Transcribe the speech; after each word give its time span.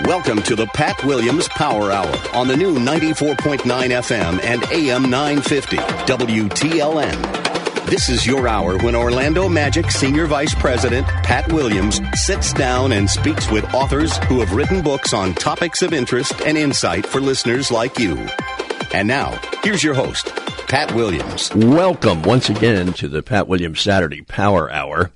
Welcome 0.00 0.42
to 0.44 0.56
the 0.56 0.66
Pat 0.68 1.04
Williams 1.04 1.46
Power 1.48 1.92
Hour 1.92 2.16
on 2.34 2.48
the 2.48 2.56
new 2.56 2.74
94.9 2.76 3.58
FM 3.60 4.42
and 4.42 4.64
AM 4.72 5.10
950 5.10 5.76
WTLN. 5.76 7.86
This 7.86 8.08
is 8.08 8.26
your 8.26 8.48
hour 8.48 8.78
when 8.78 8.96
Orlando 8.96 9.48
Magic 9.48 9.90
Senior 9.90 10.26
Vice 10.26 10.54
President 10.54 11.06
Pat 11.06 11.52
Williams 11.52 12.00
sits 12.14 12.52
down 12.54 12.92
and 12.92 13.08
speaks 13.08 13.50
with 13.50 13.64
authors 13.74 14.16
who 14.24 14.40
have 14.40 14.54
written 14.54 14.82
books 14.82 15.12
on 15.12 15.34
topics 15.34 15.82
of 15.82 15.92
interest 15.92 16.40
and 16.46 16.56
insight 16.56 17.06
for 17.06 17.20
listeners 17.20 17.70
like 17.70 17.98
you. 17.98 18.16
And 18.94 19.06
now, 19.06 19.38
here's 19.62 19.84
your 19.84 19.94
host, 19.94 20.26
Pat 20.68 20.92
Williams. 20.94 21.54
Welcome 21.54 22.22
once 22.22 22.48
again 22.48 22.92
to 22.94 23.08
the 23.08 23.22
Pat 23.22 23.46
Williams 23.46 23.80
Saturday 23.80 24.22
Power 24.22 24.72
Hour. 24.72 25.12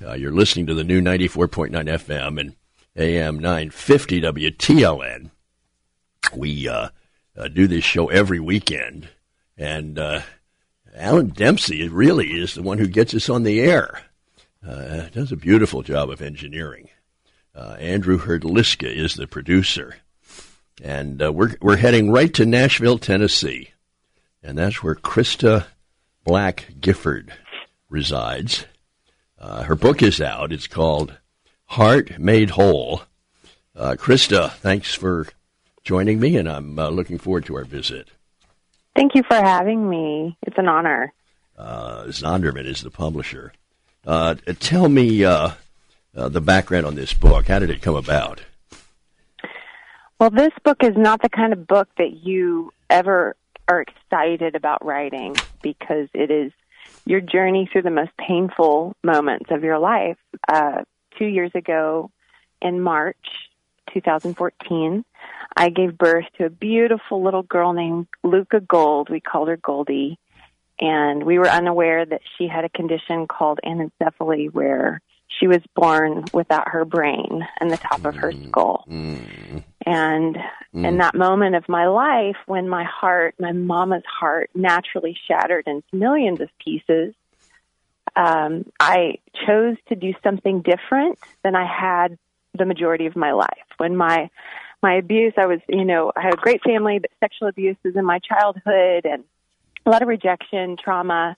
Uh, 0.00 0.14
you're 0.14 0.32
listening 0.32 0.66
to 0.66 0.74
the 0.74 0.84
new 0.84 1.02
94.9 1.02 1.70
FM 1.70 2.40
and 2.40 2.54
AM 2.96 3.38
950 3.38 4.20
WTLN. 4.20 5.30
We 6.36 6.68
uh, 6.68 6.88
uh, 7.36 7.48
do 7.48 7.66
this 7.66 7.84
show 7.84 8.08
every 8.08 8.38
weekend, 8.38 9.08
and 9.56 9.98
uh, 9.98 10.20
Alan 10.94 11.28
Dempsey 11.28 11.88
really 11.88 12.28
is 12.28 12.54
the 12.54 12.62
one 12.62 12.78
who 12.78 12.86
gets 12.86 13.14
us 13.14 13.30
on 13.30 13.44
the 13.44 13.60
air. 13.60 14.02
Uh, 14.66 15.08
does 15.08 15.32
a 15.32 15.36
beautiful 15.36 15.82
job 15.82 16.10
of 16.10 16.20
engineering. 16.20 16.88
Uh, 17.54 17.76
Andrew 17.80 18.18
Herdliska 18.18 18.94
is 18.94 19.14
the 19.14 19.26
producer, 19.26 19.96
and 20.82 21.22
uh, 21.22 21.32
we're 21.32 21.56
we're 21.60 21.76
heading 21.76 22.10
right 22.10 22.32
to 22.34 22.46
Nashville, 22.46 22.98
Tennessee, 22.98 23.70
and 24.42 24.56
that's 24.56 24.82
where 24.82 24.94
Christa 24.94 25.66
Black 26.24 26.74
Gifford 26.80 27.32
resides. 27.88 28.66
her 29.40 29.74
book 29.74 30.02
is 30.02 30.20
out. 30.20 30.52
It's 30.52 30.66
called 30.66 31.18
Heart 31.72 32.18
Made 32.18 32.50
Whole. 32.50 33.00
Uh, 33.74 33.96
Christa, 33.98 34.52
thanks 34.56 34.94
for 34.94 35.26
joining 35.84 36.20
me, 36.20 36.36
and 36.36 36.46
I'm 36.46 36.78
uh, 36.78 36.90
looking 36.90 37.16
forward 37.16 37.46
to 37.46 37.56
our 37.56 37.64
visit. 37.64 38.08
Thank 38.94 39.14
you 39.14 39.22
for 39.22 39.36
having 39.36 39.88
me. 39.88 40.36
It's 40.42 40.58
an 40.58 40.68
honor. 40.68 41.14
Uh, 41.56 42.04
Zondervan 42.08 42.66
is 42.66 42.82
the 42.82 42.90
publisher. 42.90 43.54
Uh, 44.06 44.34
tell 44.60 44.90
me 44.90 45.24
uh, 45.24 45.52
uh, 46.14 46.28
the 46.28 46.42
background 46.42 46.84
on 46.84 46.94
this 46.94 47.14
book. 47.14 47.46
How 47.46 47.58
did 47.58 47.70
it 47.70 47.80
come 47.80 47.96
about? 47.96 48.42
Well, 50.18 50.28
this 50.28 50.52
book 50.62 50.84
is 50.84 50.94
not 50.94 51.22
the 51.22 51.30
kind 51.30 51.54
of 51.54 51.66
book 51.66 51.88
that 51.96 52.22
you 52.22 52.70
ever 52.90 53.34
are 53.66 53.80
excited 53.80 54.56
about 54.56 54.84
writing 54.84 55.36
because 55.62 56.08
it 56.12 56.30
is 56.30 56.52
your 57.06 57.22
journey 57.22 57.66
through 57.72 57.82
the 57.82 57.90
most 57.90 58.10
painful 58.18 58.94
moments 59.02 59.46
of 59.50 59.64
your 59.64 59.78
life. 59.78 60.18
Two 61.22 61.28
years 61.28 61.52
ago 61.54 62.10
in 62.60 62.80
March 62.80 63.14
2014, 63.94 65.04
I 65.56 65.68
gave 65.68 65.96
birth 65.96 66.24
to 66.36 66.46
a 66.46 66.50
beautiful 66.50 67.22
little 67.22 67.44
girl 67.44 67.72
named 67.72 68.08
Luca 68.24 68.58
Gold. 68.58 69.08
We 69.08 69.20
called 69.20 69.46
her 69.46 69.56
Goldie. 69.56 70.18
And 70.80 71.22
we 71.22 71.38
were 71.38 71.48
unaware 71.48 72.04
that 72.04 72.22
she 72.36 72.48
had 72.48 72.64
a 72.64 72.68
condition 72.68 73.28
called 73.28 73.60
anencephaly 73.64 74.52
where 74.52 75.00
she 75.28 75.46
was 75.46 75.60
born 75.76 76.24
without 76.32 76.66
her 76.70 76.84
brain 76.84 77.46
and 77.60 77.70
the 77.70 77.76
top 77.76 78.04
of 78.04 78.16
her 78.16 78.32
mm. 78.32 78.48
skull. 78.48 78.84
Mm. 78.90 79.62
And 79.86 80.36
mm. 80.74 80.84
in 80.84 80.98
that 80.98 81.14
moment 81.14 81.54
of 81.54 81.68
my 81.68 81.86
life, 81.86 82.36
when 82.46 82.68
my 82.68 82.82
heart, 82.82 83.36
my 83.38 83.52
mama's 83.52 84.02
heart, 84.06 84.50
naturally 84.56 85.16
shattered 85.28 85.68
into 85.68 85.86
millions 85.92 86.40
of 86.40 86.48
pieces, 86.58 87.14
um, 88.16 88.66
I 88.78 89.18
chose 89.46 89.76
to 89.88 89.96
do 89.96 90.12
something 90.22 90.62
different 90.62 91.18
than 91.42 91.54
I 91.56 91.66
had 91.66 92.18
the 92.56 92.66
majority 92.66 93.06
of 93.06 93.16
my 93.16 93.32
life. 93.32 93.48
When 93.78 93.96
my 93.96 94.30
my 94.82 94.94
abuse, 94.94 95.32
I 95.36 95.46
was, 95.46 95.60
you 95.68 95.84
know, 95.84 96.10
I 96.16 96.22
had 96.22 96.34
a 96.34 96.38
great 96.38 96.60
family, 96.64 96.98
but 96.98 97.10
sexual 97.20 97.48
abuse 97.48 97.76
was 97.84 97.94
in 97.94 98.04
my 98.04 98.18
childhood 98.18 99.06
and 99.06 99.22
a 99.86 99.90
lot 99.90 100.02
of 100.02 100.08
rejection, 100.08 100.76
trauma. 100.76 101.36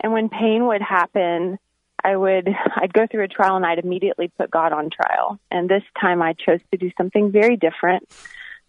And 0.00 0.12
when 0.12 0.30
pain 0.30 0.66
would 0.66 0.80
happen, 0.80 1.58
I 2.02 2.16
would 2.16 2.48
I'd 2.76 2.92
go 2.92 3.06
through 3.06 3.24
a 3.24 3.28
trial 3.28 3.56
and 3.56 3.66
I'd 3.66 3.78
immediately 3.78 4.28
put 4.28 4.50
God 4.50 4.72
on 4.72 4.90
trial. 4.90 5.38
And 5.50 5.68
this 5.68 5.82
time 6.00 6.22
I 6.22 6.32
chose 6.32 6.60
to 6.72 6.78
do 6.78 6.90
something 6.96 7.30
very 7.30 7.56
different. 7.56 8.08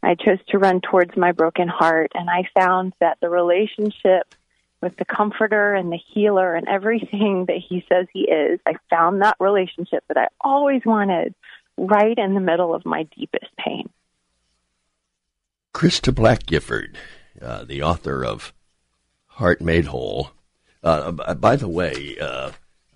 I 0.04 0.16
chose 0.16 0.40
to 0.50 0.60
run 0.60 0.82
towards 0.82 1.18
my 1.18 1.32
broken 1.32 1.68
heart 1.68 2.12
and 2.14 2.30
I 2.30 2.48
found 2.58 2.94
that 3.00 3.18
the 3.20 3.30
relationship 3.30 4.36
with 4.82 4.96
the 4.98 5.06
comforter 5.06 5.74
and 5.74 5.92
the 5.92 6.00
healer 6.14 6.56
and 6.56 6.68
everything 6.68 7.46
that 7.48 7.58
he 7.58 7.86
says 7.90 8.08
he 8.14 8.22
is. 8.22 8.60
I 8.66 8.74
found 8.90 9.22
that 9.22 9.38
relationship 9.40 10.04
that 10.08 10.18
I 10.18 10.28
always 10.42 10.82
wanted 10.86 11.34
right 11.78 12.18
in 12.18 12.34
the 12.34 12.40
middle 12.40 12.74
of 12.74 12.86
my 12.86 13.04
deepest 13.16 13.56
pain. 13.58 13.90
Christa 15.74 16.14
Black 16.14 16.46
Gifford, 16.46 16.98
uh, 17.42 17.64
the 17.64 17.84
author 17.84 18.26
of 18.26 18.52
Heart 19.28 19.62
Made 19.62 19.86
Whole. 19.86 20.32
Uh, 20.84 21.12
by 21.12 21.56
the 21.56 21.68
way, 21.68 22.18
uh, 22.20 22.52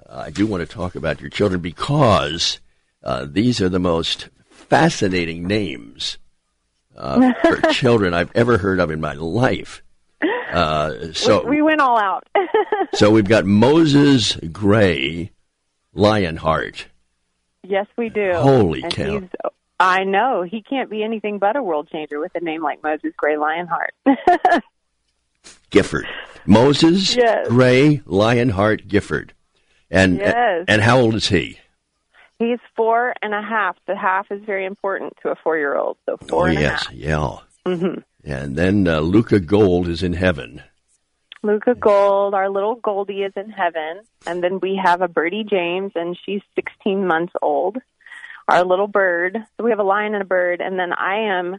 I 0.09 0.31
do 0.31 0.47
want 0.47 0.67
to 0.67 0.73
talk 0.73 0.95
about 0.95 1.21
your 1.21 1.29
children 1.29 1.61
because 1.61 2.59
uh, 3.03 3.27
these 3.29 3.61
are 3.61 3.69
the 3.69 3.79
most 3.79 4.29
fascinating 4.49 5.47
names 5.47 6.17
uh, 6.97 7.33
for 7.43 7.61
children 7.71 8.13
I've 8.13 8.31
ever 8.35 8.57
heard 8.57 8.79
of 8.79 8.89
in 8.89 8.99
my 8.99 9.13
life. 9.13 9.83
Uh, 10.51 11.13
so 11.13 11.44
we, 11.44 11.57
we, 11.57 11.62
went 11.62 11.81
all 11.81 11.97
out. 11.97 12.28
so 12.94 13.12
we've 13.12 13.28
got 13.28 13.45
Moses 13.45 14.35
Gray 14.51 15.31
Lionheart. 15.94 16.88
Yes, 17.63 17.88
we 17.97 18.09
do. 18.09 18.34
Holy 18.34 18.84
and 18.84 18.91
cow! 18.91 19.22
I 19.79 20.03
know 20.03 20.44
he 20.44 20.61
can't 20.61 20.90
be 20.90 21.03
anything 21.03 21.40
but 21.40 21.56
a 21.56 21.63
world 21.63 21.90
changer 21.91 22.19
with 22.19 22.34
a 22.35 22.40
name 22.40 22.61
like 22.61 22.84
Moses 22.84 23.13
Gray 23.17 23.38
Lionheart. 23.38 23.94
Gifford, 25.69 26.06
Moses 26.45 27.16
yes. 27.16 27.47
Gray 27.47 28.01
Lionheart 28.06 28.88
Gifford, 28.88 29.34
and 29.90 30.17
yes. 30.17 30.66
and 30.67 30.81
how 30.81 31.00
old 31.00 31.16
is 31.16 31.29
he? 31.29 31.59
He's 32.38 32.59
four 32.75 33.13
and 33.22 33.34
a 33.34 33.41
half. 33.41 33.78
The 33.88 33.95
half 33.95 34.31
is 34.31 34.41
very 34.44 34.66
important 34.66 35.13
to 35.22 35.29
a 35.29 35.35
four-year-old. 35.35 35.97
So 36.07 36.17
four 36.17 36.44
oh, 36.44 36.45
and 36.45 36.59
yes, 36.59 36.81
a 36.81 36.85
half. 36.85 36.94
yeah. 36.94 37.38
Mm-hmm. 37.66 38.00
And 38.23 38.55
then 38.55 38.87
uh, 38.87 38.99
Luca 38.99 39.39
Gold 39.39 39.87
is 39.87 40.03
in 40.03 40.13
heaven. 40.13 40.61
Luca 41.43 41.73
Gold, 41.73 42.33
our 42.33 42.49
little 42.49 42.75
Goldie 42.75 43.23
is 43.23 43.33
in 43.35 43.49
heaven. 43.49 44.01
And 44.27 44.43
then 44.43 44.59
we 44.59 44.79
have 44.83 45.01
a 45.01 45.07
Birdie 45.07 45.43
James, 45.43 45.91
and 45.95 46.17
she's 46.25 46.41
16 46.55 47.07
months 47.07 47.33
old. 47.41 47.77
Our 48.47 48.63
little 48.63 48.87
bird. 48.87 49.37
So 49.57 49.63
we 49.63 49.71
have 49.71 49.79
a 49.79 49.83
lion 49.83 50.13
and 50.13 50.21
a 50.21 50.25
bird. 50.25 50.61
And 50.61 50.77
then 50.77 50.93
I 50.93 51.37
am 51.37 51.57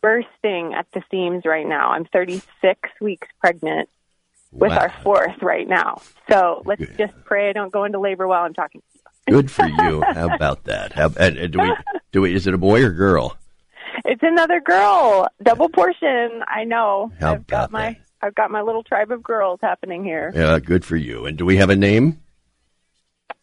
bursting 0.00 0.74
at 0.74 0.86
the 0.92 1.02
seams 1.10 1.44
right 1.44 1.66
now. 1.66 1.90
I'm 1.90 2.04
36 2.06 2.90
weeks 3.00 3.28
pregnant 3.40 3.88
with 4.52 4.70
wow. 4.70 4.78
our 4.78 4.94
fourth 5.02 5.42
right 5.42 5.68
now. 5.68 6.02
So 6.30 6.62
let's 6.66 6.84
Good. 6.84 6.98
just 6.98 7.24
pray 7.24 7.50
I 7.50 7.52
don't 7.52 7.72
go 7.72 7.84
into 7.84 7.98
labor 7.98 8.26
while 8.26 8.44
I'm 8.44 8.54
talking 8.54 8.80
to 8.80 8.86
you. 8.94 9.34
Good 9.36 9.50
for 9.50 9.66
you. 9.66 10.02
How 10.14 10.34
about 10.34 10.64
that? 10.64 10.92
How, 10.92 11.08
do 11.08 11.58
we, 11.60 11.74
do 12.12 12.20
we, 12.22 12.34
is 12.34 12.46
it 12.46 12.54
a 12.54 12.58
boy 12.58 12.82
or 12.82 12.90
girl? 12.90 13.36
It's 14.08 14.22
another 14.22 14.62
girl, 14.62 15.28
double 15.42 15.68
portion. 15.68 16.42
I 16.48 16.64
know. 16.64 17.12
How 17.20 17.34
I've 17.34 17.46
got 17.46 17.70
my 17.70 17.90
that? 17.90 17.98
I've 18.22 18.34
got 18.34 18.50
my 18.50 18.62
little 18.62 18.82
tribe 18.82 19.12
of 19.12 19.22
girls 19.22 19.60
happening 19.62 20.02
here. 20.02 20.32
Yeah, 20.34 20.58
good 20.60 20.82
for 20.82 20.96
you. 20.96 21.26
And 21.26 21.36
do 21.36 21.44
we 21.44 21.58
have 21.58 21.68
a 21.68 21.76
name? 21.76 22.22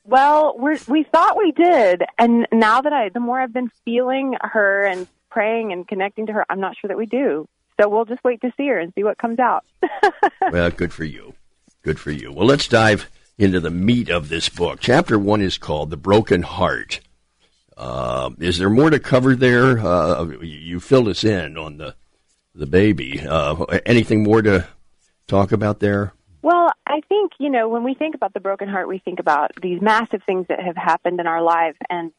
Well, 0.04 0.56
we 0.58 0.80
we 0.88 1.04
thought 1.04 1.38
we 1.38 1.52
did, 1.52 2.02
and 2.18 2.48
now 2.52 2.82
that 2.82 2.92
I, 2.92 3.10
the 3.10 3.20
more 3.20 3.40
I've 3.40 3.54
been 3.54 3.70
feeling 3.86 4.36
her 4.42 4.84
and 4.84 5.08
praying 5.30 5.72
and 5.72 5.88
connecting 5.88 6.26
to 6.26 6.34
her, 6.34 6.46
I'm 6.50 6.60
not 6.60 6.76
sure 6.82 6.88
that 6.88 6.98
we 6.98 7.06
do. 7.06 7.48
So 7.80 7.88
we'll 7.88 8.06
just 8.06 8.24
wait 8.24 8.42
to 8.42 8.52
see 8.58 8.68
her 8.68 8.80
and 8.80 8.92
see 8.96 9.04
what 9.04 9.20
comes 9.20 9.38
out. 9.38 9.66
well, 10.52 10.72
good 10.72 10.94
for 10.94 11.04
you. 11.04 11.36
Good 11.84 12.00
for 12.00 12.10
you. 12.10 12.32
Well, 12.32 12.48
let's 12.48 12.68
dive 12.68 13.08
into 13.38 13.60
the 13.60 13.70
meat 13.70 14.10
of 14.10 14.30
this 14.30 14.50
book. 14.50 14.80
Chapter 14.80 15.20
one 15.20 15.42
is 15.42 15.60
called 15.60 15.92
"The 15.92 15.98
Broken 15.98 16.42
Heart." 16.42 17.02
Uh, 17.78 18.30
is 18.40 18.58
there 18.58 18.70
more 18.70 18.90
to 18.90 19.00
cover 19.00 19.36
there? 19.36 19.80
Uh, 19.80 20.26
you 20.42 20.80
filled 20.80 21.08
us 21.08 21.24
in 21.24 21.58
on 21.58 21.78
the 21.78 21.96
the 22.54 22.66
baby. 22.66 23.20
Uh, 23.20 23.66
anything 23.86 24.24
more 24.24 24.42
to 24.42 24.66
talk 25.28 25.52
about 25.52 25.80
there? 25.80 26.14
Well, 26.42 26.72
I 26.88 27.02
think 27.10 27.34
you 27.40 27.50
know 27.50 27.68
when 27.68 27.84
we 27.84 27.94
think 27.94 28.16
about 28.16 28.34
the 28.34 28.40
broken 28.40 28.70
heart, 28.70 28.88
we 28.88 29.00
think 29.00 29.20
about 29.20 29.52
these 29.62 29.82
massive 29.82 30.24
things 30.24 30.48
that 30.48 30.62
have 30.62 30.78
happened 30.78 31.20
in 31.20 31.28
our 31.28 31.42
life, 31.42 31.76
and 31.90 32.12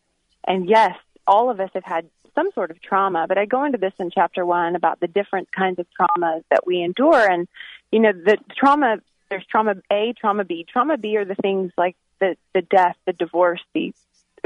and 0.47 0.69
yes, 0.69 0.97
all 1.27 1.51
of 1.51 1.61
us 1.61 1.71
have 1.75 1.85
had 1.85 2.09
some 2.35 2.51
sort 2.55 2.71
of 2.71 2.81
trauma. 2.83 3.27
But 3.27 3.39
I 3.39 3.47
go 3.47 3.65
into 3.65 3.79
this 3.79 3.95
in 3.99 4.11
chapter 4.11 4.45
one 4.45 4.77
about 4.77 5.01
the 5.01 5.09
different 5.09 5.51
kinds 5.53 5.79
of 5.79 5.87
traumas 5.99 6.43
that 6.51 6.67
we 6.67 6.83
endure, 6.83 7.31
and 7.31 7.49
you 7.91 8.01
know 8.01 8.13
the 8.13 8.37
trauma. 8.55 8.99
There's 9.31 9.47
trauma 9.47 9.77
A, 9.91 10.13
trauma 10.13 10.45
B. 10.45 10.67
Trauma 10.71 10.99
B 10.99 11.17
are 11.17 11.25
the 11.25 11.35
things 11.35 11.73
like 11.79 11.97
the 12.21 12.37
the 12.53 12.63
death, 12.63 12.97
the 13.07 13.13
divorce, 13.13 13.63
the 13.75 13.95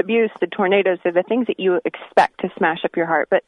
abuse, 0.01 0.31
the 0.41 0.47
tornadoes 0.47 0.99
are 1.05 1.11
the 1.11 1.23
things 1.23 1.47
that 1.47 1.59
you 1.59 1.79
expect 1.85 2.41
to 2.41 2.49
smash 2.57 2.79
up 2.83 2.97
your 2.97 3.05
heart. 3.05 3.29
But 3.31 3.43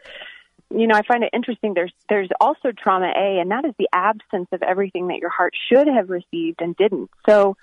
you 0.73 0.87
know, 0.87 0.95
I 0.95 1.03
find 1.03 1.23
it 1.23 1.29
interesting. 1.33 1.73
There's 1.73 1.93
there's 2.09 2.29
also 2.39 2.71
trauma 2.71 3.11
A, 3.15 3.39
and 3.39 3.51
that 3.51 3.65
is 3.65 3.73
the 3.77 3.89
absence 3.93 4.47
of 4.51 4.63
everything 4.63 5.07
that 5.09 5.19
your 5.19 5.29
heart 5.29 5.53
should 5.69 5.87
have 5.87 6.09
received 6.09 6.61
and 6.61 6.75
didn't. 6.75 7.11
So, 7.29 7.57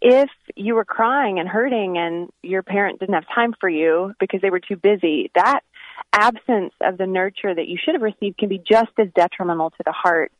if 0.00 0.30
you 0.56 0.74
were 0.74 0.84
crying 0.84 1.38
and 1.38 1.48
hurting, 1.48 1.96
and 1.96 2.30
your 2.42 2.62
parent 2.62 2.98
didn't 2.98 3.14
have 3.14 3.26
time 3.32 3.54
for 3.60 3.68
you 3.68 4.14
because 4.18 4.40
they 4.40 4.50
were 4.50 4.60
too 4.60 4.76
busy, 4.76 5.30
that 5.34 5.60
absence 6.12 6.72
of 6.80 6.98
the 6.98 7.06
nurture 7.06 7.54
that 7.54 7.68
you 7.68 7.78
should 7.82 7.94
have 7.94 8.02
received 8.02 8.38
can 8.38 8.48
be 8.48 8.58
just 8.58 8.92
as 8.98 9.08
detrimental 9.14 9.70
to 9.70 9.82
the 9.84 9.92
heart 9.92 10.32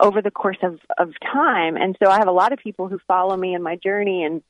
over 0.00 0.20
the 0.20 0.30
course 0.30 0.58
of, 0.62 0.78
of 0.98 1.10
time. 1.20 1.76
And 1.76 1.96
so 2.02 2.10
I 2.10 2.18
have 2.18 2.28
a 2.28 2.32
lot 2.32 2.52
of 2.52 2.58
people 2.58 2.88
who 2.88 2.98
follow 3.06 3.36
me 3.36 3.54
in 3.54 3.62
my 3.62 3.76
journey 3.76 4.24
and 4.24 4.42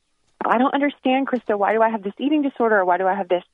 I 0.44 0.58
don't 0.58 0.74
understand, 0.74 1.28
Christa, 1.28 1.58
why 1.58 1.72
do 1.72 1.82
I 1.82 1.90
have 1.90 2.02
this 2.02 2.14
eating 2.18 2.42
disorder 2.42 2.80
or 2.80 2.84
why 2.84 2.98
do 2.98 3.06
I 3.06 3.14
have 3.14 3.28
this 3.28 3.44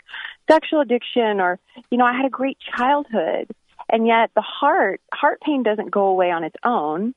sexual 0.50 0.80
addiction 0.80 1.40
or, 1.40 1.58
you 1.90 1.98
know, 1.98 2.04
I 2.04 2.16
had 2.16 2.26
a 2.26 2.30
great 2.30 2.58
childhood. 2.76 3.50
And 3.90 4.06
yet 4.06 4.30
the 4.34 4.42
heart, 4.42 5.00
heart 5.12 5.40
pain 5.40 5.62
doesn't 5.62 5.90
go 5.90 6.06
away 6.06 6.30
on 6.30 6.44
its 6.44 6.56
own. 6.64 7.14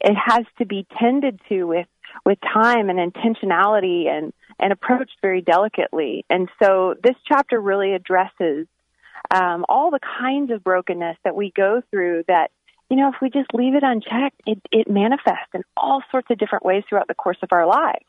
It 0.00 0.14
has 0.14 0.44
to 0.58 0.66
be 0.66 0.86
tended 0.98 1.40
to 1.48 1.64
with, 1.64 1.88
with 2.24 2.38
time 2.40 2.90
and 2.90 2.98
intentionality 2.98 4.08
and, 4.08 4.32
and 4.60 4.72
approached 4.72 5.16
very 5.22 5.40
delicately. 5.40 6.24
And 6.30 6.48
so 6.62 6.94
this 7.02 7.16
chapter 7.26 7.60
really 7.60 7.94
addresses 7.94 8.66
um, 9.30 9.64
all 9.68 9.90
the 9.90 10.00
kinds 10.20 10.52
of 10.52 10.62
brokenness 10.62 11.16
that 11.24 11.34
we 11.34 11.52
go 11.56 11.82
through 11.90 12.24
that 12.28 12.50
you 12.90 12.98
know, 12.98 13.08
if 13.08 13.14
we 13.22 13.30
just 13.30 13.52
leave 13.54 13.74
it 13.74 13.82
unchecked, 13.82 14.40
it, 14.46 14.60
it 14.70 14.90
manifests 14.90 15.48
in 15.54 15.62
all 15.74 16.02
sorts 16.10 16.30
of 16.30 16.38
different 16.38 16.64
ways 16.64 16.84
throughout 16.88 17.08
the 17.08 17.14
course 17.14 17.38
of 17.42 17.48
our 17.50 17.66
lives. 17.66 18.04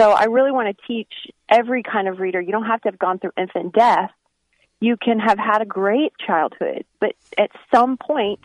So 0.00 0.12
I 0.12 0.24
really 0.24 0.50
want 0.50 0.74
to 0.74 0.86
teach 0.86 1.12
every 1.50 1.82
kind 1.82 2.08
of 2.08 2.20
reader. 2.20 2.40
You 2.40 2.52
don't 2.52 2.64
have 2.64 2.80
to 2.82 2.88
have 2.88 2.98
gone 2.98 3.18
through 3.18 3.32
infant 3.36 3.74
death. 3.74 4.10
You 4.80 4.96
can 4.96 5.18
have 5.18 5.38
had 5.38 5.60
a 5.60 5.66
great 5.66 6.14
childhood, 6.26 6.86
but 7.00 7.12
at 7.36 7.50
some 7.74 7.98
point, 7.98 8.40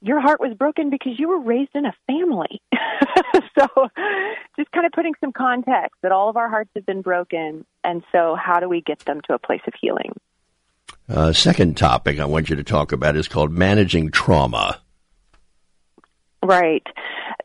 your 0.00 0.20
heart 0.20 0.38
was 0.38 0.54
broken 0.56 0.90
because 0.90 1.18
you 1.18 1.28
were 1.28 1.40
raised 1.40 1.72
in 1.74 1.84
a 1.84 1.94
family. 2.06 2.62
so 3.58 3.66
just 4.56 4.70
kind 4.70 4.86
of 4.86 4.92
putting 4.92 5.14
some 5.20 5.32
context 5.32 5.96
that 6.02 6.12
all 6.12 6.28
of 6.28 6.36
our 6.36 6.48
hearts 6.48 6.70
have 6.76 6.86
been 6.86 7.02
broken. 7.02 7.64
And 7.82 8.04
so 8.12 8.36
how 8.36 8.60
do 8.60 8.68
we 8.68 8.80
get 8.80 9.00
them 9.00 9.20
to 9.26 9.34
a 9.34 9.38
place 9.40 9.62
of 9.66 9.72
healing? 9.80 10.12
Uh, 11.08 11.32
second 11.32 11.76
topic 11.76 12.20
I 12.20 12.24
want 12.24 12.50
you 12.50 12.54
to 12.54 12.62
talk 12.62 12.92
about 12.92 13.16
is 13.16 13.26
called 13.26 13.50
managing 13.50 14.12
trauma. 14.12 14.80
Right. 16.44 16.86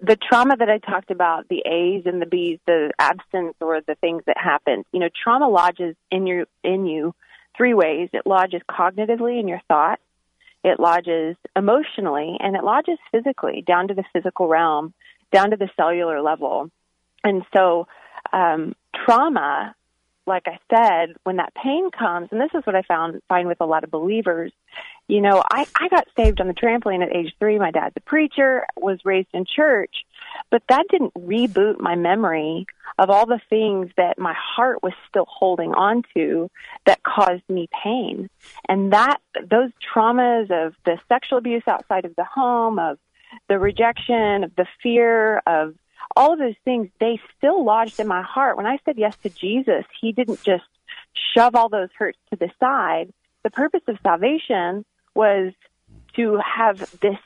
The 0.01 0.17
trauma 0.17 0.57
that 0.57 0.69
I 0.69 0.77
talked 0.77 1.09
about, 1.09 1.47
the 1.47 1.63
A's 1.65 2.03
and 2.05 2.21
the 2.21 2.25
B's, 2.25 2.59
the 2.67 2.91
absence 2.99 3.55
or 3.61 3.79
the 3.79 3.95
things 3.95 4.23
that 4.27 4.37
happen, 4.37 4.83
you 4.91 4.99
know, 4.99 5.07
trauma 5.23 5.47
lodges 5.47 5.95
in 6.11 6.27
your 6.27 6.45
in 6.65 6.85
you 6.85 7.15
three 7.55 7.73
ways. 7.73 8.09
It 8.11 8.23
lodges 8.25 8.61
cognitively 8.69 9.39
in 9.39 9.47
your 9.47 9.61
thoughts, 9.69 10.01
it 10.65 10.81
lodges 10.81 11.37
emotionally, 11.55 12.35
and 12.41 12.57
it 12.57 12.63
lodges 12.63 12.97
physically 13.09 13.63
down 13.65 13.87
to 13.87 13.93
the 13.93 14.03
physical 14.11 14.49
realm, 14.49 14.93
down 15.31 15.51
to 15.51 15.55
the 15.55 15.69
cellular 15.77 16.21
level. 16.21 16.69
And 17.23 17.43
so 17.55 17.87
um, 18.33 18.75
trauma 19.05 19.75
like 20.29 20.45
I 20.45 20.59
said, 20.69 21.15
when 21.23 21.37
that 21.37 21.53
pain 21.55 21.89
comes, 21.89 22.29
and 22.31 22.39
this 22.39 22.51
is 22.53 22.63
what 22.65 22.75
I 22.75 22.83
found 22.83 23.19
find 23.27 23.47
with 23.47 23.59
a 23.59 23.65
lot 23.65 23.83
of 23.83 23.89
believers, 23.89 24.53
you 25.09 25.21
know, 25.21 25.43
I, 25.51 25.65
I 25.75 25.89
got 25.89 26.07
saved 26.15 26.39
on 26.39 26.47
the 26.47 26.53
trampoline 26.53 27.03
at 27.03 27.13
age 27.13 27.33
three. 27.39 27.57
My 27.57 27.71
dad's 27.71 27.95
a 27.97 27.99
preacher, 27.99 28.65
was 28.77 28.99
raised 29.03 29.29
in 29.33 29.43
church, 29.43 30.05
but 30.51 30.61
that 30.69 30.85
didn't 30.91 31.15
reboot 31.15 31.79
my 31.79 31.95
memory 31.95 32.67
of 32.99 33.09
all 33.09 33.25
the 33.25 33.41
things 33.49 33.89
that 33.97 34.19
my 34.19 34.35
heart 34.37 34.83
was 34.83 34.93
still 35.09 35.25
holding 35.27 35.73
on 35.73 36.03
to 36.13 36.51
that 36.85 37.01
caused 37.01 37.41
me 37.49 37.67
pain. 37.83 38.29
And 38.67 38.93
that 38.93 39.17
those 39.49 39.71
traumas 39.93 40.51
of 40.51 40.75
the 40.85 40.99
sexual 41.09 41.39
abuse 41.39 41.63
outside 41.67 42.05
of 42.05 42.15
the 42.15 42.25
home, 42.25 42.77
of 42.77 42.99
the 43.47 43.57
rejection, 43.57 44.43
of 44.43 44.55
the 44.55 44.67
fear, 44.83 45.41
of 45.47 45.73
all 46.15 46.33
of 46.33 46.39
those 46.39 46.55
things, 46.63 46.87
they 46.99 47.19
still 47.35 47.65
lodged 47.65 47.99
in 47.99 48.07
my 48.07 48.21
heart. 48.21 48.57
When 48.57 48.67
I 48.67 48.77
said 48.85 48.99
yes 48.99 49.17
to 49.23 49.29
Jesus, 49.29 49.85
He 49.99 50.11
didn't 50.11 50.43
just 50.43 50.65
shove 51.35 51.55
all 51.55 51.69
those 51.69 51.89
hurts 51.97 52.19
to 52.29 52.35
the 52.35 52.51
side. 52.59 53.11
The 53.43 53.49
purpose 53.49 53.81
of 53.87 53.97
salvation 54.03 54.85
was 55.19 55.53
to 56.15 56.39
have 56.57 56.79
this 57.01 57.17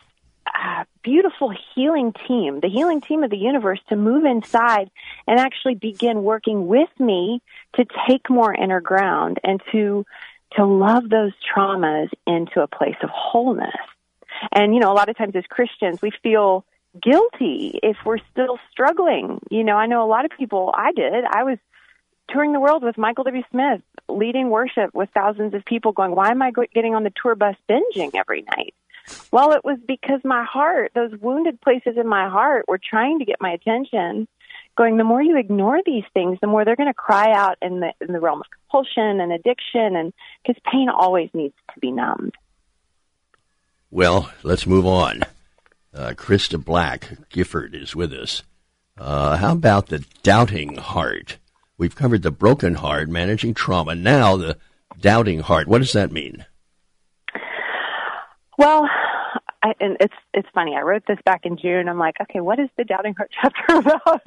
uh, 0.47 0.83
beautiful 1.03 1.53
healing 1.75 2.11
team, 2.27 2.59
the 2.59 2.69
healing 2.69 3.01
team 3.01 3.23
of 3.23 3.29
the 3.29 3.37
universe, 3.37 3.79
to 3.89 3.95
move 3.95 4.25
inside 4.25 4.89
and 5.27 5.39
actually 5.39 5.75
begin 5.75 6.23
working 6.23 6.65
with 6.67 6.89
me 6.99 7.39
to 7.75 7.85
take 8.07 8.29
more 8.31 8.53
inner 8.53 8.81
ground 8.81 9.39
and 9.43 9.61
to 9.71 10.05
to 10.55 10.65
love 10.65 11.09
those 11.09 11.33
traumas 11.55 12.09
into 12.25 12.61
a 12.61 12.67
place 12.67 12.97
of 13.03 13.09
wholeness. 13.09 13.83
And 14.51 14.73
you 14.73 14.79
know, 14.79 14.91
a 14.91 14.97
lot 15.01 15.09
of 15.09 15.17
times 15.17 15.35
as 15.35 15.45
Christians, 15.49 16.01
we 16.01 16.11
feel 16.23 16.65
guilty 16.99 17.79
if 17.83 17.97
we're 18.05 18.23
still 18.31 18.57
struggling. 18.71 19.39
You 19.51 19.63
know, 19.63 19.75
I 19.75 19.85
know 19.85 20.03
a 20.03 20.09
lot 20.09 20.25
of 20.25 20.31
people, 20.37 20.73
I 20.75 20.91
did. 20.93 21.25
I 21.25 21.43
was 21.43 21.57
touring 22.29 22.53
the 22.53 22.59
world 22.59 22.83
with 22.83 22.97
Michael 22.97 23.23
W. 23.25 23.43
Smith, 23.51 23.81
leading 24.09 24.49
worship 24.49 24.93
with 24.93 25.09
thousands 25.13 25.53
of 25.53 25.65
people 25.65 25.91
going, 25.91 26.15
why 26.15 26.31
am 26.31 26.41
I 26.41 26.51
getting 26.73 26.95
on 26.95 27.03
the 27.03 27.13
tour 27.21 27.35
bus 27.35 27.55
binging 27.69 28.11
every 28.15 28.43
night? 28.43 28.73
Well, 29.31 29.51
it 29.51 29.65
was 29.65 29.79
because 29.85 30.21
my 30.23 30.45
heart, 30.45 30.91
those 30.95 31.11
wounded 31.19 31.59
places 31.61 31.97
in 31.97 32.07
my 32.07 32.29
heart 32.29 32.65
were 32.67 32.79
trying 32.79 33.19
to 33.19 33.25
get 33.25 33.41
my 33.41 33.51
attention. 33.51 34.27
Going, 34.75 34.97
the 34.97 35.03
more 35.03 35.21
you 35.21 35.37
ignore 35.37 35.81
these 35.85 36.05
things, 36.13 36.39
the 36.41 36.47
more 36.47 36.65
they're 36.65 36.75
going 36.75 36.89
to 36.89 36.95
cry 36.95 37.31
out 37.31 37.57
in 37.61 37.79
the 37.79 37.93
in 38.01 38.11
the 38.11 38.19
realm 38.19 38.39
of 38.39 38.47
compulsion 38.49 39.19
and 39.19 39.31
addiction, 39.31 39.95
and 39.95 40.13
because 40.41 40.59
pain 40.71 40.89
always 40.89 41.29
needs 41.33 41.53
to 41.73 41.79
be 41.79 41.91
numbed. 41.91 42.33
Well, 43.91 44.31
let's 44.41 44.65
move 44.65 44.87
on. 44.87 45.21
Uh, 45.93 46.13
Christa 46.15 46.63
Black 46.63 47.11
Gifford 47.29 47.75
is 47.75 47.95
with 47.95 48.13
us. 48.13 48.41
Uh, 48.97 49.37
how 49.37 49.51
about 49.51 49.89
the 49.89 50.03
doubting 50.23 50.77
heart? 50.77 51.37
We've 51.83 51.93
covered 51.93 52.21
the 52.21 52.31
broken 52.31 52.75
heart, 52.75 53.09
managing 53.09 53.55
trauma. 53.55 53.93
Now 53.93 54.37
the 54.37 54.57
doubting 55.01 55.41
heart. 55.41 55.67
What 55.67 55.79
does 55.79 55.91
that 55.91 56.13
mean? 56.13 56.45
Well, 58.57 58.87
I, 59.61 59.73
and 59.81 59.97
it's 59.99 60.13
it's 60.33 60.47
funny. 60.53 60.77
I 60.77 60.81
wrote 60.83 61.03
this 61.09 61.17
back 61.25 61.41
in 61.43 61.57
June. 61.57 61.89
I'm 61.89 61.99
like, 61.99 62.15
okay, 62.21 62.39
what 62.39 62.57
is 62.57 62.69
the 62.77 62.85
doubting 62.85 63.15
heart 63.15 63.31
chapter 63.41 63.79
about? 63.79 64.21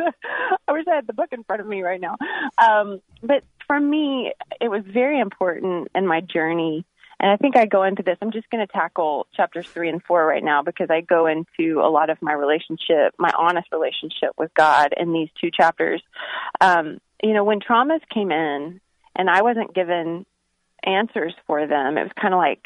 I 0.68 0.72
wish 0.72 0.84
I 0.86 0.96
had 0.96 1.06
the 1.06 1.14
book 1.14 1.30
in 1.32 1.44
front 1.44 1.62
of 1.62 1.66
me 1.66 1.80
right 1.80 1.98
now. 1.98 2.16
Um, 2.58 3.00
but 3.22 3.42
for 3.66 3.80
me, 3.80 4.34
it 4.60 4.68
was 4.68 4.82
very 4.86 5.18
important 5.18 5.88
in 5.94 6.06
my 6.06 6.20
journey 6.20 6.84
and 7.18 7.30
I 7.30 7.36
think 7.36 7.56
I 7.56 7.64
go 7.64 7.82
into 7.82 8.02
this, 8.02 8.18
I'm 8.20 8.30
just 8.30 8.50
going 8.50 8.66
to 8.66 8.72
tackle 8.72 9.26
chapters 9.34 9.66
three 9.66 9.88
and 9.88 10.02
four 10.02 10.26
right 10.26 10.44
now 10.44 10.62
because 10.62 10.88
I 10.90 11.00
go 11.00 11.26
into 11.26 11.80
a 11.80 11.88
lot 11.88 12.10
of 12.10 12.20
my 12.20 12.32
relationship, 12.32 13.14
my 13.18 13.32
honest 13.38 13.68
relationship 13.72 14.32
with 14.36 14.52
God 14.54 14.92
in 14.96 15.12
these 15.12 15.30
two 15.40 15.50
chapters. 15.50 16.02
Um, 16.60 16.98
you 17.22 17.32
know, 17.32 17.44
when 17.44 17.60
traumas 17.60 18.02
came 18.12 18.30
in 18.30 18.80
and 19.14 19.30
I 19.30 19.42
wasn't 19.42 19.74
given 19.74 20.26
answers 20.84 21.34
for 21.46 21.66
them, 21.66 21.96
it 21.96 22.02
was 22.02 22.12
kind 22.20 22.34
of 22.34 22.38
like, 22.38 22.64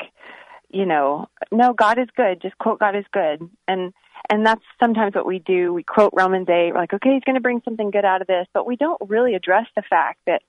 you 0.68 0.84
know, 0.84 1.28
no, 1.52 1.72
God 1.72 1.98
is 1.98 2.08
good. 2.16 2.42
Just 2.42 2.58
quote 2.58 2.80
God 2.80 2.96
is 2.96 3.04
good. 3.12 3.48
And, 3.68 3.92
and 4.28 4.44
that's 4.44 4.64
sometimes 4.80 5.14
what 5.14 5.26
we 5.26 5.38
do. 5.38 5.72
We 5.72 5.84
quote 5.84 6.12
Romans 6.12 6.48
8, 6.48 6.72
we're 6.72 6.80
like, 6.80 6.92
okay, 6.92 7.14
he's 7.14 7.24
going 7.24 7.36
to 7.36 7.40
bring 7.40 7.62
something 7.64 7.92
good 7.92 8.04
out 8.04 8.20
of 8.20 8.26
this, 8.26 8.48
but 8.52 8.66
we 8.66 8.74
don't 8.74 9.00
really 9.08 9.36
address 9.36 9.66
the 9.76 9.82
fact 9.88 10.18
that 10.26 10.42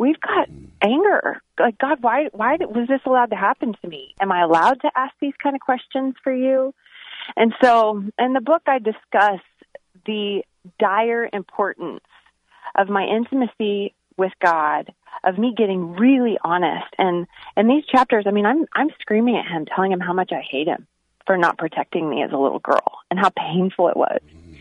we've 0.00 0.20
got 0.20 0.48
hmm. 0.48 0.64
anger. 0.82 1.40
Like, 1.58 1.78
God, 1.78 1.98
why, 2.00 2.30
why 2.32 2.56
was 2.58 2.88
this 2.88 3.02
allowed 3.04 3.30
to 3.30 3.36
happen 3.36 3.76
to 3.80 3.88
me? 3.88 4.14
Am 4.18 4.32
I 4.32 4.42
allowed 4.42 4.80
to 4.80 4.90
ask 4.96 5.14
these 5.20 5.34
kind 5.40 5.54
of 5.54 5.60
questions 5.60 6.14
for 6.24 6.34
you? 6.34 6.74
And 7.36 7.52
so 7.62 8.02
in 8.18 8.32
the 8.32 8.40
book, 8.40 8.62
I 8.66 8.78
discuss 8.78 9.40
the 10.06 10.42
dire 10.78 11.28
importance 11.32 12.00
of 12.74 12.88
my 12.88 13.04
intimacy 13.04 13.94
with 14.16 14.32
God, 14.42 14.92
of 15.22 15.38
me 15.38 15.54
getting 15.56 15.92
really 15.92 16.38
honest. 16.42 16.88
And 16.98 17.26
in 17.56 17.68
these 17.68 17.84
chapters, 17.84 18.24
I 18.26 18.30
mean, 18.30 18.46
I'm, 18.46 18.64
I'm 18.74 18.88
screaming 19.00 19.36
at 19.36 19.46
him, 19.46 19.66
telling 19.66 19.92
him 19.92 20.00
how 20.00 20.14
much 20.14 20.32
I 20.32 20.40
hate 20.40 20.66
him 20.66 20.86
for 21.26 21.36
not 21.36 21.58
protecting 21.58 22.08
me 22.08 22.22
as 22.22 22.32
a 22.32 22.38
little 22.38 22.58
girl 22.58 22.98
and 23.10 23.20
how 23.20 23.30
painful 23.30 23.88
it 23.88 23.96
was. 23.96 24.20
Hmm. 24.32 24.54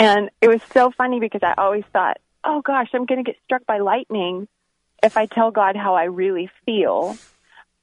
And 0.00 0.30
it 0.40 0.48
was 0.48 0.62
so 0.72 0.90
funny 0.90 1.20
because 1.20 1.42
I 1.44 1.54
always 1.56 1.84
thought, 1.92 2.18
oh 2.42 2.60
gosh, 2.60 2.88
I'm 2.92 3.06
going 3.06 3.22
to 3.22 3.30
get 3.30 3.40
struck 3.44 3.64
by 3.66 3.78
lightning 3.78 4.48
if 5.02 5.16
I 5.16 5.26
tell 5.26 5.50
God 5.50 5.76
how 5.76 5.94
I 5.94 6.04
really 6.04 6.50
feel. 6.64 7.16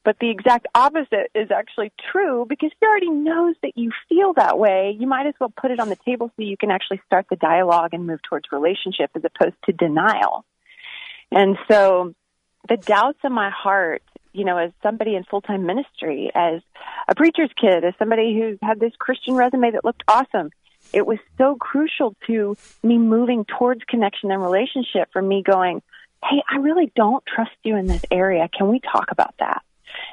But 0.03 0.19
the 0.19 0.29
exact 0.29 0.67
opposite 0.73 1.31
is 1.35 1.51
actually 1.51 1.91
true 2.11 2.45
because 2.47 2.71
He 2.79 2.85
already 2.85 3.09
knows 3.09 3.55
that 3.61 3.73
you 3.77 3.91
feel 4.07 4.33
that 4.33 4.57
way. 4.57 4.95
You 4.97 5.05
might 5.05 5.27
as 5.27 5.33
well 5.39 5.51
put 5.55 5.71
it 5.71 5.81
on 5.81 5.89
the 5.89 5.97
table 6.05 6.31
so 6.35 6.43
you 6.43 6.55
can 6.55 6.71
actually 6.71 7.01
start 7.05 7.25
the 7.29 7.35
dialogue 7.35 7.89
and 7.93 8.07
move 8.07 8.21
towards 8.21 8.45
relationship 8.51 9.11
as 9.15 9.23
opposed 9.25 9.55
to 9.65 9.73
denial. 9.73 10.45
And 11.29 11.57
so 11.69 12.13
the 12.69 12.77
doubts 12.77 13.19
in 13.23 13.33
my 13.33 13.49
heart, 13.49 14.01
you 14.31 14.45
know, 14.45 14.57
as 14.57 14.71
somebody 14.81 15.15
in 15.15 15.23
full 15.25 15.41
time 15.41 15.65
ministry, 15.65 16.31
as 16.33 16.61
a 17.07 17.15
preacher's 17.15 17.51
kid, 17.59 17.83
as 17.83 17.93
somebody 17.99 18.33
who 18.33 18.57
had 18.65 18.79
this 18.79 18.93
Christian 18.97 19.35
resume 19.35 19.71
that 19.71 19.83
looked 19.83 20.03
awesome, 20.07 20.51
it 20.93 21.05
was 21.05 21.17
so 21.37 21.55
crucial 21.55 22.15
to 22.27 22.55
me 22.83 22.97
moving 22.97 23.45
towards 23.45 23.83
connection 23.83 24.31
and 24.31 24.41
relationship 24.41 25.09
for 25.11 25.21
me 25.21 25.43
going, 25.43 25.81
hey, 26.23 26.41
I 26.49 26.57
really 26.57 26.91
don't 26.95 27.23
trust 27.25 27.51
you 27.63 27.75
in 27.75 27.85
this 27.87 28.03
area. 28.11 28.49
Can 28.55 28.69
we 28.69 28.79
talk 28.79 29.11
about 29.11 29.35
that? 29.39 29.63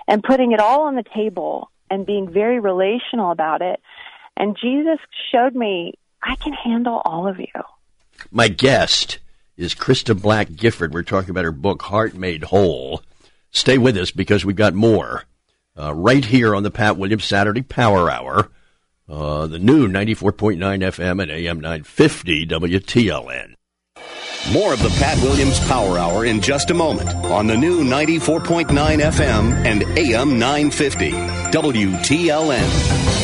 And 0.06 0.22
putting 0.22 0.52
it 0.52 0.60
all 0.60 0.82
on 0.82 0.94
the 0.94 1.04
table 1.14 1.70
and 1.90 2.06
being 2.06 2.30
very 2.30 2.60
relational 2.60 3.30
about 3.30 3.62
it. 3.62 3.80
And 4.36 4.56
Jesus 4.60 4.98
showed 5.32 5.54
me, 5.54 5.94
I 6.22 6.36
can 6.36 6.52
handle 6.52 7.00
all 7.04 7.26
of 7.28 7.38
you. 7.38 7.46
My 8.30 8.48
guest 8.48 9.18
is 9.56 9.74
Christa 9.74 10.20
Black 10.20 10.54
Gifford. 10.54 10.92
We're 10.94 11.02
talking 11.02 11.30
about 11.30 11.44
her 11.44 11.52
book, 11.52 11.82
Heart 11.82 12.14
Made 12.14 12.44
Whole. 12.44 13.02
Stay 13.50 13.78
with 13.78 13.96
us 13.96 14.10
because 14.10 14.44
we've 14.44 14.56
got 14.56 14.74
more. 14.74 15.24
uh, 15.78 15.92
right 15.94 16.24
here 16.24 16.54
on 16.54 16.62
the 16.62 16.70
Pat 16.70 16.96
Williams 16.96 17.24
Saturday 17.24 17.62
Power 17.62 18.08
Hour, 18.10 18.48
uh, 19.08 19.46
the 19.48 19.58
new 19.58 19.88
94.9 19.88 20.56
FM 20.58 21.20
and 21.22 21.30
AM 21.30 21.60
950 21.60 22.46
WTLN. 22.46 23.54
More 24.52 24.74
of 24.74 24.82
the 24.82 24.90
Pat 24.90 25.20
Williams 25.22 25.58
Power 25.60 25.98
Hour 25.98 26.26
in 26.26 26.40
just 26.40 26.70
a 26.70 26.74
moment 26.74 27.08
on 27.14 27.46
the 27.46 27.56
new 27.56 27.82
94.9 27.82 28.66
FM 28.68 29.64
and 29.64 29.82
AM 29.98 30.38
950 30.38 31.12
WTLN. 31.12 33.23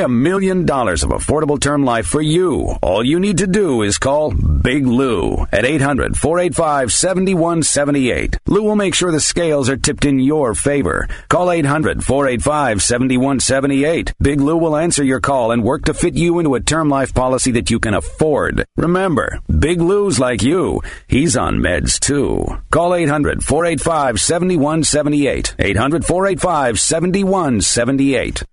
a 0.01 0.09
million 0.09 0.65
dollars 0.65 1.03
of 1.03 1.11
affordable 1.11 1.59
term 1.59 1.85
life 1.85 2.07
for 2.07 2.21
you. 2.21 2.75
All 2.81 3.03
you 3.03 3.19
need 3.19 3.37
to 3.37 3.47
do 3.47 3.83
is 3.83 3.97
call 3.97 4.31
Big 4.31 4.85
Lou 4.85 5.45
at 5.51 5.65
800 5.65 6.17
485 6.17 6.91
7178. 6.91 8.37
Lou 8.47 8.63
will 8.63 8.75
make 8.75 8.93
sure 8.93 9.11
the 9.11 9.19
scales 9.19 9.69
are 9.69 9.77
tipped 9.77 10.03
in 10.05 10.19
your 10.19 10.53
favor. 10.55 11.07
Call 11.29 11.51
800 11.51 12.03
485 12.03 12.81
7178. 12.81 14.13
Big 14.19 14.41
Lou 14.41 14.57
will 14.57 14.75
answer 14.75 15.03
your 15.03 15.21
call 15.21 15.51
and 15.51 15.63
work 15.63 15.85
to 15.85 15.93
fit 15.93 16.15
you 16.15 16.39
into 16.39 16.55
a 16.55 16.59
term 16.59 16.89
life 16.89 17.13
policy 17.13 17.51
that 17.51 17.69
you 17.69 17.79
can 17.79 17.93
afford. 17.93 18.65
Remember, 18.77 19.39
Big 19.59 19.79
Lou's 19.79 20.19
like 20.19 20.41
you. 20.41 20.81
He's 21.07 21.37
on 21.37 21.59
meds 21.59 21.99
too. 21.99 22.45
Call 22.71 22.93
800 22.93 23.43
485 23.43 24.19
7178. 24.19 25.55
800 25.59 26.05
485 26.05 26.79
7178. 26.79 28.43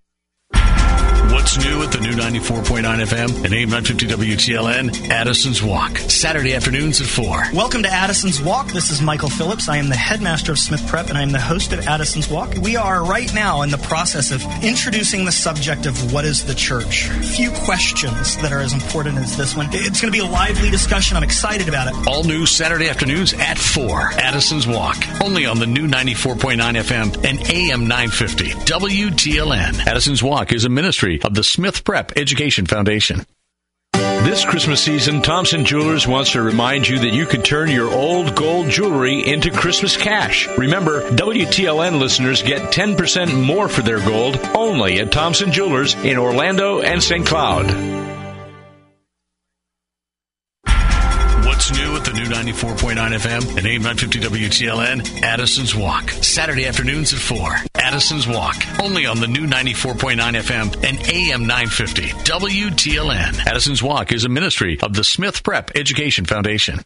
What's 1.48 1.64
new 1.64 1.82
at 1.82 1.92
the 1.92 2.00
new 2.00 2.12
94.9 2.12 2.82
FM 2.82 3.42
and 3.42 3.54
AM 3.54 3.70
950 3.70 4.06
WTLN? 4.06 5.08
Addison's 5.08 5.62
Walk. 5.62 5.96
Saturday 5.96 6.54
afternoons 6.54 7.00
at 7.00 7.06
4. 7.06 7.44
Welcome 7.54 7.82
to 7.84 7.90
Addison's 7.90 8.42
Walk. 8.42 8.66
This 8.66 8.90
is 8.90 9.00
Michael 9.00 9.30
Phillips. 9.30 9.66
I 9.66 9.78
am 9.78 9.88
the 9.88 9.96
headmaster 9.96 10.52
of 10.52 10.58
Smith 10.58 10.86
Prep 10.86 11.08
and 11.08 11.16
I 11.16 11.22
am 11.22 11.32
the 11.32 11.40
host 11.40 11.72
of 11.72 11.86
Addison's 11.86 12.28
Walk. 12.28 12.52
We 12.60 12.76
are 12.76 13.02
right 13.02 13.32
now 13.32 13.62
in 13.62 13.70
the 13.70 13.78
process 13.78 14.30
of 14.30 14.44
introducing 14.62 15.24
the 15.24 15.32
subject 15.32 15.86
of 15.86 16.12
what 16.12 16.26
is 16.26 16.44
the 16.44 16.54
church. 16.54 17.08
A 17.08 17.22
few 17.22 17.50
questions 17.50 18.36
that 18.42 18.52
are 18.52 18.60
as 18.60 18.74
important 18.74 19.16
as 19.16 19.34
this 19.38 19.56
one. 19.56 19.68
It's 19.72 20.02
going 20.02 20.12
to 20.12 20.18
be 20.18 20.22
a 20.22 20.30
lively 20.30 20.68
discussion. 20.68 21.16
I'm 21.16 21.22
excited 21.22 21.66
about 21.66 21.88
it. 21.88 22.06
All 22.06 22.24
new 22.24 22.44
Saturday 22.44 22.90
afternoons 22.90 23.32
at 23.32 23.56
4. 23.56 24.12
Addison's 24.18 24.66
Walk. 24.66 24.98
Only 25.22 25.46
on 25.46 25.58
the 25.58 25.66
new 25.66 25.86
94.9 25.86 26.58
FM 26.58 27.24
and 27.24 27.40
AM 27.50 27.88
950 27.88 28.50
WTLN. 28.50 29.86
Addison's 29.86 30.22
Walk 30.22 30.52
is 30.52 30.66
a 30.66 30.68
ministry 30.68 31.22
of 31.22 31.37
the 31.38 31.44
Smith 31.44 31.84
Prep 31.84 32.16
Education 32.16 32.66
Foundation. 32.66 33.24
This 33.92 34.44
Christmas 34.44 34.82
season, 34.82 35.22
Thompson 35.22 35.64
Jewelers 35.64 36.04
wants 36.04 36.32
to 36.32 36.42
remind 36.42 36.88
you 36.88 36.98
that 36.98 37.12
you 37.12 37.26
can 37.26 37.42
turn 37.42 37.70
your 37.70 37.94
old 37.94 38.34
gold 38.34 38.70
jewelry 38.70 39.24
into 39.24 39.52
Christmas 39.52 39.96
cash. 39.96 40.48
Remember, 40.58 41.08
WTLN 41.10 42.00
listeners 42.00 42.42
get 42.42 42.72
10% 42.72 43.46
more 43.46 43.68
for 43.68 43.82
their 43.82 44.00
gold 44.00 44.36
only 44.52 44.98
at 44.98 45.12
Thompson 45.12 45.52
Jewelers 45.52 45.94
in 45.94 46.18
Orlando 46.18 46.80
and 46.80 47.00
St. 47.00 47.24
Cloud. 47.24 47.66
What's 51.46 51.70
new 51.70 51.96
at 51.96 52.04
the 52.04 52.14
new 52.14 52.24
94.9 52.24 52.96
FM 52.96 53.56
and 53.56 53.64
AM 53.64 53.82
950 53.82 54.18
WTLN? 54.20 55.22
Addison's 55.22 55.72
Walk. 55.72 56.10
Saturday 56.10 56.66
afternoons 56.66 57.12
at 57.12 57.20
4. 57.20 57.58
Addison's 57.98 58.28
Walk. 58.28 58.54
Only 58.80 59.06
on 59.06 59.18
the 59.18 59.26
new 59.26 59.44
94.9 59.44 60.14
FM 60.18 60.84
and 60.84 61.00
AM 61.08 61.48
950 61.48 62.02
WTLN. 62.30 63.44
Addison's 63.44 63.82
Walk 63.82 64.12
is 64.12 64.24
a 64.24 64.28
ministry 64.28 64.78
of 64.80 64.94
the 64.94 65.02
Smith 65.02 65.42
Prep 65.42 65.72
Education 65.74 66.24
Foundation. 66.24 66.78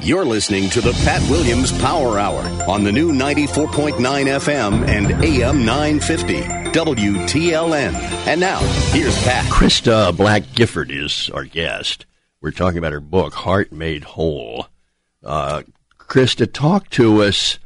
You're 0.00 0.24
listening 0.24 0.70
to 0.70 0.80
the 0.80 0.90
Pat 1.04 1.22
Williams 1.30 1.70
Power 1.80 2.18
Hour 2.18 2.42
on 2.68 2.82
the 2.82 2.90
new 2.90 3.12
94.9 3.12 3.94
FM 3.94 4.88
and 4.88 5.24
AM 5.24 5.64
950 5.64 6.40
WTLN. 6.72 7.94
And 8.26 8.40
now, 8.40 8.58
here's 8.90 9.16
Pat. 9.22 9.44
Christa 9.44 10.16
Black 10.16 10.52
Gifford 10.52 10.90
is 10.90 11.30
our 11.32 11.44
guest. 11.44 12.06
We're 12.40 12.50
talking 12.50 12.78
about 12.78 12.90
her 12.90 12.98
book, 12.98 13.34
Heart 13.34 13.70
Made 13.70 14.02
Whole. 14.02 14.66
Uh, 15.22 15.62
Christa, 15.96 16.52
talk 16.52 16.90
to 16.90 17.22
us 17.22 17.60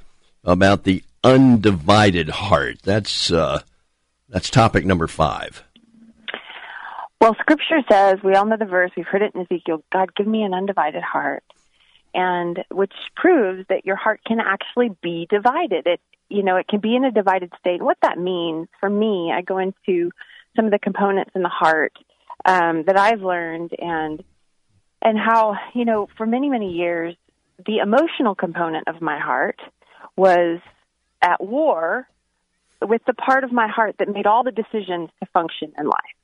about 0.44 0.84
the 0.84 1.02
undivided 1.24 2.28
heart. 2.28 2.78
That's 2.82 3.30
uh, 3.32 3.62
that's 4.28 4.50
topic 4.50 4.84
number 4.84 5.06
five. 5.06 5.64
Well, 7.20 7.34
Scripture 7.40 7.80
says 7.90 8.18
we 8.22 8.34
all 8.34 8.46
know 8.46 8.56
the 8.56 8.64
verse. 8.64 8.90
We've 8.96 9.06
heard 9.06 9.22
it 9.22 9.34
in 9.34 9.42
Ezekiel. 9.42 9.82
God, 9.92 10.14
give 10.14 10.26
me 10.26 10.42
an 10.42 10.54
undivided 10.54 11.02
heart, 11.02 11.44
and 12.14 12.64
which 12.70 12.92
proves 13.16 13.66
that 13.68 13.84
your 13.84 13.96
heart 13.96 14.20
can 14.26 14.38
actually 14.40 14.90
be 15.02 15.26
divided. 15.28 15.86
It 15.86 16.00
you 16.28 16.42
know 16.42 16.56
it 16.56 16.68
can 16.68 16.80
be 16.80 16.94
in 16.94 17.04
a 17.04 17.10
divided 17.10 17.52
state. 17.58 17.82
What 17.82 17.98
that 18.02 18.18
means 18.18 18.68
for 18.80 18.88
me, 18.88 19.32
I 19.34 19.42
go 19.42 19.58
into 19.58 20.10
some 20.56 20.64
of 20.64 20.70
the 20.70 20.78
components 20.78 21.32
in 21.34 21.42
the 21.42 21.48
heart 21.48 21.92
um, 22.44 22.84
that 22.86 22.98
I've 22.98 23.20
learned 23.20 23.72
and 23.78 24.22
and 25.02 25.18
how, 25.18 25.56
you 25.74 25.84
know, 25.84 26.08
for 26.16 26.26
many, 26.26 26.48
many 26.48 26.72
years, 26.72 27.14
the 27.66 27.78
emotional 27.78 28.34
component 28.34 28.88
of 28.88 29.00
my 29.00 29.18
heart 29.18 29.60
was 30.16 30.60
at 31.22 31.42
war 31.42 32.08
with 32.82 33.02
the 33.06 33.14
part 33.14 33.44
of 33.44 33.52
my 33.52 33.68
heart 33.68 33.96
that 33.98 34.08
made 34.08 34.26
all 34.26 34.44
the 34.44 34.52
decisions 34.52 35.10
to 35.20 35.26
function 35.32 35.72
in 35.78 35.86
life. 35.86 36.18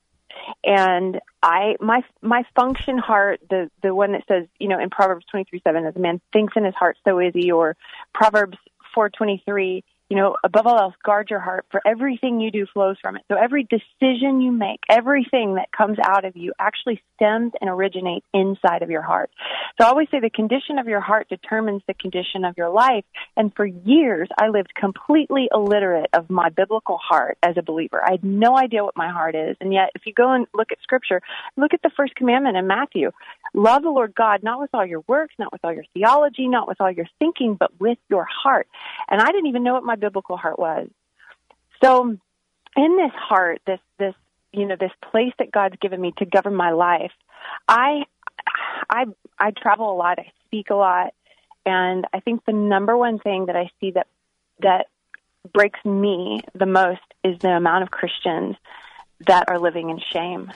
And 0.63 1.21
I, 1.43 1.77
my, 1.81 2.03
my 2.21 2.45
function 2.55 2.99
heart, 2.99 3.41
the, 3.49 3.71
the 3.83 3.95
one 3.95 4.13
that 4.13 4.25
says, 4.29 4.47
you 4.59 4.69
know, 4.69 4.79
in 4.79 4.91
Proverbs 4.91 5.25
23, 5.31 5.61
7, 5.63 5.87
as 5.87 5.97
a 5.97 5.99
man 5.99 6.21
thinks 6.33 6.55
in 6.57 6.65
his 6.65 6.75
heart, 6.75 6.97
so 7.05 7.19
is 7.19 7.33
he, 7.35 7.51
or 7.51 7.77
Proverbs 8.13 8.59
423, 8.95 9.85
you 10.15 10.21
know, 10.21 10.37
above 10.45 10.69
all 10.69 10.79
else, 10.79 10.95
guard 11.05 11.29
your 11.29 11.41
heart, 11.41 11.67
for 11.73 11.83
everything 11.85 12.41
you 12.41 12.53
do 12.53 12.67
flows 12.73 12.97
from 13.03 13.17
it. 13.17 13.23
So 13.27 13.37
every 13.37 13.65
decision 13.65 14.41
you 14.41 14.53
make, 14.53 14.79
everything 14.89 15.57
that 15.57 15.73
comes 15.77 15.99
out 16.01 16.25
of 16.25 16.37
you 16.37 16.53
actually 16.57 17.03
stems 17.17 17.51
and 17.61 17.69
originates 17.69 18.25
inside 18.33 18.83
of 18.83 18.91
your 18.91 19.03
heart. 19.03 19.31
So 19.77 19.85
I 19.85 19.91
always 19.91 20.07
say 20.13 20.21
the 20.21 20.31
condition 20.31 20.79
of 20.79 20.87
your 20.87 21.01
heart 21.01 21.29
determines 21.29 21.83
the 21.89 21.95
condition 21.95 22.45
of 22.45 22.57
your 22.57 22.71
life. 22.71 23.05
And 23.37 23.53
for 23.57 23.67
years, 23.67 24.29
I 24.39 24.51
lived 24.51 24.73
completely 24.77 25.49
illiterate 25.53 26.11
of 26.13 26.31
my 26.31 26.49
biblical 26.49 26.97
heart 26.97 27.37
as 27.43 27.57
a 27.57 27.63
believer. 27.63 28.01
I 28.01 28.13
had 28.13 28.23
no 28.23 28.57
idea 28.57 28.85
what 28.85 28.97
my 28.97 29.11
heart 29.11 29.35
is. 29.35 29.57
And 29.61 29.73
yet, 29.73 29.91
if 29.97 30.03
you 30.07 30.13
go 30.13 30.33
and 30.33 30.47
look 30.55 30.71
at 30.71 30.79
scripture, 30.81 31.23
look 31.57 31.75
at 31.75 31.83
the 31.83 31.91
first 31.97 32.15
commandment 32.15 32.57
in 32.57 32.69
Matthew. 32.69 33.11
Love 33.53 33.83
the 33.83 33.91
Lord 33.91 34.15
God, 34.15 34.45
not 34.45 34.61
with 34.61 34.71
all 34.75 34.87
your 34.87 35.03
works, 35.09 35.35
not 35.41 35.51
with 35.51 35.65
all 35.65 35.73
your 35.73 35.85
theology, 35.93 36.47
not 36.47 36.69
with 36.69 36.81
all 36.81 36.91
your 36.91 37.07
thinking, 37.19 37.57
but 37.59 37.73
with 37.81 37.99
your 38.09 38.29
heart. 38.31 38.69
And 39.11 39.21
I 39.21 39.27
didn't 39.27 39.47
even 39.47 39.65
know 39.65 39.75
what 39.75 39.83
my 39.83 39.97
biblical 40.05 40.37
heart 40.37 40.59
was. 40.59 40.89
So 41.83 42.17
in 42.77 42.97
this 42.97 43.13
heart, 43.15 43.61
this 43.67 43.81
this 43.99 44.15
you 44.53 44.67
know, 44.67 44.77
this 44.79 44.93
place 45.11 45.33
that 45.39 45.51
God's 45.51 45.77
given 45.81 46.01
me 46.01 46.13
to 46.19 46.25
govern 46.25 46.55
my 46.55 46.73
life, 46.73 47.13
I 47.69 48.05
I 48.89 49.07
I 49.39 49.51
travel 49.51 49.93
a 49.93 49.97
lot, 49.97 50.19
I 50.19 50.31
speak 50.47 50.71
a 50.71 50.75
lot, 50.75 51.15
and 51.65 52.07
I 52.13 52.21
think 52.21 52.45
the 52.45 52.53
number 52.53 52.97
one 52.97 53.19
thing 53.19 53.47
that 53.47 53.57
I 53.57 53.71
see 53.81 53.93
that 53.93 54.07
that 54.61 54.87
breaks 55.53 55.83
me 55.85 56.41
the 56.55 56.67
most 56.67 57.03
is 57.23 57.39
the 57.41 57.49
amount 57.49 57.83
of 57.83 57.91
Christians 57.91 58.57
that 59.27 59.49
are 59.49 59.59
living 59.59 59.91
in 59.91 60.01
shame. 60.13 60.53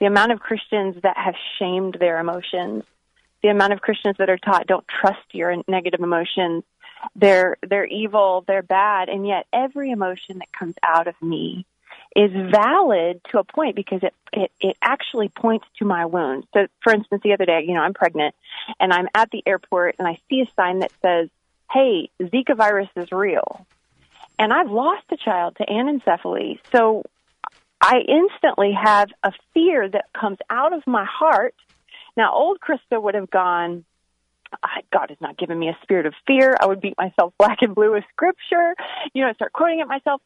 The 0.00 0.06
amount 0.06 0.32
of 0.32 0.38
Christians 0.38 0.96
that 1.02 1.16
have 1.16 1.34
shamed 1.58 1.96
their 1.98 2.20
emotions. 2.20 2.84
The 3.42 3.48
amount 3.48 3.72
of 3.72 3.80
Christians 3.80 4.16
that 4.18 4.30
are 4.30 4.38
taught 4.38 4.66
don't 4.66 4.86
trust 4.88 5.32
your 5.32 5.56
negative 5.66 6.00
emotions 6.00 6.64
they're 7.16 7.56
they're 7.68 7.86
evil, 7.86 8.44
they're 8.46 8.62
bad, 8.62 9.08
and 9.08 9.26
yet 9.26 9.46
every 9.52 9.90
emotion 9.90 10.38
that 10.38 10.52
comes 10.52 10.74
out 10.82 11.06
of 11.06 11.20
me 11.22 11.66
is 12.16 12.30
valid 12.32 13.20
to 13.30 13.38
a 13.38 13.44
point 13.44 13.76
because 13.76 14.02
it, 14.02 14.14
it 14.32 14.50
it 14.60 14.76
actually 14.82 15.28
points 15.28 15.66
to 15.78 15.84
my 15.84 16.06
wound. 16.06 16.46
So, 16.54 16.66
for 16.82 16.92
instance, 16.92 17.22
the 17.22 17.32
other 17.32 17.44
day, 17.44 17.64
you 17.66 17.74
know, 17.74 17.82
I'm 17.82 17.94
pregnant 17.94 18.34
and 18.80 18.92
I'm 18.92 19.08
at 19.14 19.30
the 19.30 19.42
airport 19.46 19.96
and 19.98 20.08
I 20.08 20.18
see 20.28 20.40
a 20.40 20.46
sign 20.56 20.80
that 20.80 20.92
says, 21.02 21.28
"Hey, 21.70 22.10
Zika 22.20 22.56
virus 22.56 22.88
is 22.96 23.12
real," 23.12 23.66
and 24.38 24.52
I've 24.52 24.70
lost 24.70 25.04
a 25.10 25.16
child 25.16 25.56
to 25.56 25.66
anencephaly. 25.66 26.58
So, 26.72 27.04
I 27.80 27.98
instantly 28.08 28.72
have 28.72 29.10
a 29.22 29.32
fear 29.54 29.88
that 29.88 30.12
comes 30.12 30.38
out 30.50 30.72
of 30.72 30.86
my 30.86 31.04
heart. 31.04 31.54
Now, 32.16 32.32
old 32.34 32.58
Christa 32.60 33.00
would 33.00 33.14
have 33.14 33.30
gone, 33.30 33.84
God 34.92 35.10
has 35.10 35.18
not 35.20 35.36
given 35.38 35.58
me 35.58 35.68
a 35.68 35.78
spirit 35.82 36.06
of 36.06 36.14
fear. 36.26 36.56
I 36.60 36.66
would 36.66 36.80
beat 36.80 36.96
myself 36.98 37.32
black 37.38 37.58
and 37.62 37.74
blue 37.74 37.92
with 37.92 38.04
scripture, 38.10 38.74
you 39.12 39.22
know, 39.22 39.28
I 39.28 39.34
start 39.34 39.52
quoting 39.52 39.80
it 39.80 39.88
myself. 39.88 40.20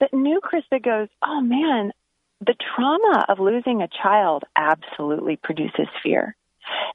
But 0.00 0.12
new 0.12 0.40
Christa 0.40 0.82
goes, 0.82 1.08
oh 1.22 1.40
man, 1.40 1.92
the 2.40 2.54
trauma 2.76 3.24
of 3.28 3.40
losing 3.40 3.82
a 3.82 3.88
child 3.88 4.44
absolutely 4.56 5.36
produces 5.36 5.88
fear. 6.02 6.36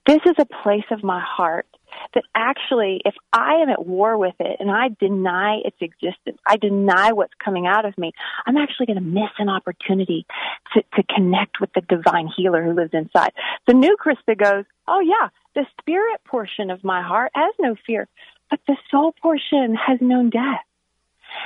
This 0.06 0.20
is 0.26 0.36
a 0.38 0.46
place 0.64 0.86
of 0.92 1.04
my 1.04 1.22
heart 1.22 1.68
that 2.16 2.24
actually, 2.36 3.02
if 3.06 3.14
I 3.32 3.56
am 3.62 3.70
at 3.70 3.86
war 3.86 4.18
with 4.18 4.36
it 4.40 4.58
and 4.60 4.70
I 4.70 4.90
deny 5.00 5.62
its 5.64 5.78
existence, 5.80 6.40
I 6.46 6.58
deny 6.58 7.12
what's 7.12 7.34
coming 7.44 7.68
out 7.68 7.86
of 7.86 7.98
me, 7.98 8.12
I'm 8.46 8.58
actually 8.58 8.88
going 8.88 8.98
to 8.98 9.02
miss 9.02 9.30
an 9.38 9.50
opportunity 9.50 10.26
to, 10.74 10.84
to 10.96 11.04
connect 11.04 11.60
with 11.60 11.72
the 11.74 11.82
divine 11.82 12.30
healer 12.36 12.64
who 12.64 12.74
lives 12.74 12.94
inside. 12.94 13.32
The 13.68 13.74
new 13.74 13.96
Christa 14.04 14.38
goes, 14.38 14.66
oh 14.88 15.02
yeah, 15.02 15.30
the 15.56 15.66
spirit 15.80 16.22
portion 16.26 16.72
of 16.72 16.84
my 16.84 17.02
heart 17.02 17.32
has 17.36 17.54
no 17.60 17.76
fear, 17.86 18.08
but 18.50 18.60
the 18.68 18.76
soul 18.90 19.14
portion 19.22 19.76
has 19.76 20.00
known 20.02 20.30
death. 20.30 20.66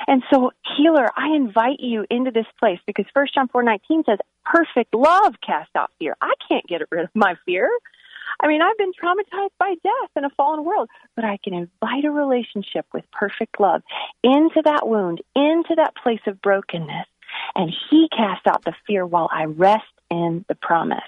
And 0.08 0.24
so, 0.32 0.52
healer, 0.78 1.10
I 1.16 1.36
invite 1.36 1.80
you 1.80 2.06
into 2.10 2.32
this 2.32 2.46
place 2.60 2.80
because 2.86 3.06
First 3.14 3.36
John 3.36 3.48
four 3.48 3.64
nineteen 3.64 4.04
says, 4.06 4.20
"Perfect 4.44 4.94
love 4.94 5.36
casts 5.46 5.74
out 5.76 5.92
fear." 5.98 6.18
I 6.22 6.34
can't 6.48 6.68
get 6.68 6.82
rid 6.92 7.06
of 7.06 7.10
my 7.14 7.36
fear. 7.46 7.70
I 8.40 8.48
mean, 8.48 8.62
I've 8.62 8.78
been 8.78 8.92
traumatized 8.92 9.52
by 9.60 9.76
death 9.84 10.10
in 10.16 10.26
a 10.26 10.30
fallen 10.32 10.64
world, 10.64 10.90
but 11.16 11.26
I 11.26 11.38
can 11.44 11.54
invite 11.54 12.06
a 12.06 12.12
relationship 12.12 12.86
with 12.94 13.04
perfect 13.12 13.60
love 13.60 13.82
into 14.24 14.62
that 14.64 14.88
wound, 14.88 15.22
into 15.36 15.76
that 15.76 15.96
place 15.96 16.22
of 16.28 16.42
brokenness, 16.42 17.08
and 17.56 17.74
He 17.90 18.10
casts 18.16 18.48
out 18.48 18.64
the 18.66 18.74
fear 18.86 19.06
while 19.06 19.30
I 19.32 19.46
rest 19.46 19.84
in 20.10 20.46
the 20.48 20.56
promise. 20.56 21.00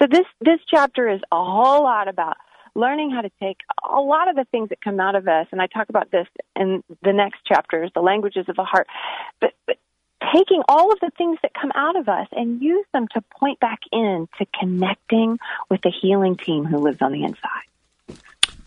So 0.00 0.06
this 0.10 0.26
this 0.40 0.60
chapter 0.68 1.08
is 1.08 1.20
a 1.30 1.44
whole 1.44 1.82
lot 1.82 2.08
about 2.08 2.36
learning 2.74 3.10
how 3.10 3.20
to 3.20 3.30
take 3.42 3.58
a 3.88 4.00
lot 4.00 4.28
of 4.28 4.36
the 4.36 4.46
things 4.50 4.68
that 4.68 4.80
come 4.80 5.00
out 5.00 5.14
of 5.14 5.26
us, 5.28 5.46
and 5.52 5.60
I 5.60 5.66
talk 5.66 5.88
about 5.88 6.10
this 6.10 6.26
in 6.56 6.82
the 7.02 7.12
next 7.12 7.44
chapters, 7.44 7.90
the 7.94 8.00
languages 8.00 8.46
of 8.48 8.56
the 8.56 8.64
heart, 8.64 8.86
but, 9.40 9.52
but 9.66 9.76
taking 10.32 10.62
all 10.68 10.92
of 10.92 11.00
the 11.00 11.10
things 11.16 11.38
that 11.42 11.52
come 11.54 11.72
out 11.74 11.96
of 11.96 12.08
us 12.08 12.28
and 12.32 12.60
use 12.60 12.86
them 12.92 13.08
to 13.14 13.20
point 13.38 13.60
back 13.60 13.80
in 13.92 14.28
to 14.38 14.46
connecting 14.58 15.38
with 15.68 15.80
the 15.82 15.90
healing 15.90 16.36
team 16.36 16.64
who 16.64 16.78
lives 16.78 16.98
on 17.00 17.12
the 17.12 17.24
inside. 17.24 18.18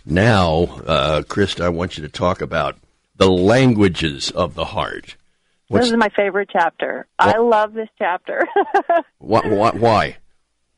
Now, 0.05 0.63
uh, 0.85 1.21
Christa, 1.21 1.63
I 1.63 1.69
want 1.69 1.97
you 1.97 2.03
to 2.03 2.09
talk 2.09 2.41
about 2.41 2.77
the 3.15 3.29
languages 3.29 4.31
of 4.31 4.55
the 4.55 4.65
heart. 4.65 5.15
What's, 5.67 5.85
this 5.85 5.91
is 5.93 5.97
my 5.97 6.09
favorite 6.09 6.49
chapter. 6.51 7.07
What, 7.17 7.35
I 7.35 7.39
love 7.39 7.73
this 7.73 7.89
chapter. 7.97 8.45
what, 9.19 9.45
what, 9.45 9.75
why? 9.75 10.17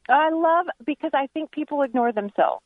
I 0.08 0.30
love 0.30 0.68
because 0.86 1.12
I 1.14 1.28
think 1.28 1.52
people 1.52 1.82
ignore 1.82 2.12
themselves. 2.12 2.64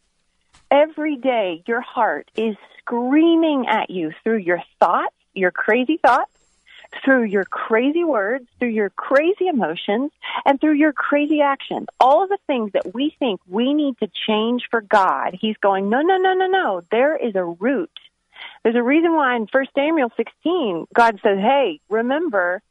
Every 0.70 1.16
day, 1.16 1.64
your 1.66 1.82
heart 1.82 2.30
is 2.36 2.56
screaming 2.80 3.66
at 3.68 3.90
you 3.90 4.12
through 4.24 4.38
your 4.38 4.62
thoughts, 4.80 5.16
your 5.34 5.52
crazy 5.52 5.98
thoughts, 5.98 6.32
through 7.04 7.24
your 7.24 7.46
crazy 7.46 8.04
words, 8.04 8.46
through 8.60 8.70
your 8.70 8.90
crazy 8.90 9.48
emotions, 9.48 10.12
and 10.46 10.60
through 10.60 10.74
your 10.74 10.94
crazy 10.94 11.42
actions. 11.42 11.88
All 12.00 12.24
of 12.24 12.30
the 12.30 12.38
things 12.48 12.72
that 12.74 12.94
we 12.94 13.16
think 13.20 13.40
we 13.48 13.74
need 13.74 13.98
to 14.00 14.10
change 14.28 14.64
for 14.70 14.82
God, 14.82 15.38
He's 15.40 15.58
going, 15.58 15.90
no, 15.90 16.02
no, 16.02 16.18
no, 16.18 16.34
no, 16.34 16.48
no. 16.48 16.82
There 16.92 17.16
is 17.16 17.36
a 17.36 17.44
root. 17.44 17.92
There's 18.64 18.76
a 18.76 18.84
reason 18.84 19.14
why 19.14 19.36
in 19.36 19.48
1 19.52 19.66
Samuel 19.76 20.12
16, 20.16 20.88
God 20.94 21.20
says, 21.24 21.38
hey, 21.40 21.80
remember, 21.90 22.62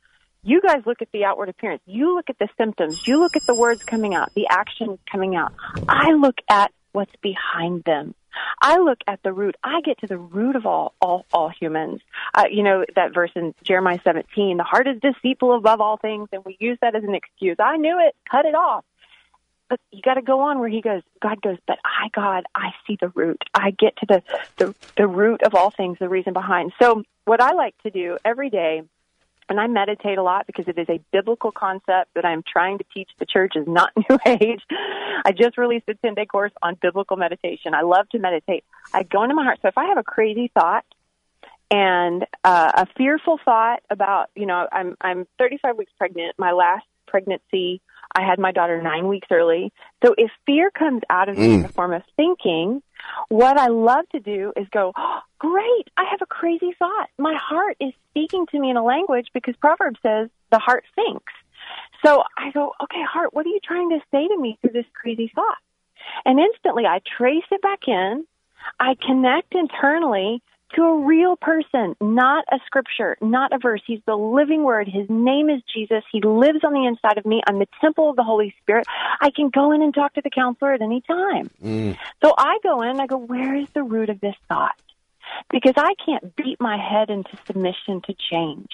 you 0.43 0.61
guys 0.61 0.83
look 0.87 1.03
at 1.03 1.11
the 1.13 1.25
outward 1.25 1.49
appearance. 1.49 1.83
You 1.87 2.15
look 2.15 2.31
at 2.31 2.39
the 2.39 2.49
symptoms. 2.57 3.07
You 3.07 3.19
look 3.19 3.37
at 3.37 3.47
the 3.47 3.55
words 3.55 3.85
coming 3.85 4.15
out, 4.15 4.33
the 4.35 4.47
actions 4.51 4.99
coming 5.11 5.37
out. 5.37 5.53
I 5.89 6.13
look 6.13 6.39
at 6.49 6.73
what's 6.93 7.15
behind 7.23 7.85
them. 7.85 8.15
I 8.61 8.79
look 8.79 8.99
at 9.07 9.23
the 9.23 9.33
root. 9.33 9.57
I 9.63 9.81
get 9.81 9.99
to 10.01 10.07
the 10.07 10.19
root 10.19 10.57
of 10.57 10.67
all 10.67 10.95
all, 11.01 11.27
all 11.33 11.49
humans. 11.49 12.01
Uh, 12.35 12.45
you 12.51 12.63
know 12.63 12.85
that 12.97 13.15
verse 13.15 13.31
in 13.35 13.55
Jeremiah 13.63 14.01
17. 14.03 14.57
The 14.57 14.65
heart 14.65 14.87
is 14.89 15.01
deceitful 15.01 15.55
above 15.57 15.81
all 15.81 15.97
things, 15.97 16.29
and 16.33 16.45
we 16.45 16.57
use 16.61 16.79
that 16.81 16.95
as 16.95 17.05
an 17.05 17.15
excuse. 17.15 17.57
I 17.59 17.77
knew 17.77 17.99
it. 18.01 18.15
Cut 18.31 18.45
it 18.45 18.55
off. 18.55 18.85
But 19.69 19.81
you 19.91 20.01
got 20.01 20.15
to 20.15 20.23
go 20.23 20.41
on 20.41 20.61
where 20.61 20.69
he 20.69 20.81
goes. 20.81 21.03
God 21.21 21.43
goes, 21.43 21.59
but 21.67 21.79
I, 21.85 22.09
God, 22.15 22.45
I 22.55 22.71
see 22.87 22.97
the 22.99 23.09
root. 23.09 23.43
I 23.53 23.71
get 23.71 23.97
to 23.99 24.07
the 24.07 24.23
the 24.57 24.75
the 24.97 25.07
root 25.07 25.43
of 25.43 25.55
all 25.55 25.71
things, 25.71 25.99
the 25.99 26.09
reason 26.09 26.33
behind. 26.33 26.73
So 26.81 27.03
what 27.27 27.41
I 27.41 27.53
like 27.53 27.77
to 27.83 27.91
do 27.91 28.17
every 28.25 28.49
day 28.49 28.83
and 29.49 29.59
I 29.59 29.67
meditate 29.67 30.19
a 30.19 30.23
lot 30.23 30.47
because 30.47 30.67
it 30.69 30.79
is 30.79 30.89
a 30.89 31.01
biblical 31.13 31.51
concept 31.51 32.15
that 32.15 32.25
I'm 32.25 32.43
trying 32.43 32.79
to 32.79 32.85
teach 32.93 33.09
the 33.19 33.27
church 33.27 33.55
is 33.57 33.67
not 33.67 33.91
new 34.11 34.19
age. 34.27 34.61
I 35.25 35.33
just 35.33 35.57
released 35.59 35.89
a 35.89 35.95
10 35.95 36.15
day 36.15 36.27
course 36.27 36.53
on 36.63 36.77
biblical 36.81 37.17
meditation. 37.17 37.75
I 37.75 37.83
love 37.83 38.09
to 38.11 38.19
meditate. 38.19 38.65
I 38.93 39.03
go 39.03 39.23
into 39.23 39.35
my 39.35 39.45
heart. 39.45 39.59
So 39.63 39.69
if 39.69 39.79
I 39.79 39.87
have 39.87 39.99
a 39.99 40.03
crazy 40.03 40.51
thought 40.53 40.85
and 41.71 42.25
uh, 42.45 42.73
a 42.75 42.87
fearful 42.97 43.39
thought 43.45 43.83
about, 43.91 44.31
you 44.35 44.47
know, 44.47 44.67
I'm 44.71 44.97
I'm 45.01 45.27
35 45.39 45.77
weeks 45.77 45.93
pregnant. 45.99 46.35
My 46.39 46.53
last 46.53 46.87
pregnancy, 47.07 47.81
I 48.15 48.27
had 48.27 48.39
my 48.39 48.53
daughter 48.53 48.81
nine 48.83 49.09
weeks 49.09 49.29
early. 49.31 49.73
So 50.05 50.15
if 50.17 50.31
fear 50.47 50.71
comes 50.71 51.03
out 51.11 51.29
of 51.29 51.39
me 51.39 51.55
in 51.55 51.61
mm. 51.61 51.67
the 51.67 51.73
form 51.73 51.93
of 51.93 52.03
thinking, 52.17 52.83
what 53.29 53.59
I 53.59 53.69
love 53.69 54.09
to 54.13 54.21
do 54.21 54.53
is 54.57 54.67
go, 54.71 54.93
oh, 54.97 55.21
great, 55.39 55.89
I 55.97 56.05
have 56.11 56.23
a 56.23 56.27
crazy 56.27 56.75
thought. 56.79 57.09
My 57.19 57.37
heart 57.41 57.77
is 57.81 57.93
speaking 58.11 58.47
to 58.51 58.59
me 58.59 58.71
in 58.71 58.77
a 58.77 58.85
language 58.85 59.29
because 59.35 59.55
Proverbs 59.57 59.99
says 60.03 60.29
the 60.51 60.59
heart 60.59 60.85
thinks. 60.95 61.33
So 62.05 62.23
I 62.37 62.51
go, 62.53 62.73
okay, 62.83 63.03
heart, 63.03 63.35
what 63.35 63.45
are 63.45 63.51
you 63.51 63.61
trying 63.63 63.91
to 63.91 64.01
say 64.11 64.27
to 64.27 64.39
me 64.39 64.59
through 64.61 64.73
this 64.73 64.87
crazy 64.95 65.31
thought? 65.35 65.59
And 66.25 66.39
instantly 66.39 66.87
I 66.87 67.01
trace 67.17 67.45
it 67.51 67.61
back 67.61 67.81
in. 67.87 68.25
I 68.81 68.97
connect 69.05 69.55
internally 69.55 70.43
to 70.75 70.83
a 70.83 71.05
real 71.05 71.37
person, 71.37 71.97
not 72.01 72.45
a 72.51 72.59
scripture, 72.67 73.17
not 73.21 73.53
a 73.53 73.59
verse. 73.59 73.83
He's 73.87 74.01
the 74.07 74.17
living 74.17 74.63
word. 74.65 74.89
His 74.89 75.09
name 75.09 75.49
is 75.49 75.63
Jesus. 75.73 76.03
He 76.13 76.21
lives 76.21 76.61
on 76.65 76.73
the 76.73 76.87
inside 76.87 77.19
of 77.19 77.25
me. 77.25 77.43
I'm 77.47 77.59
the 77.59 77.69
temple 77.81 78.11
of 78.11 78.17
the 78.17 78.23
Holy 78.23 78.55
Spirit. 78.61 78.87
I 79.21 79.31
can 79.31 79.51
go 79.51 79.73
in 79.73 79.83
and 79.83 79.95
talk 79.95 80.15
to 80.15 80.23
the 80.23 80.31
counselor 80.31 80.73
at 80.73 80.83
any 80.83 81.01
time. 81.03 81.51
Mm. 81.63 81.97
So 82.23 82.35
I 82.37 82.59
go 82.63 82.83
in 82.83 82.91
and 82.91 83.01
I 83.01 83.07
go, 83.07 83.17
where 83.17 83.55
is 83.55 83.69
the 83.71 83.83
root 83.83 84.11
of 84.11 84.21
this 84.21 84.37
thought? 84.49 84.79
Because 85.51 85.75
I 85.77 85.95
can't 86.05 86.35
beat 86.37 86.61
my 86.61 86.77
head 86.77 87.11
into 87.11 87.31
submission 87.47 88.03
to 88.07 88.15
change. 88.31 88.71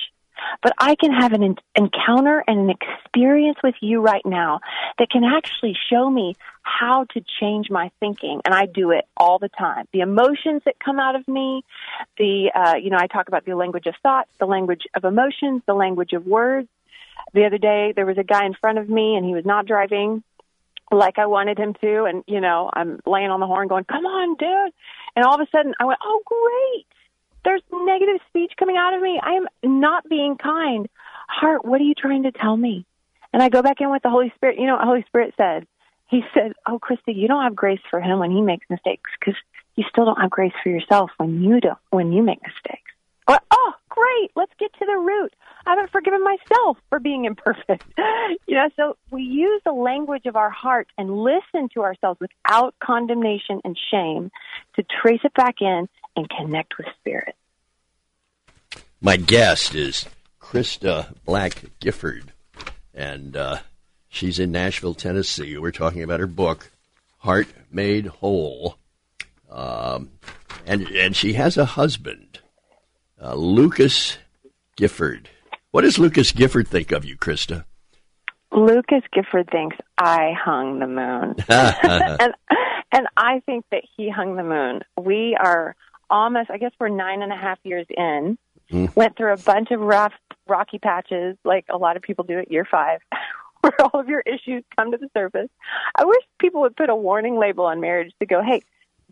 But 0.62 0.72
I 0.78 0.94
can 0.96 1.12
have 1.12 1.32
an 1.32 1.56
encounter 1.74 2.42
and 2.46 2.58
an 2.58 2.70
experience 2.70 3.58
with 3.62 3.74
you 3.80 4.00
right 4.00 4.24
now 4.24 4.60
that 4.98 5.10
can 5.10 5.24
actually 5.24 5.76
show 5.90 6.08
me 6.08 6.34
how 6.62 7.04
to 7.12 7.22
change 7.40 7.70
my 7.70 7.90
thinking. 8.00 8.40
And 8.44 8.54
I 8.54 8.66
do 8.66 8.90
it 8.90 9.04
all 9.16 9.38
the 9.38 9.48
time. 9.48 9.86
The 9.92 10.00
emotions 10.00 10.62
that 10.64 10.78
come 10.78 10.98
out 10.98 11.14
of 11.14 11.26
me, 11.28 11.62
the, 12.18 12.50
uh, 12.54 12.74
you 12.76 12.90
know, 12.90 12.98
I 12.98 13.06
talk 13.06 13.28
about 13.28 13.44
the 13.44 13.54
language 13.54 13.86
of 13.86 13.94
thoughts, 14.02 14.30
the 14.38 14.46
language 14.46 14.82
of 14.94 15.04
emotions, 15.04 15.62
the 15.66 15.74
language 15.74 16.12
of 16.12 16.26
words. 16.26 16.68
The 17.32 17.44
other 17.44 17.58
day, 17.58 17.92
there 17.94 18.06
was 18.06 18.18
a 18.18 18.24
guy 18.24 18.46
in 18.46 18.54
front 18.54 18.78
of 18.78 18.88
me 18.88 19.16
and 19.16 19.24
he 19.24 19.34
was 19.34 19.44
not 19.44 19.66
driving 19.66 20.22
like 20.90 21.18
I 21.18 21.26
wanted 21.26 21.58
him 21.58 21.74
to. 21.80 22.04
And, 22.04 22.24
you 22.26 22.40
know, 22.40 22.70
I'm 22.72 23.00
laying 23.06 23.30
on 23.30 23.40
the 23.40 23.46
horn 23.46 23.68
going, 23.68 23.84
come 23.84 24.06
on, 24.06 24.36
dude. 24.36 24.72
And 25.16 25.24
all 25.24 25.34
of 25.34 25.40
a 25.40 25.50
sudden 25.50 25.74
I 25.78 25.84
went, 25.84 25.98
oh, 26.02 26.22
great 26.24 26.86
there's 27.44 27.62
negative 27.72 28.20
speech 28.28 28.52
coming 28.58 28.76
out 28.76 28.94
of 28.94 29.02
me. 29.02 29.20
I 29.22 29.32
am 29.32 29.46
not 29.80 30.08
being 30.08 30.36
kind. 30.36 30.88
Heart, 31.28 31.64
what 31.64 31.80
are 31.80 31.84
you 31.84 31.94
trying 31.94 32.24
to 32.24 32.32
tell 32.32 32.56
me? 32.56 32.86
And 33.32 33.42
I 33.42 33.48
go 33.48 33.62
back 33.62 33.80
in 33.80 33.90
with 33.90 34.02
the 34.02 34.10
Holy 34.10 34.32
Spirit. 34.36 34.58
You 34.58 34.66
know 34.66 34.76
what 34.76 34.84
Holy 34.84 35.04
Spirit 35.08 35.34
said? 35.36 35.66
He 36.08 36.22
said, 36.34 36.52
Oh, 36.66 36.78
Christy, 36.78 37.12
you 37.12 37.28
don't 37.28 37.42
have 37.42 37.56
grace 37.56 37.80
for 37.90 38.00
him 38.00 38.18
when 38.18 38.30
he 38.30 38.40
makes 38.40 38.66
mistakes 38.70 39.10
because 39.18 39.34
you 39.74 39.84
still 39.90 40.04
don't 40.04 40.20
have 40.20 40.30
grace 40.30 40.52
for 40.62 40.68
yourself 40.68 41.10
when 41.16 41.42
you 41.42 41.60
don't, 41.60 41.78
when 41.90 42.12
you 42.12 42.22
make 42.22 42.40
mistakes. 42.42 42.92
Oh, 43.26 43.72
great. 43.88 44.30
Let's 44.36 44.52
get 44.58 44.72
to 44.74 44.84
the 44.84 44.98
root. 44.98 45.32
I 45.66 45.70
haven't 45.70 45.90
forgiven 45.90 46.22
myself 46.22 46.76
for 46.90 47.00
being 47.00 47.24
imperfect. 47.24 47.84
you 48.46 48.54
know, 48.54 48.68
so 48.76 48.96
we 49.10 49.22
use 49.22 49.62
the 49.64 49.72
language 49.72 50.26
of 50.26 50.36
our 50.36 50.50
heart 50.50 50.88
and 50.98 51.22
listen 51.22 51.68
to 51.74 51.82
ourselves 51.82 52.20
without 52.20 52.74
condemnation 52.82 53.60
and 53.64 53.78
shame 53.90 54.30
to 54.76 54.84
trace 55.02 55.20
it 55.24 55.32
back 55.34 55.56
in 55.60 55.88
and 56.16 56.28
connect 56.30 56.76
with 56.78 56.86
spirit. 57.00 57.34
My 59.00 59.16
guest 59.16 59.74
is 59.74 60.06
Christa 60.40 61.14
Black 61.24 61.62
Gifford, 61.80 62.32
and 62.94 63.36
uh, 63.36 63.58
she's 64.08 64.38
in 64.38 64.52
Nashville, 64.52 64.94
Tennessee. 64.94 65.58
We're 65.58 65.72
talking 65.72 66.02
about 66.02 66.20
her 66.20 66.26
book, 66.26 66.70
Heart 67.18 67.48
Made 67.70 68.06
Whole. 68.06 68.76
Um, 69.50 70.10
and, 70.66 70.88
and 70.88 71.14
she 71.14 71.34
has 71.34 71.56
a 71.56 71.64
husband, 71.64 72.40
uh, 73.22 73.34
Lucas 73.34 74.18
Gifford. 74.76 75.28
What 75.70 75.82
does 75.82 75.98
Lucas 75.98 76.32
Gifford 76.32 76.68
think 76.68 76.92
of 76.92 77.04
you, 77.04 77.16
Christa? 77.16 77.64
Lucas 78.52 79.02
Gifford 79.12 79.48
thinks 79.50 79.76
I 79.98 80.32
hung 80.32 80.78
the 80.78 80.86
moon. 80.86 81.34
and, 81.48 82.34
and 82.92 83.06
I 83.16 83.40
think 83.44 83.64
that 83.70 83.82
he 83.96 84.08
hung 84.08 84.36
the 84.36 84.44
moon. 84.44 84.82
We 84.96 85.36
are 85.38 85.74
almost, 86.10 86.50
I 86.50 86.58
guess 86.58 86.72
we're 86.78 86.88
nine 86.88 87.22
and 87.22 87.32
a 87.32 87.36
half 87.36 87.58
years 87.64 87.86
in. 87.90 88.38
Mm. 88.70 88.94
Went 88.96 89.16
through 89.16 89.32
a 89.32 89.36
bunch 89.36 89.70
of 89.70 89.80
rough, 89.80 90.14
rocky 90.46 90.78
patches, 90.78 91.36
like 91.44 91.66
a 91.68 91.76
lot 91.76 91.96
of 91.96 92.02
people 92.02 92.24
do 92.24 92.38
at 92.38 92.50
year 92.50 92.66
five, 92.70 93.00
where 93.60 93.72
all 93.80 94.00
of 94.00 94.08
your 94.08 94.20
issues 94.20 94.64
come 94.76 94.92
to 94.92 94.96
the 94.96 95.08
surface. 95.12 95.50
I 95.94 96.04
wish 96.04 96.22
people 96.38 96.62
would 96.62 96.76
put 96.76 96.90
a 96.90 96.96
warning 96.96 97.38
label 97.38 97.66
on 97.66 97.80
marriage 97.80 98.12
to 98.20 98.26
go, 98.26 98.42
hey, 98.42 98.62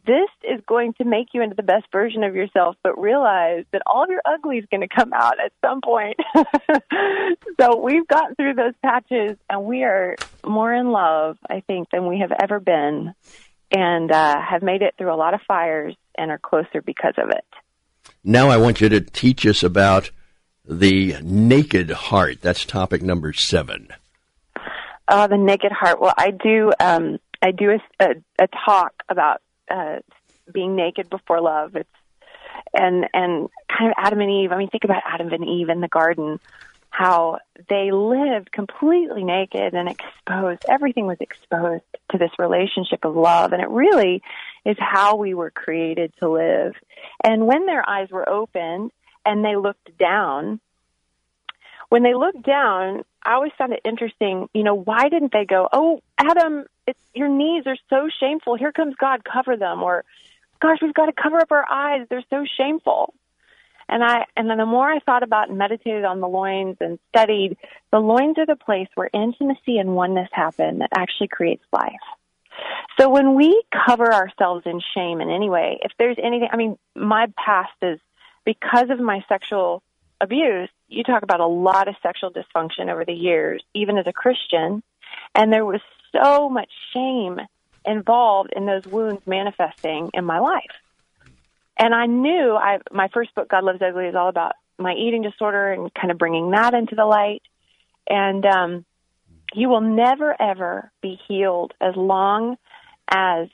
this 0.04 0.28
is 0.42 0.60
going 0.66 0.94
to 0.94 1.04
make 1.04 1.28
you 1.32 1.42
into 1.42 1.54
the 1.54 1.62
best 1.62 1.84
version 1.92 2.24
of 2.24 2.34
yourself, 2.34 2.76
but 2.82 3.00
realize 3.00 3.64
that 3.72 3.82
all 3.86 4.02
of 4.02 4.10
your 4.10 4.22
ugly 4.24 4.58
is 4.58 4.64
going 4.70 4.80
to 4.80 4.88
come 4.88 5.12
out 5.12 5.34
at 5.38 5.52
some 5.64 5.80
point. 5.80 6.16
so 7.60 7.76
we've 7.80 8.06
gotten 8.08 8.34
through 8.34 8.54
those 8.54 8.74
patches 8.82 9.36
and 9.48 9.64
we 9.64 9.84
are 9.84 10.16
more 10.44 10.74
in 10.74 10.90
love, 10.90 11.38
I 11.48 11.60
think, 11.60 11.90
than 11.90 12.08
we 12.08 12.18
have 12.18 12.32
ever 12.32 12.58
been 12.58 13.14
and 13.70 14.10
uh, 14.10 14.40
have 14.40 14.62
made 14.62 14.82
it 14.82 14.94
through 14.98 15.12
a 15.12 15.16
lot 15.16 15.34
of 15.34 15.40
fires 15.46 15.94
and 16.16 16.30
are 16.30 16.38
closer 16.38 16.82
because 16.82 17.14
of 17.18 17.30
it. 17.30 17.44
Now 18.24 18.50
I 18.50 18.56
want 18.56 18.80
you 18.80 18.88
to 18.88 19.00
teach 19.00 19.46
us 19.46 19.62
about 19.62 20.10
the 20.64 21.16
naked 21.22 21.90
heart. 21.90 22.40
That's 22.40 22.64
topic 22.64 23.02
number 23.02 23.32
seven. 23.32 23.88
Uh, 25.08 25.26
the 25.26 25.36
naked 25.36 25.72
heart. 25.72 26.00
Well, 26.00 26.14
I 26.16 26.30
do. 26.30 26.72
Um, 26.78 27.18
I 27.42 27.50
do 27.50 27.70
a, 27.70 28.04
a, 28.04 28.14
a 28.38 28.48
talk 28.64 28.94
about 29.08 29.42
uh, 29.70 29.98
being 30.52 30.76
naked 30.76 31.10
before 31.10 31.40
love. 31.40 31.74
It's 31.74 31.88
and 32.72 33.06
and 33.12 33.48
kind 33.68 33.90
of 33.90 33.94
Adam 33.98 34.20
and 34.20 34.30
Eve. 34.30 34.52
I 34.52 34.58
mean, 34.58 34.68
think 34.68 34.84
about 34.84 35.02
Adam 35.06 35.32
and 35.32 35.44
Eve 35.44 35.68
in 35.68 35.80
the 35.80 35.88
garden. 35.88 36.38
How 36.90 37.38
they 37.70 37.90
lived 37.90 38.52
completely 38.52 39.24
naked 39.24 39.72
and 39.72 39.88
exposed. 39.88 40.64
Everything 40.68 41.06
was 41.06 41.16
exposed 41.20 41.84
to 42.10 42.18
this 42.18 42.30
relationship 42.38 43.04
of 43.04 43.16
love, 43.16 43.52
and 43.52 43.62
it 43.62 43.68
really 43.70 44.22
is 44.64 44.76
how 44.78 45.16
we 45.16 45.34
were 45.34 45.50
created 45.50 46.12
to 46.20 46.28
live. 46.28 46.74
And 47.22 47.46
when 47.46 47.66
their 47.66 47.88
eyes 47.88 48.10
were 48.10 48.28
opened 48.28 48.92
and 49.24 49.44
they 49.44 49.56
looked 49.56 49.96
down, 49.98 50.60
when 51.88 52.02
they 52.02 52.14
looked 52.14 52.42
down, 52.42 53.04
I 53.22 53.34
always 53.34 53.52
found 53.58 53.72
it 53.72 53.80
interesting. 53.84 54.48
You 54.54 54.62
know, 54.62 54.74
why 54.74 55.08
didn't 55.08 55.32
they 55.32 55.44
go, 55.44 55.68
"Oh, 55.72 56.00
Adam, 56.18 56.66
it's, 56.86 56.98
your 57.14 57.28
knees 57.28 57.64
are 57.66 57.76
so 57.90 58.08
shameful. 58.18 58.56
Here 58.56 58.72
comes 58.72 58.94
God, 58.96 59.24
cover 59.24 59.56
them," 59.56 59.82
or 59.82 60.04
"Gosh, 60.60 60.78
we've 60.80 60.94
got 60.94 61.06
to 61.06 61.12
cover 61.12 61.38
up 61.38 61.52
our 61.52 61.70
eyes. 61.70 62.06
They're 62.08 62.24
so 62.30 62.44
shameful." 62.56 63.14
And 63.88 64.02
I, 64.02 64.24
and 64.36 64.48
then 64.48 64.56
the 64.58 64.64
more 64.64 64.90
I 64.90 65.00
thought 65.00 65.22
about 65.22 65.50
and 65.50 65.58
meditated 65.58 66.04
on 66.04 66.20
the 66.20 66.28
loins 66.28 66.78
and 66.80 66.98
studied, 67.10 67.58
the 67.90 67.98
loins 67.98 68.38
are 68.38 68.46
the 68.46 68.56
place 68.56 68.88
where 68.94 69.10
intimacy 69.12 69.76
and 69.76 69.94
oneness 69.94 70.30
happen 70.32 70.78
that 70.78 70.90
actually 70.96 71.28
creates 71.28 71.64
life. 71.72 71.92
So 72.98 73.08
when 73.08 73.34
we 73.34 73.62
cover 73.86 74.12
ourselves 74.12 74.64
in 74.66 74.80
shame 74.94 75.20
in 75.20 75.30
any 75.30 75.50
way, 75.50 75.78
if 75.82 75.92
there's 75.98 76.18
anything, 76.22 76.48
I 76.52 76.56
mean, 76.56 76.78
my 76.94 77.26
past 77.36 77.72
is 77.80 77.98
because 78.44 78.90
of 78.90 79.00
my 79.00 79.24
sexual 79.28 79.82
abuse, 80.20 80.68
you 80.88 81.02
talk 81.02 81.22
about 81.22 81.40
a 81.40 81.46
lot 81.46 81.88
of 81.88 81.94
sexual 82.02 82.30
dysfunction 82.30 82.90
over 82.90 83.04
the 83.04 83.12
years, 83.12 83.62
even 83.74 83.98
as 83.98 84.06
a 84.06 84.12
Christian, 84.12 84.82
and 85.34 85.52
there 85.52 85.64
was 85.64 85.80
so 86.12 86.48
much 86.48 86.70
shame 86.92 87.40
involved 87.84 88.52
in 88.54 88.66
those 88.66 88.86
wounds 88.86 89.26
manifesting 89.26 90.10
in 90.14 90.24
my 90.24 90.38
life. 90.38 90.62
And 91.76 91.94
I 91.94 92.06
knew 92.06 92.54
I 92.54 92.78
my 92.92 93.08
first 93.08 93.34
book 93.34 93.48
God 93.48 93.64
Loves 93.64 93.80
Ugly 93.82 94.06
is 94.06 94.14
all 94.14 94.28
about 94.28 94.52
my 94.78 94.94
eating 94.94 95.22
disorder 95.22 95.72
and 95.72 95.92
kind 95.94 96.10
of 96.10 96.18
bringing 96.18 96.50
that 96.50 96.74
into 96.74 96.94
the 96.94 97.06
light. 97.06 97.42
And 98.08 98.44
um 98.44 98.84
you 99.54 99.68
will 99.68 99.80
never 99.80 100.34
ever 100.40 100.90
be 101.02 101.18
healed 101.28 101.72
as 101.80 101.94
long 101.96 102.56
as 103.10 103.48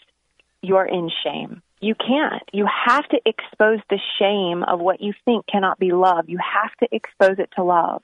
you're 0.62 0.86
in 0.86 1.10
shame. 1.24 1.62
You 1.80 1.94
can't. 1.94 2.42
You 2.52 2.66
have 2.86 3.08
to 3.08 3.20
expose 3.24 3.78
the 3.88 4.00
shame 4.18 4.64
of 4.64 4.80
what 4.80 5.00
you 5.00 5.12
think 5.24 5.46
cannot 5.46 5.78
be 5.78 5.92
love. 5.92 6.28
You 6.28 6.38
have 6.38 6.74
to 6.80 6.88
expose 6.90 7.38
it 7.38 7.50
to 7.56 7.62
love 7.62 8.02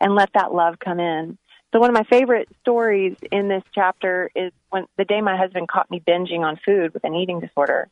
and 0.00 0.14
let 0.14 0.30
that 0.34 0.52
love 0.52 0.78
come 0.78 1.00
in. 1.00 1.38
So 1.72 1.80
one 1.80 1.90
of 1.90 1.94
my 1.94 2.04
favorite 2.04 2.48
stories 2.60 3.16
in 3.32 3.48
this 3.48 3.64
chapter 3.74 4.30
is 4.36 4.52
when 4.70 4.86
the 4.96 5.04
day 5.04 5.20
my 5.20 5.36
husband 5.36 5.68
caught 5.68 5.90
me 5.90 6.00
binging 6.06 6.40
on 6.40 6.58
food 6.64 6.94
with 6.94 7.02
an 7.04 7.14
eating 7.14 7.40
disorder. 7.40 7.88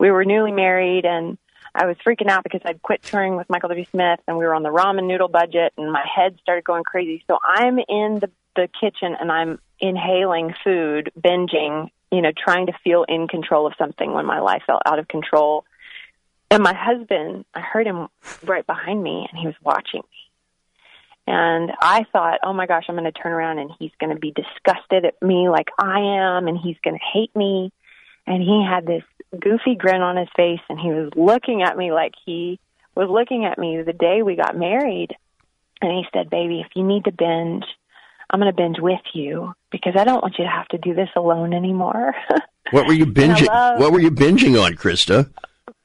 We 0.00 0.10
were 0.10 0.24
newly 0.24 0.52
married 0.52 1.04
and 1.04 1.36
I 1.74 1.86
was 1.86 1.96
freaking 1.98 2.28
out 2.28 2.42
because 2.42 2.62
I'd 2.64 2.80
quit 2.80 3.02
touring 3.02 3.36
with 3.36 3.50
Michael 3.50 3.68
W. 3.68 3.84
Smith 3.90 4.20
and 4.26 4.38
we 4.38 4.46
were 4.46 4.54
on 4.54 4.62
the 4.62 4.70
ramen 4.70 5.06
noodle 5.06 5.28
budget 5.28 5.74
and 5.76 5.92
my 5.92 6.04
head 6.06 6.38
started 6.40 6.64
going 6.64 6.84
crazy. 6.84 7.22
So 7.26 7.38
I'm 7.44 7.78
in 7.78 8.20
the, 8.20 8.30
the 8.58 8.68
kitchen 8.80 9.14
and 9.18 9.30
I'm 9.30 9.60
inhaling 9.78 10.52
food, 10.64 11.12
binging, 11.18 11.90
you 12.10 12.20
know, 12.20 12.32
trying 12.36 12.66
to 12.66 12.72
feel 12.82 13.04
in 13.08 13.28
control 13.28 13.66
of 13.66 13.74
something 13.78 14.12
when 14.12 14.26
my 14.26 14.40
life 14.40 14.62
felt 14.66 14.82
out 14.84 14.98
of 14.98 15.06
control. 15.06 15.64
And 16.50 16.62
my 16.62 16.74
husband, 16.74 17.44
I 17.54 17.60
heard 17.60 17.86
him 17.86 18.08
right 18.42 18.66
behind 18.66 19.02
me 19.02 19.28
and 19.30 19.38
he 19.38 19.46
was 19.46 19.54
watching 19.62 20.00
me. 20.00 20.28
And 21.28 21.70
I 21.80 22.04
thought, 22.10 22.40
oh 22.42 22.52
my 22.52 22.66
gosh, 22.66 22.86
I'm 22.88 22.96
going 22.96 23.04
to 23.04 23.12
turn 23.12 23.32
around 23.32 23.58
and 23.58 23.70
he's 23.78 23.92
going 24.00 24.14
to 24.14 24.18
be 24.18 24.32
disgusted 24.32 25.04
at 25.04 25.22
me 25.22 25.48
like 25.48 25.68
I 25.78 26.00
am 26.00 26.48
and 26.48 26.56
he's 26.56 26.78
going 26.82 26.98
to 26.98 27.04
hate 27.12 27.36
me. 27.36 27.70
And 28.26 28.42
he 28.42 28.66
had 28.66 28.86
this 28.86 29.04
goofy 29.38 29.76
grin 29.76 30.00
on 30.00 30.16
his 30.16 30.28
face 30.34 30.60
and 30.68 30.80
he 30.80 30.88
was 30.88 31.12
looking 31.14 31.62
at 31.62 31.76
me 31.76 31.92
like 31.92 32.14
he 32.24 32.58
was 32.94 33.08
looking 33.10 33.44
at 33.44 33.58
me 33.58 33.80
the 33.82 33.92
day 33.92 34.22
we 34.22 34.36
got 34.36 34.56
married. 34.56 35.14
And 35.80 35.92
he 35.92 36.04
said, 36.12 36.30
baby, 36.30 36.60
if 36.60 36.74
you 36.74 36.82
need 36.82 37.04
to 37.04 37.12
binge, 37.12 37.64
I'm 38.30 38.40
going 38.40 38.52
to 38.52 38.56
binge 38.56 38.78
with 38.78 39.00
you 39.14 39.52
because 39.70 39.94
I 39.96 40.04
don't 40.04 40.22
want 40.22 40.36
you 40.38 40.44
to 40.44 40.50
have 40.50 40.68
to 40.68 40.78
do 40.78 40.94
this 40.94 41.08
alone 41.16 41.54
anymore. 41.54 42.14
what 42.70 42.86
were 42.86 42.92
you 42.92 43.06
binging? 43.06 43.46
Love, 43.46 43.80
what 43.80 43.92
were 43.92 44.00
you 44.00 44.10
binging 44.10 44.62
on, 44.62 44.74
Christa? 44.74 45.32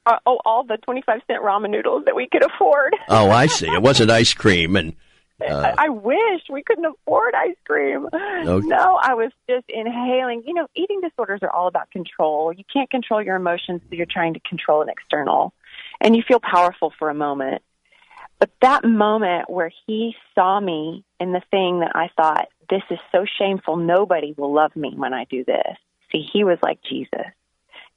Uh, 0.06 0.18
oh, 0.26 0.38
all 0.44 0.64
the 0.64 0.76
25 0.84 1.20
cent 1.26 1.42
ramen 1.42 1.70
noodles 1.70 2.04
that 2.04 2.14
we 2.14 2.28
could 2.30 2.44
afford. 2.44 2.94
oh, 3.08 3.30
I 3.30 3.46
see. 3.46 3.68
It 3.68 3.80
wasn't 3.80 4.10
ice 4.10 4.34
cream 4.34 4.76
and 4.76 4.94
uh, 5.48 5.72
I, 5.76 5.86
I 5.86 5.88
wish 5.88 6.42
we 6.50 6.62
couldn't 6.62 6.84
afford 6.84 7.34
ice 7.34 7.56
cream. 7.66 8.06
Okay. 8.12 8.66
No, 8.66 8.98
I 9.02 9.14
was 9.14 9.32
just 9.48 9.64
inhaling. 9.68 10.42
You 10.46 10.54
know, 10.54 10.68
eating 10.74 11.00
disorders 11.00 11.40
are 11.42 11.50
all 11.50 11.66
about 11.66 11.90
control. 11.90 12.52
You 12.52 12.64
can't 12.72 12.90
control 12.90 13.22
your 13.22 13.36
emotions, 13.36 13.80
so 13.88 13.96
you're 13.96 14.06
trying 14.08 14.34
to 14.34 14.40
control 14.40 14.82
an 14.82 14.88
external. 14.88 15.52
And 16.00 16.14
you 16.14 16.22
feel 16.26 16.40
powerful 16.40 16.92
for 16.98 17.10
a 17.10 17.14
moment. 17.14 17.62
But 18.38 18.50
that 18.60 18.84
moment 18.84 19.48
where 19.48 19.70
he 19.86 20.14
saw 20.34 20.60
me 20.60 21.04
in 21.20 21.32
the 21.32 21.42
thing 21.50 21.80
that 21.80 21.92
I 21.94 22.10
thought, 22.16 22.48
this 22.68 22.82
is 22.90 22.98
so 23.12 23.24
shameful, 23.38 23.76
nobody 23.76 24.34
will 24.36 24.52
love 24.52 24.74
me 24.76 24.92
when 24.96 25.14
I 25.14 25.24
do 25.24 25.44
this. 25.44 25.76
See, 26.12 26.26
he 26.32 26.44
was 26.44 26.58
like 26.62 26.78
Jesus. 26.88 27.26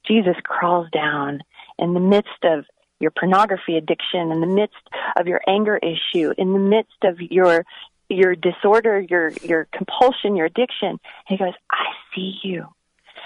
Jesus 0.06 0.36
crawls 0.42 0.88
down 0.90 1.40
in 1.78 1.94
the 1.94 2.00
midst 2.00 2.44
of 2.44 2.64
your 3.00 3.10
pornography 3.10 3.76
addiction, 3.76 4.32
in 4.32 4.40
the 4.40 4.46
midst 4.46 4.76
of 5.16 5.26
your 5.26 5.40
anger 5.46 5.78
issue, 5.78 6.32
in 6.36 6.52
the 6.52 6.58
midst 6.58 7.04
of 7.04 7.20
your 7.20 7.64
your 8.08 8.34
disorder, 8.34 9.00
your 9.00 9.30
your 9.42 9.68
compulsion, 9.72 10.34
your 10.34 10.46
addiction. 10.46 10.98
He 11.26 11.36
goes, 11.36 11.52
I 11.70 11.84
see 12.14 12.38
you. 12.42 12.66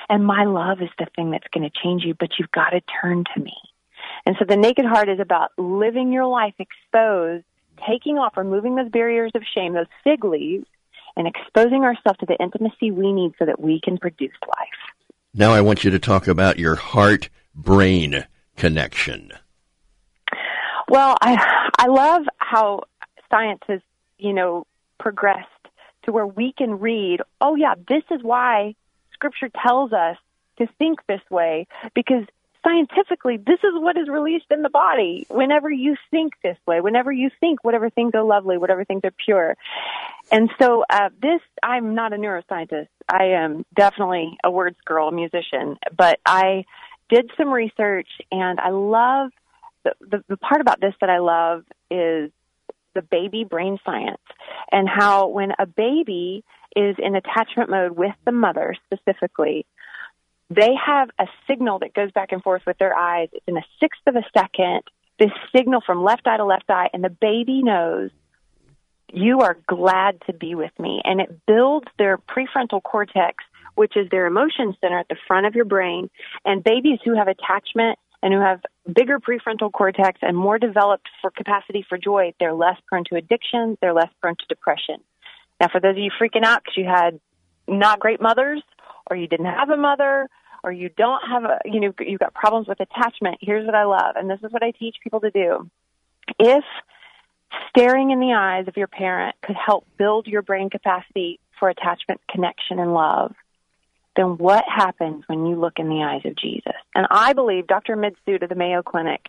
And 0.09 0.27
my 0.27 0.44
love 0.44 0.83
is 0.83 0.90
the 0.98 1.07
thing 1.14 1.31
that's 1.31 1.46
going 1.55 1.68
to 1.68 1.81
change 1.83 2.03
you, 2.05 2.14
but 2.18 2.31
you've 2.38 2.51
got 2.51 2.70
to 2.70 2.81
turn 3.01 3.25
to 3.35 3.40
me. 3.40 3.55
And 4.24 4.37
so 4.38 4.44
the 4.48 4.56
naked 4.56 4.85
heart 4.85 5.08
is 5.08 5.20
about 5.20 5.50
living 5.58 6.12
your 6.12 6.26
life 6.26 6.54
exposed, 6.58 7.44
taking 7.87 8.18
off, 8.18 8.37
removing 8.37 8.76
those 8.76 8.90
barriers 8.90 9.32
of 9.35 9.42
shame, 9.54 9.74
those 9.74 9.87
fig 10.04 10.24
leaves, 10.24 10.66
and 11.16 11.26
exposing 11.26 11.82
ourselves 11.82 12.18
to 12.20 12.26
the 12.26 12.37
intimacy 12.40 12.90
we 12.90 13.12
need 13.12 13.32
so 13.38 13.44
that 13.44 13.61
we 13.61 13.80
can 13.80 13.98
produce 13.98 14.32
life. 14.46 15.14
Now 15.35 15.52
I 15.52 15.61
want 15.61 15.85
you 15.85 15.90
to 15.90 15.98
talk 15.98 16.28
about 16.28 16.58
your 16.58 16.76
heart 16.76 17.28
brain 17.54 18.26
connection. 18.56 19.32
Well, 20.88 21.16
I 21.20 21.70
I 21.78 21.87
love 21.87 22.22
how 22.38 22.82
science 23.30 23.62
has, 23.66 23.80
you 24.18 24.32
know, 24.32 24.66
progressed 24.98 25.48
to 26.04 26.12
where 26.12 26.26
we 26.26 26.52
can 26.52 26.78
read, 26.78 27.20
oh 27.40 27.54
yeah, 27.54 27.74
this 27.88 28.02
is 28.11 28.22
why 28.22 28.74
scripture 29.12 29.50
tells 29.66 29.92
us 29.92 30.16
to 30.58 30.66
think 30.78 31.00
this 31.08 31.20
way 31.30 31.66
because 31.94 32.24
scientifically, 32.64 33.37
this 33.37 33.59
is 33.62 33.72
what 33.75 33.96
is 33.96 34.09
released 34.09 34.46
in 34.51 34.62
the 34.62 34.70
body 34.70 35.27
whenever 35.29 35.70
you 35.70 35.96
think 36.11 36.35
this 36.42 36.57
way, 36.66 36.81
whenever 36.81 37.12
you 37.12 37.31
think 37.40 37.64
whatever 37.64 37.90
things 37.90 38.12
are 38.14 38.22
lovely, 38.22 38.59
whatever 38.59 38.85
things 38.85 39.03
are 39.05 39.12
pure. 39.25 39.57
And 40.31 40.51
so, 40.61 40.85
uh, 40.88 41.11
this, 41.20 41.40
I'm 41.62 41.94
not 41.94 42.12
a 42.12 42.16
neuroscientist. 42.16 42.88
I 43.09 43.25
am 43.35 43.64
definitely 43.75 44.38
a 44.44 44.51
words 44.51 44.77
girl, 44.85 45.09
a 45.09 45.12
musician, 45.12 45.79
but 45.96 46.20
I 46.25 46.64
did 47.09 47.31
some 47.37 47.51
research 47.51 48.09
and 48.31 48.59
I 48.59 48.70
love 48.70 49.31
the, 49.85 49.92
the, 50.01 50.25
the 50.29 50.37
part 50.37 50.61
about 50.61 50.81
this 50.81 50.94
that 51.01 51.11
I 51.11 51.18
love 51.18 51.64
is 51.90 52.31
the 52.94 53.03
baby 53.03 53.44
brain 53.44 53.79
science 53.85 54.20
and 54.70 54.88
how 54.88 55.29
when 55.29 55.53
a 55.59 55.66
baby 55.66 56.44
is 56.77 56.96
in 56.98 57.14
attachment 57.16 57.70
mode 57.70 57.92
with 57.92 58.14
the 58.25 58.33
mother 58.33 58.75
specifically, 58.87 59.66
they 60.56 60.74
have 60.86 61.10
a 61.18 61.26
signal 61.46 61.78
that 61.80 61.94
goes 61.94 62.10
back 62.12 62.32
and 62.32 62.42
forth 62.42 62.62
with 62.66 62.78
their 62.78 62.94
eyes. 62.94 63.28
It's 63.32 63.44
in 63.46 63.56
a 63.56 63.64
sixth 63.80 64.00
of 64.06 64.16
a 64.16 64.24
second, 64.36 64.82
this 65.18 65.30
signal 65.54 65.82
from 65.84 66.02
left 66.02 66.26
eye 66.26 66.36
to 66.36 66.44
left 66.44 66.68
eye, 66.68 66.88
and 66.92 67.02
the 67.02 67.10
baby 67.10 67.62
knows 67.62 68.10
you 69.12 69.40
are 69.40 69.58
glad 69.66 70.20
to 70.26 70.32
be 70.32 70.54
with 70.54 70.72
me. 70.78 71.00
And 71.04 71.20
it 71.20 71.46
builds 71.46 71.86
their 71.98 72.18
prefrontal 72.18 72.82
cortex, 72.82 73.44
which 73.74 73.96
is 73.96 74.08
their 74.10 74.26
emotion 74.26 74.74
center 74.80 74.98
at 74.98 75.08
the 75.08 75.16
front 75.26 75.46
of 75.46 75.54
your 75.54 75.64
brain. 75.64 76.10
And 76.44 76.64
babies 76.64 76.98
who 77.04 77.14
have 77.14 77.28
attachment 77.28 77.98
and 78.22 78.32
who 78.32 78.40
have 78.40 78.60
bigger 78.90 79.18
prefrontal 79.18 79.70
cortex 79.70 80.18
and 80.22 80.36
more 80.36 80.58
developed 80.58 81.08
for 81.20 81.30
capacity 81.30 81.84
for 81.88 81.98
joy, 81.98 82.32
they're 82.40 82.54
less 82.54 82.76
prone 82.86 83.04
to 83.10 83.16
addiction, 83.16 83.76
they're 83.80 83.94
less 83.94 84.10
prone 84.20 84.36
to 84.36 84.46
depression. 84.48 84.96
Now, 85.60 85.68
for 85.68 85.80
those 85.80 85.92
of 85.92 85.98
you 85.98 86.10
freaking 86.20 86.44
out 86.44 86.62
because 86.64 86.76
you 86.76 86.86
had 86.86 87.20
not 87.68 88.00
great 88.00 88.20
mothers, 88.20 88.62
or 89.10 89.16
you 89.16 89.26
didn't 89.26 89.46
have 89.46 89.70
a 89.70 89.76
mother, 89.76 90.28
or 90.62 90.72
you 90.72 90.88
don't 90.88 91.20
have 91.29 91.44
a, 91.44 91.59
you 91.64 91.81
know, 91.81 91.92
you've 92.01 92.20
got 92.20 92.35
problems 92.35 92.68
with 92.68 92.81
attachment, 92.81 93.38
here's 93.40 93.66
what 93.66 93.75
I 93.75 93.85
love, 93.85 94.16
and 94.16 94.31
this 94.31 94.40
is 94.42 94.53
what 94.53 94.62
I 94.62 94.70
teach 94.70 94.96
people 95.03 95.20
to 95.20 95.31
do. 95.31 95.68
If 96.38 96.64
staring 97.68 98.11
in 98.11 98.20
the 98.20 98.33
eyes 98.33 98.68
of 98.68 98.77
your 98.77 98.87
parent 98.87 99.37
could 99.42 99.57
help 99.57 99.87
build 99.98 100.27
your 100.27 100.42
brain 100.42 100.70
capacity 100.70 101.40
for 101.59 101.68
attachment, 101.68 102.20
connection, 102.31 102.79
and 102.79 102.94
love, 102.94 103.35
then 104.16 104.37
what 104.37 104.64
happens 104.66 105.25
when 105.27 105.46
you 105.46 105.57
look 105.57 105.79
in 105.79 105.88
the 105.88 106.03
eyes 106.03 106.22
of 106.25 106.37
Jesus? 106.37 106.77
And 106.94 107.07
I 107.11 107.33
believe 107.33 107.66
Dr. 107.66 107.96
Mitsud 107.96 108.42
of 108.42 108.48
the 108.48 108.55
Mayo 108.55 108.83
Clinic, 108.83 109.27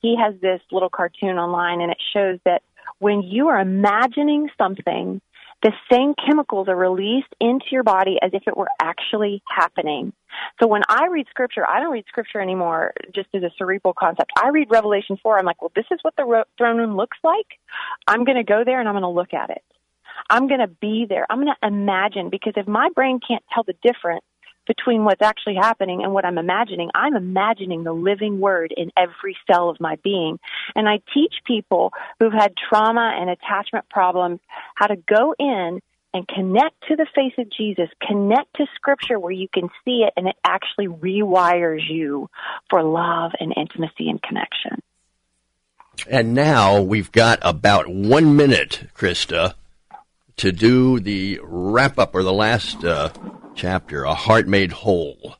he 0.00 0.16
has 0.16 0.34
this 0.40 0.60
little 0.70 0.88
cartoon 0.88 1.38
online 1.38 1.80
and 1.80 1.92
it 1.92 1.98
shows 2.12 2.38
that 2.44 2.62
when 2.98 3.22
you 3.22 3.48
are 3.48 3.60
imagining 3.60 4.48
something, 4.56 5.20
the 5.62 5.72
same 5.90 6.14
chemicals 6.14 6.68
are 6.68 6.76
released 6.76 7.32
into 7.40 7.66
your 7.70 7.84
body 7.84 8.18
as 8.20 8.30
if 8.32 8.42
it 8.46 8.56
were 8.56 8.68
actually 8.80 9.42
happening. 9.48 10.12
So 10.60 10.66
when 10.66 10.82
I 10.88 11.06
read 11.06 11.26
scripture, 11.30 11.66
I 11.66 11.80
don't 11.80 11.92
read 11.92 12.04
scripture 12.08 12.40
anymore 12.40 12.92
just 13.14 13.28
as 13.34 13.42
a 13.42 13.50
cerebral 13.56 13.94
concept. 13.96 14.32
I 14.36 14.48
read 14.48 14.68
Revelation 14.70 15.18
4. 15.22 15.38
I'm 15.38 15.44
like, 15.44 15.62
well, 15.62 15.72
this 15.76 15.84
is 15.90 16.00
what 16.02 16.14
the 16.16 16.44
throne 16.58 16.78
room 16.78 16.96
looks 16.96 17.18
like. 17.22 17.46
I'm 18.08 18.24
going 18.24 18.38
to 18.38 18.44
go 18.44 18.64
there 18.64 18.80
and 18.80 18.88
I'm 18.88 18.94
going 18.94 19.02
to 19.02 19.08
look 19.08 19.34
at 19.34 19.50
it. 19.50 19.62
I'm 20.28 20.48
going 20.48 20.60
to 20.60 20.68
be 20.68 21.06
there. 21.08 21.26
I'm 21.30 21.40
going 21.40 21.54
to 21.60 21.66
imagine 21.66 22.30
because 22.30 22.54
if 22.56 22.66
my 22.66 22.88
brain 22.94 23.20
can't 23.26 23.44
tell 23.52 23.64
the 23.64 23.74
difference 23.82 24.24
between 24.66 25.04
what's 25.04 25.22
actually 25.22 25.56
happening 25.56 26.02
and 26.02 26.12
what 26.12 26.24
I'm 26.24 26.38
imagining, 26.38 26.90
I'm 26.94 27.16
imagining 27.16 27.84
the 27.84 27.92
living 27.92 28.40
word 28.40 28.72
in 28.76 28.90
every 28.96 29.36
cell 29.50 29.68
of 29.68 29.80
my 29.80 29.96
being. 30.02 30.38
And 30.74 30.88
I 30.88 31.00
teach 31.12 31.34
people 31.46 31.92
who've 32.18 32.32
had 32.32 32.54
trauma 32.56 33.12
and 33.18 33.30
attachment 33.30 33.88
problems 33.88 34.40
how 34.74 34.86
to 34.86 34.96
go 34.96 35.34
in 35.38 35.80
and 36.14 36.28
connect 36.28 36.74
to 36.88 36.96
the 36.96 37.06
face 37.14 37.32
of 37.38 37.50
Jesus, 37.50 37.88
connect 38.06 38.54
to 38.56 38.66
scripture 38.74 39.18
where 39.18 39.32
you 39.32 39.48
can 39.52 39.68
see 39.84 40.04
it 40.06 40.12
and 40.16 40.28
it 40.28 40.36
actually 40.44 40.86
rewires 40.86 41.88
you 41.88 42.28
for 42.68 42.82
love 42.82 43.32
and 43.40 43.54
intimacy 43.56 44.10
and 44.10 44.22
connection. 44.22 44.82
And 46.08 46.34
now 46.34 46.80
we've 46.80 47.12
got 47.12 47.38
about 47.42 47.88
one 47.88 48.36
minute, 48.36 48.88
Christa, 48.94 49.54
to 50.36 50.52
do 50.52 51.00
the 51.00 51.40
wrap 51.42 51.98
up 51.98 52.14
or 52.14 52.22
the 52.22 52.32
last 52.32 52.84
uh, 52.84 53.10
chapter, 53.54 54.04
A 54.04 54.14
Heart 54.14 54.48
Made 54.48 54.72
Whole. 54.72 55.36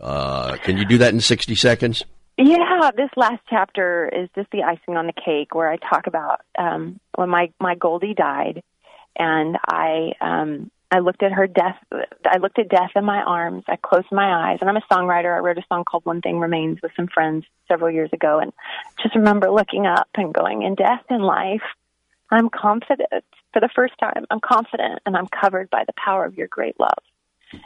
Uh, 0.00 0.56
can 0.56 0.78
you 0.78 0.84
do 0.84 0.98
that 0.98 1.12
in 1.12 1.20
60 1.20 1.54
seconds? 1.54 2.04
Yeah, 2.36 2.90
this 2.96 3.10
last 3.16 3.42
chapter 3.50 4.08
is 4.08 4.28
just 4.36 4.50
the 4.52 4.62
icing 4.62 4.96
on 4.96 5.06
the 5.06 5.12
cake 5.12 5.54
where 5.54 5.70
I 5.70 5.76
talk 5.76 6.06
about 6.06 6.40
um, 6.56 7.00
when 7.16 7.28
my, 7.28 7.52
my 7.60 7.74
Goldie 7.74 8.14
died 8.14 8.62
and 9.18 9.58
I 9.66 10.12
um, 10.20 10.70
I 10.90 11.00
looked 11.00 11.22
at 11.22 11.32
her 11.32 11.46
death. 11.46 11.76
I 12.26 12.38
looked 12.38 12.58
at 12.58 12.68
death 12.68 12.92
in 12.96 13.04
my 13.04 13.22
arms. 13.22 13.64
I 13.68 13.76
closed 13.76 14.06
my 14.10 14.50
eyes, 14.50 14.58
and 14.60 14.70
I'm 14.70 14.76
a 14.76 14.92
songwriter. 14.92 15.34
I 15.36 15.40
wrote 15.40 15.58
a 15.58 15.64
song 15.68 15.84
called 15.84 16.06
"One 16.06 16.22
Thing 16.22 16.38
Remains" 16.38 16.78
with 16.82 16.92
some 16.96 17.08
friends 17.08 17.44
several 17.66 17.90
years 17.90 18.10
ago, 18.12 18.38
and 18.38 18.52
just 19.02 19.14
remember 19.14 19.50
looking 19.50 19.86
up 19.86 20.08
and 20.14 20.32
going, 20.32 20.62
"In 20.62 20.76
death 20.76 21.04
and 21.10 21.22
life, 21.22 21.62
I'm 22.30 22.48
confident 22.48 23.24
for 23.58 23.66
the 23.66 23.72
first 23.74 23.94
time. 23.98 24.24
I'm 24.30 24.40
confident, 24.40 25.00
and 25.04 25.16
I'm 25.16 25.26
covered 25.26 25.68
by 25.70 25.84
the 25.84 25.92
power 25.94 26.24
of 26.24 26.36
your 26.36 26.46
great 26.48 26.78
love." 26.78 27.02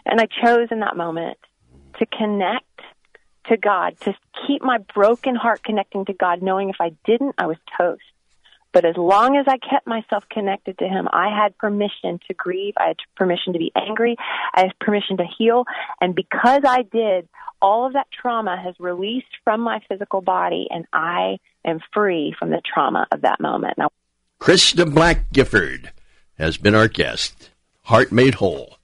And 0.06 0.20
I 0.20 0.26
chose 0.26 0.68
in 0.70 0.80
that 0.80 0.96
moment 0.96 1.38
to 1.98 2.06
connect 2.06 2.80
to 3.46 3.56
God, 3.56 3.98
to 4.00 4.14
keep 4.46 4.62
my 4.62 4.78
broken 4.94 5.34
heart 5.34 5.62
connecting 5.62 6.04
to 6.06 6.12
God, 6.12 6.40
knowing 6.42 6.70
if 6.70 6.80
I 6.80 6.90
didn't, 7.04 7.34
I 7.38 7.46
was 7.46 7.56
toast. 7.76 8.02
But 8.72 8.86
as 8.86 8.96
long 8.96 9.36
as 9.36 9.46
I 9.48 9.58
kept 9.58 9.86
myself 9.86 10.26
connected 10.30 10.78
to 10.78 10.88
Him, 10.88 11.08
I 11.12 11.28
had 11.28 11.58
permission 11.58 12.18
to 12.28 12.34
grieve. 12.34 12.74
I 12.78 12.86
had 12.86 12.96
permission 13.16 13.52
to 13.52 13.58
be 13.58 13.72
angry. 13.76 14.16
I 14.54 14.60
had 14.62 14.78
permission 14.78 15.18
to 15.18 15.26
heal. 15.26 15.66
And 16.00 16.14
because 16.14 16.62
I 16.64 16.82
did, 16.82 17.28
all 17.60 17.86
of 17.86 17.92
that 17.92 18.10
trauma 18.10 18.56
has 18.56 18.74
released 18.80 19.36
from 19.44 19.60
my 19.60 19.80
physical 19.88 20.22
body, 20.22 20.68
and 20.70 20.86
I 20.92 21.38
am 21.66 21.80
free 21.92 22.34
from 22.38 22.50
the 22.50 22.62
trauma 22.64 23.06
of 23.12 23.22
that 23.22 23.40
moment. 23.40 23.76
Now, 23.76 23.90
Christa 24.42 24.92
Black 24.92 25.32
Gifford 25.32 25.92
has 26.36 26.56
been 26.56 26.74
our 26.74 26.88
guest. 26.88 27.50
Heart 27.82 28.10
Made 28.10 28.34
Whole. 28.34 28.76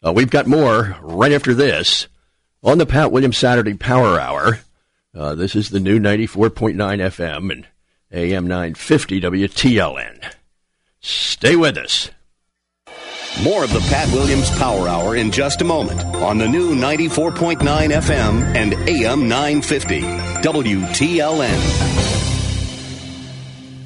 Uh, 0.00 0.12
we've 0.12 0.30
got 0.30 0.46
more 0.46 0.96
right 1.02 1.32
after 1.32 1.54
this 1.54 2.06
on 2.62 2.78
the 2.78 2.86
Pat 2.86 3.10
Williams 3.10 3.36
Saturday 3.36 3.74
Power 3.74 4.20
Hour. 4.20 4.60
Uh, 5.12 5.34
this 5.34 5.56
is 5.56 5.70
the 5.70 5.80
new 5.80 5.98
94.9 5.98 6.76
FM 6.76 7.50
and 7.50 7.66
AM 8.12 8.46
950 8.46 9.20
WTLN. 9.22 10.34
Stay 11.00 11.56
with 11.56 11.78
us. 11.78 12.12
More 13.42 13.64
of 13.64 13.72
the 13.72 13.84
Pat 13.90 14.08
Williams 14.12 14.56
Power 14.56 14.86
Hour 14.86 15.16
in 15.16 15.32
just 15.32 15.62
a 15.62 15.64
moment 15.64 16.00
on 16.14 16.38
the 16.38 16.46
new 16.46 16.76
94.9 16.76 17.58
FM 17.58 18.54
and 18.54 18.74
AM 18.88 19.28
950 19.28 20.00
WTLN. 20.00 22.11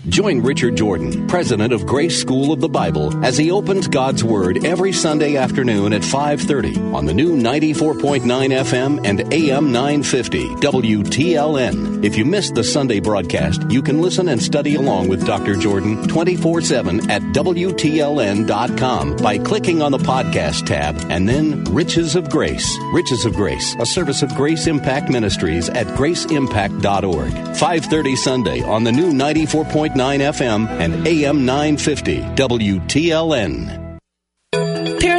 Join 0.08 0.40
Richard 0.40 0.76
Jordan, 0.76 1.26
president 1.26 1.72
of 1.72 1.84
Grace 1.84 2.20
School 2.20 2.52
of 2.52 2.60
the 2.60 2.68
Bible, 2.68 3.24
as 3.24 3.36
he 3.36 3.50
opens 3.50 3.88
God's 3.88 4.22
Word 4.22 4.64
every 4.64 4.92
Sunday 4.92 5.36
afternoon 5.36 5.92
at 5.92 6.02
5:30 6.02 6.78
on 6.94 7.06
the 7.06 7.12
new 7.12 7.36
94.9 7.36 8.52
FM 8.52 9.00
and 9.04 9.32
AM 9.34 9.72
950 9.72 10.46
WTLN. 10.60 12.04
If 12.04 12.16
you 12.16 12.24
missed 12.24 12.54
the 12.54 12.62
Sunday 12.62 13.00
broadcast, 13.00 13.62
you 13.68 13.82
can 13.82 14.00
listen 14.00 14.28
and 14.28 14.40
study 14.40 14.76
along 14.76 15.08
with 15.08 15.26
Dr. 15.26 15.56
Jordan 15.56 16.06
24/7 16.06 17.10
at 17.10 17.22
WTLN.com 17.32 19.16
by 19.16 19.38
clicking 19.38 19.82
on 19.82 19.90
the 19.90 19.98
podcast 19.98 20.66
tab 20.66 21.04
and 21.10 21.28
then 21.28 21.64
Riches 21.64 22.14
of 22.14 22.30
Grace. 22.30 22.78
Riches 22.92 23.24
of 23.24 23.34
Grace, 23.34 23.74
a 23.80 23.86
service 23.86 24.22
of 24.22 24.34
Grace 24.36 24.68
Impact 24.68 25.10
Ministries 25.10 25.68
at 25.70 25.88
graceimpact.org. 25.88 27.32
5:30 27.56 28.14
Sunday 28.14 28.62
on 28.62 28.84
the 28.84 28.92
new 28.92 29.12
94. 29.12 29.64
9 29.96 30.20
FM 30.20 30.68
and 30.78 31.06
AM 31.06 31.44
950 31.44 32.20
WTLN. 32.36 33.85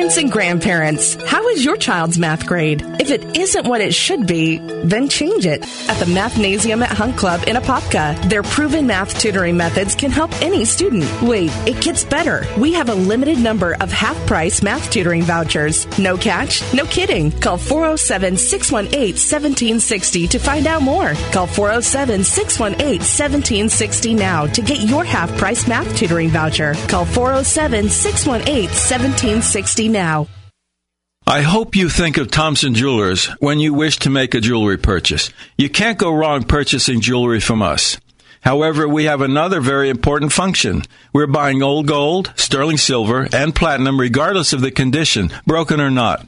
Parents 0.08 0.24
and 0.24 0.32
grandparents, 0.32 1.16
how 1.26 1.46
is 1.50 1.66
your 1.66 1.76
child's 1.76 2.18
math 2.18 2.48
grade? 2.48 2.82
If 2.98 3.12
it 3.12 3.36
isn't 3.36 3.68
what 3.68 3.82
it 3.82 3.94
should 3.94 4.26
be, 4.26 4.60
then 4.86 5.10
change 5.10 5.46
it. 5.46 5.64
At 5.90 6.00
the 6.00 6.06
Mathnasium 6.06 6.82
at 6.82 6.96
Hunt 6.96 7.18
Club 7.18 7.44
in 7.46 7.58
Apopka, 7.58 8.30
their 8.30 8.42
proven 8.42 8.88
math 8.88 9.20
tutoring 9.20 9.58
methods 9.58 9.96
can 9.96 10.10
help 10.10 10.32
any 10.42 10.64
student. 10.64 11.04
Wait, 11.22 11.52
it 11.68 11.84
gets 11.84 12.06
better. 12.06 12.46
We 12.58 12.72
have 12.72 12.88
a 12.88 12.96
limited 12.96 13.38
number 13.40 13.76
of 13.82 13.92
half 13.92 14.16
price 14.28 14.64
math 14.64 14.90
tutoring 14.90 15.24
vouchers. 15.24 15.86
No 16.00 16.16
catch? 16.16 16.64
No 16.74 16.86
kidding. 16.86 17.30
Call 17.42 17.58
407 17.58 18.38
618 18.38 19.16
1760 19.16 20.28
to 20.30 20.40
find 20.40 20.68
out 20.68 20.84
more. 20.84 21.16
Call 21.34 21.48
407 21.48 22.24
618 22.24 23.00
1760 23.02 24.14
now 24.14 24.46
to 24.48 24.62
get 24.62 24.88
your 24.88 25.04
half 25.04 25.30
price 25.38 25.68
math 25.68 25.98
tutoring 25.98 26.30
voucher. 26.30 26.76
Call 26.88 27.04
407 27.04 27.90
618 27.90 28.70
1760 28.70 29.97
now. 29.98 30.28
I 31.26 31.42
hope 31.42 31.76
you 31.76 31.90
think 31.90 32.18
of 32.18 32.30
Thompson 32.30 32.76
Jewelers 32.76 33.26
when 33.40 33.60
you 33.60 33.74
wish 33.74 33.98
to 33.98 34.12
make 34.12 34.36
a 34.36 34.40
jewelry 34.40 34.78
purchase. 34.78 35.32
You 35.58 35.70
can't 35.70 35.98
go 35.98 36.14
wrong 36.14 36.44
purchasing 36.44 37.02
jewelry 37.02 37.40
from 37.40 37.62
us. 37.64 37.98
However, 38.42 38.88
we 38.88 39.06
have 39.06 39.22
another 39.22 39.60
very 39.60 39.90
important 39.90 40.32
function. 40.32 40.84
We're 41.14 41.28
buying 41.28 41.64
old 41.64 41.88
gold, 41.88 42.32
sterling 42.36 42.78
silver, 42.78 43.28
and 43.34 43.56
platinum 43.56 44.00
regardless 44.00 44.54
of 44.54 44.62
the 44.62 44.72
condition, 44.72 45.32
broken 45.48 45.82
or 45.82 45.90
not. 45.90 46.26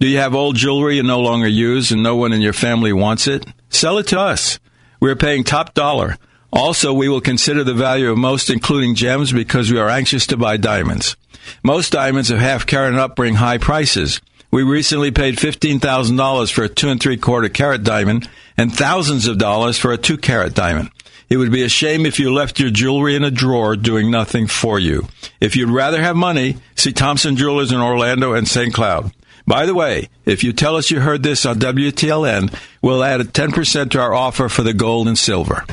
Do 0.00 0.08
you 0.08 0.16
have 0.16 0.34
old 0.34 0.56
jewelry 0.56 0.96
you 0.96 1.02
no 1.02 1.20
longer 1.20 1.46
use 1.46 1.92
and 1.92 2.02
no 2.02 2.16
one 2.16 2.32
in 2.32 2.40
your 2.40 2.54
family 2.54 2.92
wants 2.92 3.26
it? 3.28 3.44
Sell 3.68 3.98
it 3.98 4.06
to 4.08 4.18
us. 4.18 4.58
We're 4.98 5.14
paying 5.14 5.44
top 5.44 5.74
dollar. 5.74 6.16
Also, 6.52 6.92
we 6.94 7.08
will 7.08 7.20
consider 7.20 7.62
the 7.62 7.74
value 7.74 8.10
of 8.10 8.18
most, 8.18 8.48
including 8.50 8.94
gems, 8.94 9.30
because 9.30 9.70
we 9.70 9.78
are 9.78 9.90
anxious 9.90 10.26
to 10.28 10.38
buy 10.38 10.56
diamonds. 10.56 11.16
Most 11.62 11.92
diamonds 11.92 12.30
of 12.30 12.38
half 12.38 12.66
carat 12.66 12.90
and 12.90 13.00
up 13.00 13.16
bring 13.16 13.34
high 13.34 13.58
prices. 13.58 14.20
We 14.50 14.62
recently 14.62 15.10
paid 15.10 15.36
$15,000 15.36 16.52
for 16.52 16.64
a 16.64 16.68
two 16.68 16.88
and 16.88 17.00
three 17.00 17.16
quarter 17.16 17.48
carat 17.48 17.84
diamond 17.84 18.28
and 18.56 18.74
thousands 18.74 19.26
of 19.26 19.38
dollars 19.38 19.78
for 19.78 19.92
a 19.92 19.98
two 19.98 20.16
carat 20.16 20.54
diamond. 20.54 20.90
It 21.28 21.36
would 21.36 21.52
be 21.52 21.62
a 21.62 21.68
shame 21.68 22.06
if 22.06 22.18
you 22.18 22.32
left 22.32 22.58
your 22.58 22.70
jewelry 22.70 23.14
in 23.14 23.22
a 23.22 23.30
drawer 23.30 23.76
doing 23.76 24.10
nothing 24.10 24.48
for 24.48 24.80
you. 24.80 25.06
If 25.40 25.54
you'd 25.54 25.70
rather 25.70 26.02
have 26.02 26.16
money, 26.16 26.56
see 26.74 26.92
Thompson 26.92 27.36
Jewelers 27.36 27.70
in 27.70 27.78
Orlando 27.78 28.32
and 28.32 28.48
St. 28.48 28.74
Cloud. 28.74 29.12
By 29.46 29.66
the 29.66 29.74
way, 29.74 30.08
if 30.24 30.42
you 30.42 30.52
tell 30.52 30.74
us 30.74 30.90
you 30.90 31.00
heard 31.00 31.22
this 31.22 31.46
on 31.46 31.60
WTLN, 31.60 32.52
we'll 32.82 33.04
add 33.04 33.20
a 33.20 33.24
10% 33.24 33.90
to 33.90 34.00
our 34.00 34.12
offer 34.12 34.48
for 34.48 34.64
the 34.64 34.74
gold 34.74 35.06
and 35.06 35.16
silver. 35.16 35.64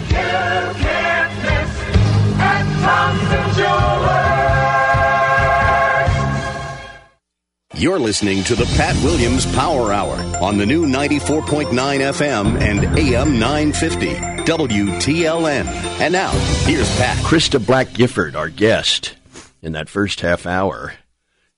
You're 7.79 7.99
listening 7.99 8.43
to 8.45 8.55
the 8.55 8.65
Pat 8.75 8.95
Williams 9.03 9.45
Power 9.53 9.93
Hour 9.93 10.15
on 10.41 10.57
the 10.57 10.65
new 10.65 10.87
94.9 10.87 11.69
FM 11.69 12.59
and 12.59 12.97
AM 12.97 13.37
950 13.37 14.15
WTLN. 14.51 15.67
And 15.99 16.11
now, 16.11 16.31
here's 16.65 16.89
Pat. 16.97 17.17
Christa 17.17 17.63
Black 17.63 17.93
Gifford, 17.93 18.35
our 18.35 18.49
guest 18.49 19.15
in 19.61 19.73
that 19.73 19.89
first 19.89 20.21
half 20.21 20.47
hour 20.47 20.95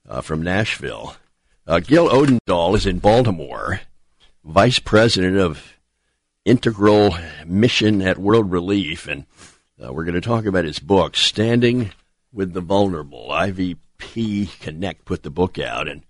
uh, 0.09 0.19
from 0.19 0.41
Nashville. 0.41 1.15
Uh, 1.65 1.79
Gil 1.79 2.09
Odendaal 2.09 2.75
is 2.75 2.85
in 2.85 2.99
Baltimore 2.99 3.79
Vice 4.43 4.79
President 4.79 5.37
of 5.37 5.77
Integral 6.43 7.15
Mission 7.45 8.01
at 8.01 8.17
World 8.17 8.51
Relief, 8.51 9.07
and 9.07 9.25
uh, 9.81 9.93
we're 9.93 10.03
going 10.03 10.15
to 10.15 10.21
talk 10.21 10.43
about 10.43 10.65
his 10.65 10.79
book, 10.79 11.15
Standing 11.15 11.91
with 12.33 12.51
the 12.51 12.59
Vulnerable. 12.59 13.29
IVP 13.29 14.59
Connect 14.59 15.05
put 15.05 15.23
the 15.23 15.29
book 15.29 15.57
out, 15.57 15.87
and 15.87 16.01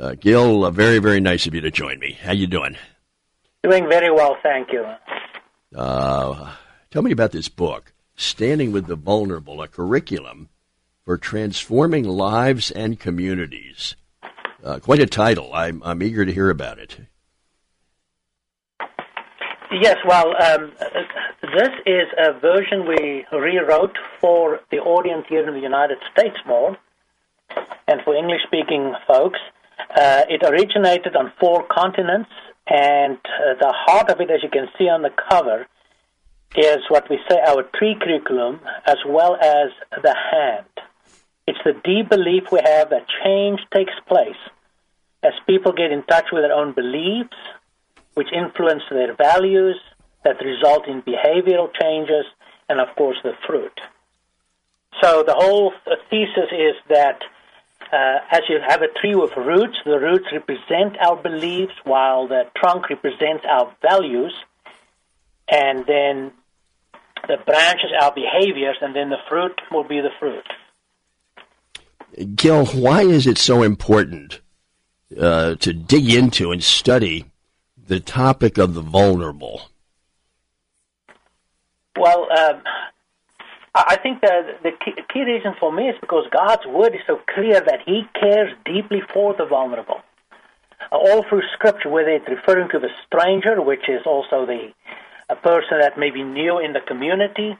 uh, 0.00 0.14
Gil, 0.18 0.64
uh, 0.64 0.70
very 0.70 0.98
very 0.98 1.20
nice 1.20 1.46
of 1.46 1.54
you 1.54 1.60
to 1.60 1.70
join 1.70 1.98
me. 1.98 2.18
How 2.22 2.32
you 2.32 2.46
doing? 2.46 2.76
Doing 3.62 3.88
very 3.88 4.10
well, 4.10 4.36
thank 4.42 4.72
you. 4.72 4.84
Uh, 5.76 6.52
tell 6.90 7.02
me 7.02 7.12
about 7.12 7.32
this 7.32 7.48
book, 7.48 7.92
Standing 8.16 8.72
with 8.72 8.86
the 8.86 8.96
Vulnerable, 8.96 9.62
a 9.62 9.68
curriculum 9.68 10.48
for 11.04 11.18
transforming 11.18 12.04
lives 12.04 12.70
and 12.70 12.98
communities. 12.98 13.96
Uh, 14.64 14.78
quite 14.78 15.00
a 15.00 15.06
title. 15.06 15.52
I'm, 15.54 15.82
I'm 15.84 16.02
eager 16.02 16.24
to 16.24 16.32
hear 16.32 16.50
about 16.50 16.78
it. 16.78 16.98
Yes, 19.72 19.96
well, 20.06 20.28
um, 20.42 20.72
this 21.42 21.70
is 21.86 22.06
a 22.18 22.38
version 22.38 22.86
we 22.86 23.24
rewrote 23.32 23.96
for 24.20 24.60
the 24.70 24.78
audience 24.78 25.24
here 25.28 25.46
in 25.46 25.54
the 25.54 25.60
United 25.60 25.98
States 26.12 26.36
more, 26.46 26.76
and 27.86 28.00
for 28.04 28.14
English 28.14 28.42
speaking 28.46 28.94
folks. 29.06 29.38
Uh, 29.94 30.22
it 30.28 30.42
originated 30.42 31.16
on 31.16 31.32
four 31.40 31.64
continents, 31.70 32.30
and 32.66 33.16
uh, 33.16 33.54
the 33.60 33.72
heart 33.72 34.10
of 34.10 34.20
it, 34.20 34.30
as 34.30 34.42
you 34.42 34.50
can 34.50 34.68
see 34.78 34.88
on 34.88 35.02
the 35.02 35.10
cover, 35.30 35.66
is 36.56 36.78
what 36.88 37.08
we 37.08 37.18
say 37.28 37.38
our 37.46 37.62
tree 37.78 37.96
curriculum 38.00 38.60
as 38.86 38.98
well 39.06 39.36
as 39.36 39.70
the 40.02 40.14
hand. 40.32 40.66
It's 41.46 41.58
the 41.64 41.74
deep 41.84 42.10
belief 42.10 42.44
we 42.52 42.60
have 42.64 42.90
that 42.90 43.06
change 43.24 43.60
takes 43.74 43.92
place 44.06 44.40
as 45.22 45.32
people 45.46 45.72
get 45.72 45.92
in 45.92 46.02
touch 46.04 46.26
with 46.32 46.42
their 46.42 46.52
own 46.52 46.72
beliefs, 46.72 47.36
which 48.14 48.28
influence 48.32 48.82
their 48.90 49.14
values, 49.14 49.76
that 50.24 50.36
result 50.44 50.86
in 50.86 51.02
behavioral 51.02 51.68
changes, 51.80 52.24
and 52.68 52.80
of 52.80 52.88
course 52.96 53.16
the 53.22 53.32
fruit. 53.46 53.80
So 55.02 55.22
the 55.26 55.34
whole 55.34 55.72
thesis 56.10 56.50
is 56.52 56.74
that 56.88 57.20
uh, 57.92 58.18
as 58.30 58.42
you 58.48 58.58
have 58.66 58.82
a 58.82 58.88
tree 59.00 59.14
with 59.14 59.36
roots, 59.36 59.76
the 59.84 59.98
roots 59.98 60.26
represent 60.32 60.96
our 61.00 61.16
beliefs 61.16 61.74
while 61.84 62.28
the 62.28 62.44
trunk 62.56 62.88
represents 62.88 63.44
our 63.48 63.74
values, 63.82 64.34
and 65.48 65.84
then 65.86 66.32
the 67.26 67.36
branches 67.44 67.90
our 68.00 68.12
behaviors, 68.12 68.76
and 68.80 68.94
then 68.94 69.10
the 69.10 69.18
fruit 69.28 69.60
will 69.70 69.84
be 69.84 70.00
the 70.00 70.10
fruit. 70.18 70.46
Gil, 72.34 72.66
why 72.66 73.02
is 73.02 73.26
it 73.26 73.38
so 73.38 73.62
important 73.62 74.40
uh, 75.18 75.54
to 75.56 75.72
dig 75.72 76.10
into 76.10 76.52
and 76.52 76.62
study 76.62 77.26
the 77.86 78.00
topic 78.00 78.58
of 78.58 78.74
the 78.74 78.80
vulnerable? 78.80 79.62
Well, 81.96 82.28
um, 82.38 82.62
I 83.74 83.96
think 83.96 84.20
the 84.20 84.72
key, 84.84 84.94
key 85.12 85.22
reason 85.22 85.54
for 85.58 85.72
me 85.72 85.88
is 85.88 85.96
because 86.00 86.26
God's 86.32 86.66
word 86.66 86.94
is 86.94 87.00
so 87.06 87.20
clear 87.34 87.60
that 87.60 87.80
He 87.86 88.02
cares 88.18 88.52
deeply 88.64 89.00
for 89.12 89.34
the 89.34 89.46
vulnerable. 89.46 90.00
Uh, 90.90 90.96
all 90.96 91.22
through 91.28 91.42
Scripture, 91.54 91.88
whether 91.88 92.10
it's 92.10 92.28
referring 92.28 92.68
to 92.70 92.80
the 92.80 92.88
stranger, 93.06 93.62
which 93.62 93.88
is 93.88 94.02
also 94.06 94.44
the 94.46 94.72
a 95.28 95.36
person 95.36 95.78
that 95.80 95.96
may 95.96 96.10
be 96.10 96.24
new 96.24 96.58
in 96.58 96.72
the 96.72 96.80
community, 96.80 97.56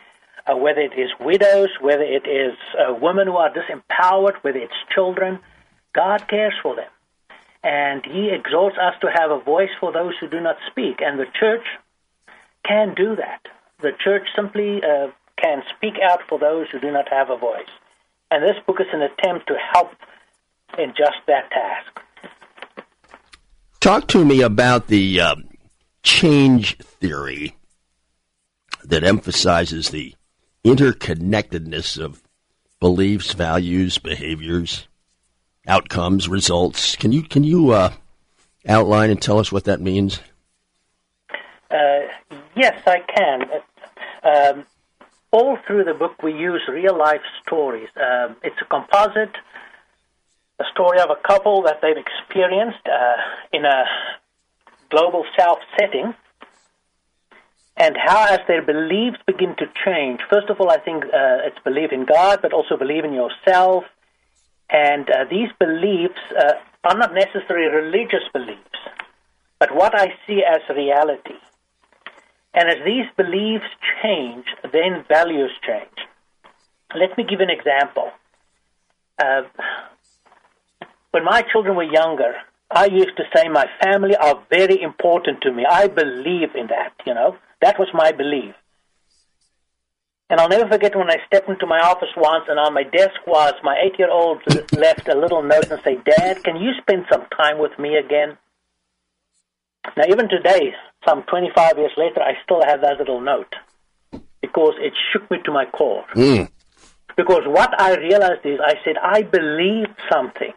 uh, 0.46 0.56
whether 0.56 0.80
it 0.80 0.98
is 0.98 1.10
widows, 1.20 1.68
whether 1.80 2.02
it 2.02 2.26
is 2.26 2.56
uh, 2.74 2.92
women 2.92 3.28
who 3.28 3.36
are 3.36 3.50
disempowered, 3.50 4.34
whether 4.42 4.58
it's 4.58 4.74
children, 4.92 5.38
God 5.94 6.26
cares 6.28 6.54
for 6.60 6.74
them. 6.74 6.90
And 7.62 8.04
He 8.04 8.30
exhorts 8.30 8.76
us 8.76 8.94
to 9.02 9.10
have 9.14 9.30
a 9.30 9.38
voice 9.38 9.70
for 9.78 9.92
those 9.92 10.14
who 10.20 10.28
do 10.28 10.40
not 10.40 10.56
speak. 10.68 11.00
And 11.00 11.20
the 11.20 11.30
church 11.38 11.64
can 12.66 12.94
do 12.96 13.14
that. 13.14 13.42
The 13.80 13.92
church 14.02 14.26
simply 14.34 14.82
uh, 14.82 15.08
can 15.40 15.62
speak 15.76 15.94
out 16.02 16.20
for 16.28 16.38
those 16.38 16.68
who 16.70 16.80
do 16.80 16.90
not 16.90 17.08
have 17.10 17.30
a 17.30 17.36
voice. 17.36 17.68
And 18.30 18.42
this 18.42 18.56
book 18.66 18.80
is 18.80 18.86
an 18.92 19.02
attempt 19.02 19.48
to 19.48 19.54
help 19.72 19.92
in 20.78 20.90
just 20.96 21.18
that 21.26 21.50
task. 21.50 22.00
Talk 23.80 24.08
to 24.08 24.24
me 24.24 24.42
about 24.42 24.88
the 24.88 25.20
um, 25.20 25.48
change 26.02 26.76
theory 26.78 27.56
that 28.84 29.04
emphasizes 29.04 29.90
the 29.90 30.14
interconnectedness 30.64 32.02
of 32.02 32.22
beliefs, 32.78 33.32
values, 33.32 33.98
behaviors, 33.98 34.86
outcomes, 35.66 36.28
results. 36.28 36.96
Can 36.96 37.12
you 37.12 37.22
can 37.22 37.44
you 37.44 37.70
uh, 37.70 37.92
outline 38.66 39.10
and 39.10 39.20
tell 39.20 39.38
us 39.38 39.50
what 39.50 39.64
that 39.64 39.80
means? 39.80 40.20
Uh, 41.70 42.00
yes, 42.56 42.82
I 42.86 43.00
can. 43.00 43.42
Um, 44.22 44.66
all 45.32 45.56
through 45.66 45.84
the 45.84 45.94
book, 45.94 46.22
we 46.22 46.32
use 46.32 46.62
real 46.68 46.96
life 46.96 47.22
stories. 47.42 47.88
Um, 47.96 48.36
it's 48.42 48.56
a 48.60 48.64
composite, 48.64 49.34
a 50.58 50.64
story 50.72 51.00
of 51.00 51.10
a 51.10 51.16
couple 51.26 51.62
that 51.62 51.80
they've 51.80 51.96
experienced 51.96 52.86
uh, 52.86 53.16
in 53.52 53.64
a 53.64 53.84
global 54.90 55.24
south 55.38 55.60
setting 55.78 56.14
and 57.76 57.96
how 57.96 58.26
as 58.26 58.40
their 58.46 58.62
beliefs 58.62 59.18
begin 59.26 59.54
to 59.56 59.66
change. 59.84 60.20
First 60.28 60.50
of 60.50 60.60
all, 60.60 60.70
I 60.70 60.78
think 60.78 61.04
uh, 61.04 61.46
it's 61.48 61.58
believe 61.64 61.92
in 61.92 62.04
God, 62.04 62.40
but 62.42 62.52
also 62.52 62.76
believe 62.76 63.04
in 63.04 63.14
yourself. 63.14 63.84
And 64.68 65.08
uh, 65.08 65.24
these 65.30 65.48
beliefs 65.58 66.20
uh, 66.38 66.52
are 66.84 66.98
not 66.98 67.14
necessarily 67.14 67.74
religious 67.74 68.24
beliefs, 68.32 68.80
but 69.58 69.74
what 69.74 69.98
I 69.98 70.12
see 70.26 70.42
as 70.44 70.60
reality. 70.68 71.38
And 72.52 72.68
as 72.68 72.84
these 72.84 73.06
beliefs 73.16 73.70
change, 74.02 74.46
then 74.72 75.04
values 75.08 75.52
change. 75.66 75.96
Let 76.94 77.16
me 77.16 77.24
give 77.24 77.40
an 77.40 77.50
example. 77.50 78.10
Uh, 79.18 79.42
when 81.12 81.24
my 81.24 81.42
children 81.52 81.76
were 81.76 81.84
younger, 81.84 82.34
I 82.70 82.86
used 82.86 83.16
to 83.16 83.24
say 83.34 83.48
my 83.48 83.66
family 83.82 84.16
are 84.16 84.42
very 84.48 84.80
important 84.80 85.42
to 85.42 85.52
me. 85.52 85.64
I 85.68 85.88
believe 85.88 86.54
in 86.54 86.68
that, 86.68 86.92
you 87.06 87.14
know. 87.14 87.36
That 87.60 87.78
was 87.78 87.88
my 87.92 88.12
belief. 88.12 88.54
And 90.30 90.40
I'll 90.40 90.48
never 90.48 90.68
forget 90.68 90.96
when 90.96 91.10
I 91.10 91.16
stepped 91.26 91.48
into 91.48 91.66
my 91.66 91.80
office 91.80 92.08
once 92.16 92.44
and 92.48 92.58
on 92.58 92.72
my 92.72 92.84
desk 92.84 93.26
was 93.26 93.54
my 93.64 93.76
eight 93.84 93.98
year 93.98 94.10
old 94.10 94.40
left 94.72 95.08
a 95.08 95.18
little 95.18 95.42
note 95.42 95.70
and 95.70 95.82
say, 95.82 95.98
Dad, 96.04 96.44
can 96.44 96.56
you 96.56 96.70
spend 96.80 97.06
some 97.10 97.26
time 97.36 97.58
with 97.58 97.76
me 97.78 97.96
again? 97.96 98.38
Now, 99.96 100.04
even 100.08 100.28
today, 100.28 100.74
some 101.06 101.22
25 101.24 101.78
years 101.78 101.92
later, 101.96 102.20
I 102.20 102.34
still 102.44 102.62
have 102.64 102.82
that 102.82 102.98
little 102.98 103.20
note 103.20 103.54
because 104.40 104.74
it 104.78 104.92
shook 105.12 105.30
me 105.30 105.38
to 105.44 105.52
my 105.52 105.64
core. 105.66 106.04
Mm. 106.14 106.48
Because 107.16 107.42
what 107.46 107.78
I 107.80 107.96
realized 107.96 108.44
is 108.44 108.60
I 108.62 108.74
said, 108.84 108.96
I 109.02 109.22
believed 109.22 109.96
something, 110.10 110.52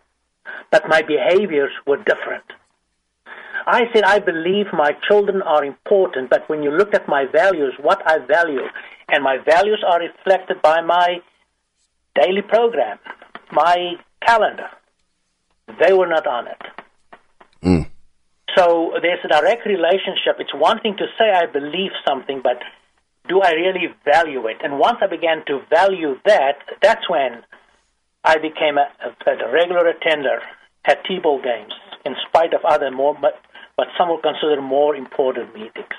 but 0.72 0.88
my 0.88 1.02
behaviors 1.02 1.72
were 1.86 1.98
different. 1.98 2.46
I 3.66 3.84
said, 3.94 4.04
I 4.04 4.20
believe 4.20 4.68
my 4.74 4.92
children 5.08 5.42
are 5.42 5.64
important, 5.64 6.30
but 6.30 6.48
when 6.50 6.64
you 6.64 6.72
look 6.72 6.94
at 6.94 7.08
my 7.08 7.26
values, 7.26 7.74
what 7.82 8.02
I 8.06 8.20
value, 8.20 8.68
and 9.10 9.24
my 9.24 9.38
values 9.38 9.84
are 9.88 10.00
reflected 10.00 10.62
by 10.62 10.82
my 10.82 11.22
daily 12.16 12.42
program, 12.42 13.00
my 13.52 13.94
calendar, 14.22 14.70
they 15.80 15.94
were 15.94 16.08
not 16.08 16.28
on 16.28 16.48
it. 16.48 16.62
So 18.56 18.94
there's 19.02 19.20
a 19.24 19.28
direct 19.28 19.66
relationship. 19.66 20.38
It's 20.40 20.54
one 20.54 20.80
thing 20.80 20.96
to 20.98 21.06
say 21.18 21.32
I 21.32 21.46
believe 21.52 21.92
something, 22.08 22.42
but 22.44 22.62
do 23.28 23.42
I 23.42 23.52
really 23.52 23.88
value 24.06 24.48
it? 24.48 24.58
And 24.64 24.80
once 24.80 24.98
I 25.02 25.08
began 25.08 25.44
to 25.48 25.62
value 25.70 26.16
that, 26.26 26.58
that's 26.82 27.10
when 27.10 27.44
I 28.24 28.38
became 28.38 28.78
a, 28.78 28.88
a, 29.04 29.32
a 29.32 29.52
regular 29.52 29.88
attender 29.88 30.42
at 30.86 31.04
T-ball 31.06 31.42
games, 31.42 31.74
in 32.06 32.16
spite 32.28 32.54
of 32.54 32.62
other 32.66 32.92
more, 32.92 33.18
but, 33.20 33.40
but 33.78 33.88
some 33.98 34.10
will 34.10 34.22
consider 34.22 34.62
more 34.62 34.96
important 34.96 35.54
meetings. 35.54 35.96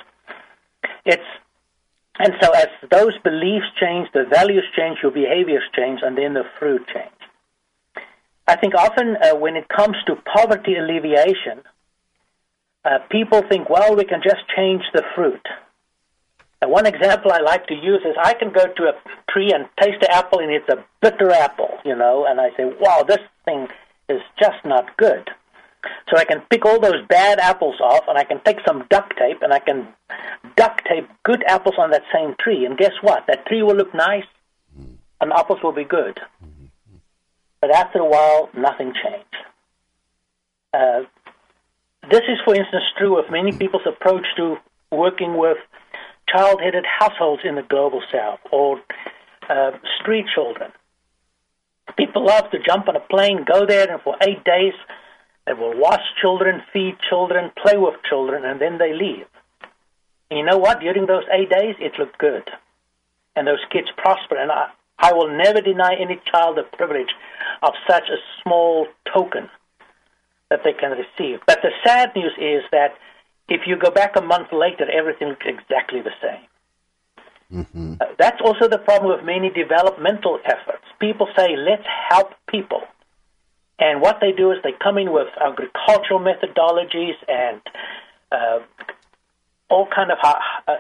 It's 1.05 1.24
and 2.18 2.33
so 2.41 2.53
as 2.53 2.68
those 2.91 3.18
beliefs 3.24 3.66
change, 3.81 4.09
the 4.14 4.24
values 4.31 4.64
change, 4.76 4.99
your 5.03 5.11
behaviors 5.11 5.64
change, 5.74 6.01
and 6.03 6.16
then 6.16 6.35
the 6.35 6.45
fruit 6.59 6.87
change. 6.87 7.11
I 8.47 8.57
think 8.57 8.74
often 8.74 9.16
uh, 9.16 9.35
when 9.35 9.57
it 9.57 9.68
comes 9.68 9.97
to 10.07 10.14
poverty 10.16 10.76
alleviation, 10.76 11.62
uh, 12.85 12.99
people 13.11 13.43
think, 13.49 13.68
well, 13.70 13.97
we 13.97 14.05
can 14.05 14.20
just 14.22 14.43
change 14.57 14.82
the 14.93 15.03
fruit. 15.14 15.45
And 16.61 16.70
one 16.70 16.87
example 16.87 17.32
I 17.32 17.41
like 17.41 17.66
to 17.66 17.74
use 17.74 18.01
is 18.05 18.14
I 18.22 18.35
can 18.35 18.53
go 18.53 18.64
to 18.66 18.82
a 18.85 18.93
tree 19.30 19.53
and 19.53 19.68
taste 19.80 20.01
the 20.01 20.11
apple, 20.11 20.39
and 20.39 20.51
it's 20.51 20.68
a 20.68 20.85
bitter 21.03 21.30
apple, 21.30 21.78
you 21.85 21.97
know, 21.97 22.26
and 22.26 22.41
I 22.41 22.51
say, 22.57 22.64
wow, 22.80 23.05
this 23.07 23.18
thing 23.45 23.68
is 24.09 24.20
just 24.39 24.64
not 24.64 24.97
good. 24.97 25.28
So 26.09 26.16
I 26.16 26.24
can 26.24 26.41
pick 26.51 26.64
all 26.64 26.80
those 26.80 27.07
bad 27.09 27.39
apples 27.39 27.76
off, 27.80 28.05
and 28.09 28.16
I 28.16 28.24
can 28.24 28.41
take 28.45 28.59
some 28.66 28.87
duct 28.89 29.16
tape, 29.18 29.43
and 29.43 29.53
I 29.53 29.59
can 29.59 29.89
duct 30.57 30.87
tape 30.87 31.09
good 31.22 31.45
apples 31.47 31.74
on 31.78 31.91
that 31.91 32.03
same 32.14 32.35
tree. 32.41 32.64
And 32.64 32.78
guess 32.78 32.93
what? 33.03 33.24
That 33.26 33.45
tree 33.47 33.62
will 33.62 33.76
look 33.76 33.95
nice, 33.95 34.24
and 35.20 35.32
apples 35.32 35.59
will 35.62 35.72
be 35.72 35.85
good. 35.85 36.18
But 37.61 37.70
after 37.70 37.99
a 37.99 38.07
while, 38.07 38.49
nothing 38.57 38.93
changed. 38.93 39.37
Uh, 40.72 41.03
this 42.11 42.22
is, 42.28 42.38
for 42.44 42.55
instance, 42.55 42.84
true 42.98 43.18
of 43.18 43.30
many 43.30 43.52
people's 43.52 43.86
approach 43.86 44.26
to 44.36 44.57
working 44.90 45.36
with 45.36 45.59
child-headed 46.28 46.84
households 46.86 47.42
in 47.44 47.55
the 47.55 47.62
global 47.62 48.02
south 48.12 48.40
or 48.50 48.80
uh, 49.48 49.72
street 50.00 50.26
children. 50.34 50.72
People 51.96 52.24
love 52.24 52.50
to 52.50 52.59
jump 52.59 52.88
on 52.88 52.96
a 52.96 53.00
plane, 53.00 53.44
go 53.44 53.66
there, 53.66 53.90
and 53.90 54.00
for 54.02 54.16
eight 54.22 54.42
days 54.44 54.72
they 55.46 55.52
will 55.52 55.78
wash 55.78 56.00
children, 56.20 56.62
feed 56.72 56.96
children, 57.09 57.50
play 57.62 57.76
with 57.76 57.94
children, 58.09 58.44
and 58.44 58.61
then 58.61 58.78
they 58.78 58.92
leave. 58.92 59.26
And 60.30 60.38
you 60.38 60.44
know 60.44 60.57
what? 60.59 60.80
During 60.80 61.07
those 61.07 61.24
eight 61.30 61.50
days, 61.50 61.76
it 61.78 61.98
looked 61.98 62.18
good. 62.18 62.48
And 63.36 63.46
those 63.46 63.62
kids 63.70 63.88
prosper. 63.96 64.36
And 64.36 64.50
I, 64.50 64.70
I 64.98 65.12
will 65.12 65.28
never 65.28 65.61
deny 65.61 65.94
any 66.00 66.20
child 66.32 66.57
the 66.57 66.62
privilege 66.76 67.12
of 67.62 67.74
such 67.88 68.05
a 68.05 68.16
small 68.42 68.86
token 69.12 69.50
that 70.55 70.62
they 70.62 70.72
can 70.72 70.92
receive. 70.92 71.40
But 71.46 71.59
the 71.62 71.70
sad 71.84 72.14
news 72.14 72.32
is 72.38 72.62
that 72.70 72.94
if 73.48 73.62
you 73.66 73.76
go 73.76 73.90
back 73.90 74.14
a 74.14 74.22
month 74.22 74.52
later, 74.52 74.86
everything 74.90 75.28
looks 75.28 75.46
exactly 75.46 76.00
the 76.00 76.14
same. 76.22 76.46
Mm-hmm. 77.52 77.94
Uh, 78.00 78.05
that's 78.18 78.40
also 78.44 78.68
the 78.68 78.78
problem 78.78 79.16
with 79.16 79.24
many 79.26 79.50
developmental 79.50 80.38
efforts. 80.44 80.84
People 81.00 81.26
say, 81.36 81.57
let's 81.57 81.86
help 82.09 82.30
people. 82.48 82.82
And 83.80 84.00
what 84.00 84.18
they 84.20 84.30
do 84.30 84.52
is 84.52 84.59
they 84.62 84.72
come 84.80 84.96
in 84.98 85.12
with 85.12 85.28
agricultural 85.40 86.20
methodologies 86.20 87.16
and 87.28 87.61
uh, 88.30 88.61
all 89.68 89.88
kind 89.92 90.12
of 90.12 90.18
uh, 90.22 90.34
uh 90.68 90.74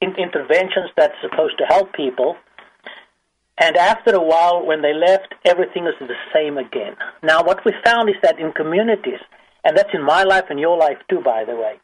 in- 0.00 0.16
interventions 0.16 0.90
that's 0.96 1.14
supposed 1.20 1.58
to 1.58 1.64
help 1.64 1.92
people. 1.92 2.36
And 3.58 3.76
after 3.76 4.14
a 4.14 4.22
while, 4.22 4.64
when 4.66 4.82
they 4.82 4.92
left, 4.92 5.34
everything 5.44 5.84
was 5.84 5.94
the 6.00 6.14
same 6.32 6.58
again. 6.58 6.94
Now, 7.22 7.42
what 7.42 7.64
we 7.64 7.72
found 7.84 8.10
is 8.10 8.16
that 8.22 8.38
in 8.38 8.52
communities, 8.52 9.20
and 9.64 9.76
that's 9.76 9.94
in 9.94 10.02
my 10.02 10.24
life 10.24 10.44
and 10.50 10.60
your 10.60 10.76
life 10.76 10.98
too, 11.08 11.20
by 11.24 11.44
the 11.44 11.56
way, 11.56 11.80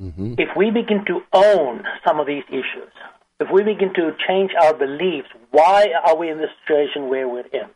mm-hmm. 0.00 0.34
if 0.38 0.48
we 0.56 0.70
begin 0.70 1.04
to 1.06 1.20
own 1.32 1.84
some 2.06 2.18
of 2.18 2.26
these 2.26 2.44
issues, 2.48 2.92
if 3.40 3.48
we 3.52 3.62
begin 3.62 3.92
to 3.94 4.12
change 4.26 4.52
our 4.60 4.74
beliefs, 4.74 5.28
why 5.50 5.88
are 6.04 6.16
we 6.16 6.30
in 6.30 6.38
the 6.38 6.48
situation 6.62 7.08
where 7.08 7.28
we're 7.28 7.46
in? 7.52 7.68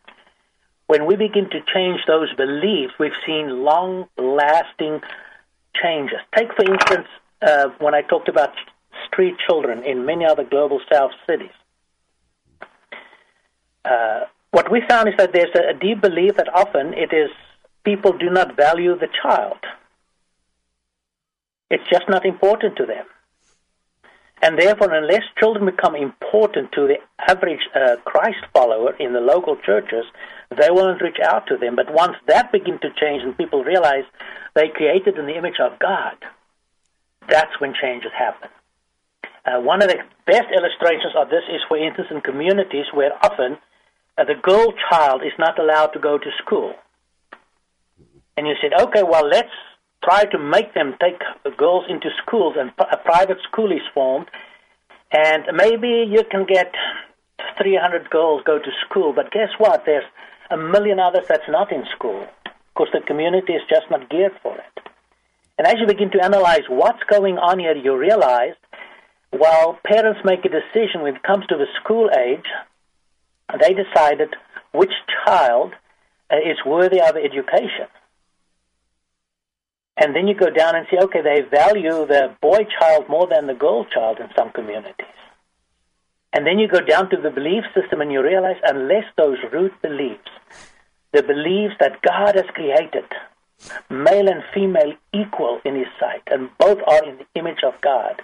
When 0.87 1.05
we 1.05 1.15
begin 1.15 1.49
to 1.49 1.59
change 1.73 2.01
those 2.07 2.33
beliefs, 2.35 2.93
we've 2.99 3.17
seen 3.25 3.63
long 3.63 4.07
lasting 4.17 5.01
changes. 5.81 6.19
Take, 6.35 6.53
for 6.55 6.71
instance, 6.71 7.07
uh, 7.41 7.69
when 7.79 7.95
I 7.95 8.01
talked 8.01 8.29
about 8.29 8.51
street 9.07 9.35
children 9.47 9.83
in 9.83 10.05
many 10.05 10.25
other 10.25 10.43
global 10.43 10.79
south 10.91 11.11
cities. 11.27 11.53
Uh, 13.85 14.25
what 14.51 14.71
we 14.71 14.81
found 14.89 15.09
is 15.09 15.15
that 15.17 15.33
there's 15.33 15.53
a, 15.55 15.73
deep 15.73 16.01
belief 16.01 16.35
that 16.37 16.53
often 16.53 16.93
it 16.93 17.13
is 17.13 17.29
people 17.83 18.13
do 18.17 18.29
not 18.29 18.55
value 18.55 18.97
the 18.97 19.09
child. 19.21 19.57
It's 21.69 21.83
just 21.89 22.07
not 22.09 22.25
important 22.25 22.77
to 22.77 22.85
them. 22.85 23.05
And 24.41 24.59
therefore, 24.59 24.93
unless 24.93 25.23
children 25.39 25.65
become 25.65 25.95
important 25.95 26.71
to 26.73 26.87
the 26.87 26.97
average 27.29 27.61
uh, 27.73 27.97
Christ 28.05 28.43
follower 28.53 28.95
in 28.97 29.13
the 29.13 29.19
local 29.19 29.55
churches, 29.55 30.05
they 30.49 30.69
won't 30.69 31.01
reach 31.01 31.19
out 31.23 31.47
to 31.47 31.57
them. 31.57 31.75
But 31.75 31.93
once 31.93 32.15
that 32.27 32.51
begins 32.51 32.81
to 32.81 32.89
change 32.99 33.23
and 33.23 33.37
people 33.37 33.63
realize 33.63 34.03
they 34.53 34.69
created 34.69 35.17
in 35.17 35.25
the 35.25 35.37
image 35.37 35.59
of 35.59 35.79
God, 35.79 36.15
that's 37.27 37.59
when 37.59 37.73
changes 37.81 38.11
happen. 38.17 38.49
Uh, 39.45 39.61
one 39.61 39.81
of 39.81 39.89
the 39.89 39.99
best 40.25 40.47
illustrations 40.55 41.13
of 41.15 41.29
this 41.29 41.43
is, 41.49 41.61
for 41.67 41.77
instance, 41.77 42.07
in 42.09 42.21
communities 42.21 42.85
where 42.93 43.13
often 43.23 43.57
the 44.17 44.35
girl 44.41 44.73
child 44.89 45.21
is 45.23 45.33
not 45.37 45.59
allowed 45.59 45.87
to 45.87 45.99
go 45.99 46.17
to 46.17 46.29
school. 46.43 46.73
And 48.37 48.47
you 48.47 48.53
said, 48.61 48.79
okay, 48.79 49.03
well, 49.03 49.27
let's 49.27 49.51
try 50.03 50.25
to 50.25 50.37
make 50.37 50.73
them 50.73 50.95
take 51.01 51.19
the 51.43 51.51
girls 51.51 51.85
into 51.89 52.09
schools, 52.25 52.55
and 52.57 52.71
a 52.79 52.97
private 52.97 53.37
school 53.49 53.71
is 53.71 53.81
formed, 53.93 54.27
and 55.11 55.43
maybe 55.53 56.05
you 56.09 56.23
can 56.29 56.45
get 56.45 56.71
300 57.57 58.09
girls 58.09 58.41
go 58.45 58.59
to 58.59 58.71
school, 58.85 59.13
but 59.13 59.31
guess 59.31 59.49
what? 59.57 59.83
There's 59.85 60.05
a 60.51 60.57
million 60.57 60.99
others 60.99 61.25
that's 61.27 61.49
not 61.49 61.71
in 61.71 61.85
school 61.95 62.25
because 62.73 62.89
the 62.93 63.01
community 63.05 63.53
is 63.53 63.61
just 63.69 63.89
not 63.89 64.09
geared 64.09 64.33
for 64.43 64.55
it. 64.55 64.83
And 65.57 65.65
as 65.65 65.75
you 65.79 65.87
begin 65.87 66.11
to 66.11 66.23
analyze 66.23 66.63
what's 66.67 67.03
going 67.09 67.37
on 67.37 67.59
here, 67.59 67.75
you 67.75 67.97
realize 67.97 68.55
while 69.31 69.79
parents 69.85 70.19
make 70.25 70.43
a 70.45 70.49
decision 70.49 71.01
when 71.01 71.15
it 71.15 71.23
comes 71.23 71.45
to 71.47 71.55
the 71.55 71.67
school 71.81 72.09
age, 72.11 72.45
they 73.59 73.73
decided 73.73 74.29
which 74.71 74.91
child 75.25 75.73
uh, 76.31 76.37
is 76.37 76.57
worthy 76.65 77.01
of 77.01 77.15
education. 77.15 77.87
And 79.97 80.15
then 80.15 80.27
you 80.27 80.35
go 80.35 80.49
down 80.49 80.75
and 80.75 80.85
see, 80.89 80.97
okay, 80.97 81.21
they 81.21 81.41
value 81.41 82.05
the 82.05 82.35
boy 82.41 82.65
child 82.79 83.07
more 83.07 83.27
than 83.27 83.47
the 83.47 83.53
girl 83.53 83.85
child 83.85 84.19
in 84.19 84.27
some 84.35 84.51
communities. 84.51 85.05
And 86.33 86.45
then 86.45 86.59
you 86.59 86.67
go 86.67 86.81
down 86.81 87.09
to 87.11 87.17
the 87.17 87.29
belief 87.29 87.63
system 87.73 88.01
and 88.01 88.11
you 88.11 88.21
realize 88.21 88.57
unless 88.67 89.05
those 89.17 89.37
root 89.53 89.71
beliefs, 89.81 90.29
the 91.13 91.23
beliefs 91.23 91.75
that 91.79 92.01
God 92.01 92.35
has 92.35 92.45
created, 92.53 93.05
male 93.89 94.27
and 94.27 94.43
female 94.53 94.93
equal 95.13 95.61
in 95.63 95.75
his 95.75 95.87
sight, 95.97 96.23
and 96.27 96.49
both 96.57 96.79
are 96.85 97.07
in 97.07 97.19
the 97.19 97.39
image 97.39 97.63
of 97.65 97.79
God, 97.79 98.21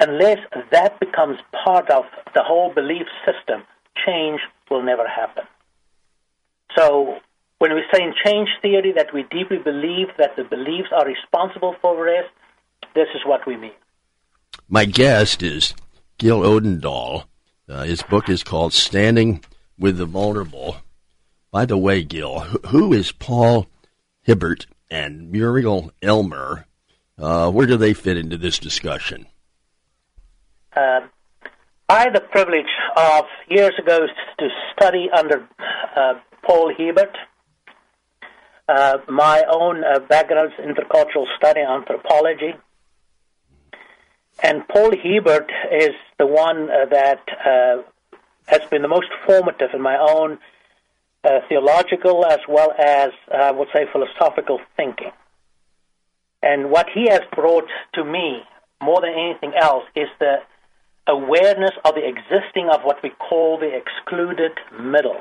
unless 0.00 0.38
that 0.70 0.98
becomes 1.00 1.36
part 1.64 1.90
of 1.90 2.04
the 2.34 2.42
whole 2.42 2.72
belief 2.72 3.06
system, 3.26 3.62
change 4.06 4.40
will 4.70 4.82
never 4.82 5.06
happen. 5.06 5.44
So 6.76 7.18
when 7.58 7.74
we 7.74 7.82
say 7.92 8.02
in 8.02 8.14
change 8.24 8.48
theory 8.60 8.92
that 8.96 9.12
we 9.12 9.22
deeply 9.24 9.58
believe 9.58 10.08
that 10.18 10.36
the 10.36 10.44
beliefs 10.44 10.88
are 10.92 11.06
responsible 11.06 11.76
for 11.80 12.02
rest, 12.02 12.30
this 12.94 13.08
is 13.14 13.20
what 13.24 13.46
we 13.46 13.56
mean. 13.56 13.72
My 14.68 14.84
guest 14.84 15.42
is 15.42 15.74
Gil 16.18 16.40
Odendaal. 16.40 17.24
Uh, 17.68 17.82
his 17.84 18.02
book 18.02 18.28
is 18.28 18.42
called 18.42 18.72
Standing 18.72 19.42
with 19.78 19.96
the 19.96 20.06
Vulnerable. 20.06 20.76
By 21.50 21.66
the 21.66 21.78
way, 21.78 22.02
Gil, 22.02 22.40
who 22.40 22.92
is 22.92 23.12
Paul 23.12 23.66
Hiebert 24.26 24.66
and 24.90 25.30
Muriel 25.30 25.92
Elmer? 26.02 26.66
Uh, 27.18 27.50
where 27.50 27.66
do 27.66 27.76
they 27.76 27.92
fit 27.92 28.16
into 28.16 28.36
this 28.36 28.58
discussion? 28.58 29.26
Uh, 30.74 31.00
I 31.92 32.04
had 32.04 32.14
the 32.14 32.20
privilege 32.20 32.72
of 32.96 33.26
years 33.50 33.74
ago 33.78 34.06
to 34.38 34.48
study 34.72 35.10
under 35.14 35.46
uh, 35.94 36.14
Paul 36.42 36.72
Hiebert. 36.74 37.14
Uh, 38.66 38.96
my 39.10 39.42
own 39.46 39.84
uh, 39.84 39.98
background 39.98 40.52
is 40.58 40.64
intercultural 40.64 41.26
study 41.36 41.60
anthropology. 41.60 42.54
And 44.42 44.66
Paul 44.68 44.92
Hiebert 44.96 45.50
is 45.70 45.90
the 46.18 46.26
one 46.26 46.70
uh, 46.70 46.86
that 46.92 47.20
uh, 47.44 47.82
has 48.46 48.62
been 48.70 48.80
the 48.80 48.88
most 48.88 49.08
formative 49.26 49.74
in 49.74 49.82
my 49.82 49.98
own 49.98 50.38
uh, 51.24 51.40
theological 51.50 52.24
as 52.24 52.40
well 52.48 52.72
as, 52.78 53.10
I 53.30 53.50
would 53.50 53.68
say, 53.74 53.84
philosophical 53.92 54.60
thinking. 54.78 55.12
And 56.42 56.70
what 56.70 56.86
he 56.94 57.10
has 57.10 57.20
brought 57.36 57.68
to 57.96 58.02
me 58.02 58.44
more 58.82 59.02
than 59.02 59.12
anything 59.12 59.52
else 59.60 59.84
is 59.94 60.08
the 60.18 60.36
awareness 61.06 61.72
of 61.84 61.94
the 61.94 62.06
existing 62.06 62.68
of 62.72 62.82
what 62.82 63.02
we 63.02 63.10
call 63.10 63.58
the 63.58 63.70
excluded 63.74 64.52
middle. 64.80 65.20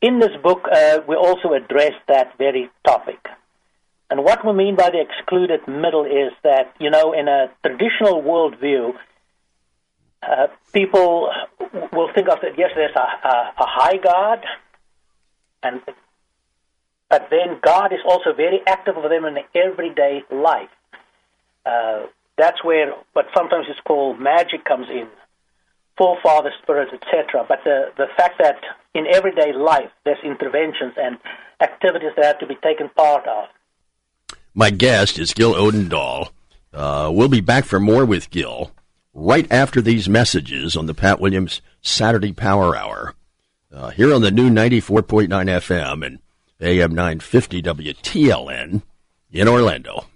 In 0.00 0.18
this 0.18 0.36
book, 0.42 0.66
uh, 0.70 1.00
we 1.06 1.16
also 1.16 1.52
address 1.52 1.92
that 2.08 2.36
very 2.38 2.70
topic. 2.84 3.20
And 4.10 4.24
what 4.24 4.44
we 4.44 4.52
mean 4.52 4.76
by 4.76 4.90
the 4.90 5.00
excluded 5.00 5.66
middle 5.66 6.04
is 6.04 6.32
that, 6.42 6.74
you 6.78 6.90
know, 6.90 7.12
in 7.12 7.28
a 7.28 7.50
traditional 7.64 8.22
worldview, 8.22 8.94
uh, 10.22 10.48
people 10.72 11.30
will 11.92 12.12
think 12.14 12.28
of 12.28 12.40
that, 12.42 12.58
yes, 12.58 12.70
there's 12.74 12.94
a, 12.94 13.28
a, 13.28 13.52
a 13.58 13.66
high 13.66 13.96
God, 13.96 14.44
and 15.62 15.80
but 17.08 17.28
then 17.30 17.58
God 17.62 17.92
is 17.92 18.00
also 18.06 18.32
very 18.32 18.60
active 18.66 18.94
for 18.94 19.08
them 19.08 19.24
in 19.26 19.36
everyday 19.54 20.22
life. 20.30 20.70
Uh, 21.66 22.06
that's 22.36 22.64
where 22.64 22.92
what 23.12 23.26
sometimes 23.36 23.66
is 23.68 23.76
called 23.86 24.20
magic 24.20 24.64
comes 24.64 24.88
in, 24.88 25.06
forefather 25.96 26.52
spirits, 26.62 26.92
etc. 26.92 27.44
But 27.46 27.60
the, 27.64 27.92
the 27.96 28.06
fact 28.16 28.40
that 28.40 28.56
in 28.94 29.06
everyday 29.06 29.52
life 29.52 29.90
there's 30.04 30.18
interventions 30.24 30.94
and 30.96 31.18
activities 31.60 32.10
that 32.16 32.24
have 32.24 32.38
to 32.40 32.46
be 32.46 32.56
taken 32.56 32.88
part 32.90 33.26
of. 33.26 33.48
My 34.54 34.70
guest 34.70 35.18
is 35.18 35.32
Gil 35.34 35.54
Odendaal. 35.54 36.30
Uh, 36.72 37.10
we'll 37.12 37.28
be 37.28 37.40
back 37.40 37.64
for 37.64 37.80
more 37.80 38.04
with 38.04 38.30
Gil 38.30 38.72
right 39.14 39.50
after 39.50 39.80
these 39.80 40.08
messages 40.08 40.76
on 40.76 40.86
the 40.86 40.94
Pat 40.94 41.20
Williams 41.20 41.60
Saturday 41.82 42.32
Power 42.32 42.74
Hour 42.76 43.14
uh, 43.72 43.90
here 43.90 44.12
on 44.12 44.22
the 44.22 44.30
new 44.30 44.50
94.9 44.50 45.28
FM 45.28 46.06
and 46.06 46.18
AM 46.60 46.94
950 46.94 47.62
WTLN 47.62 48.82
in 49.32 49.48
Orlando. 49.48 50.06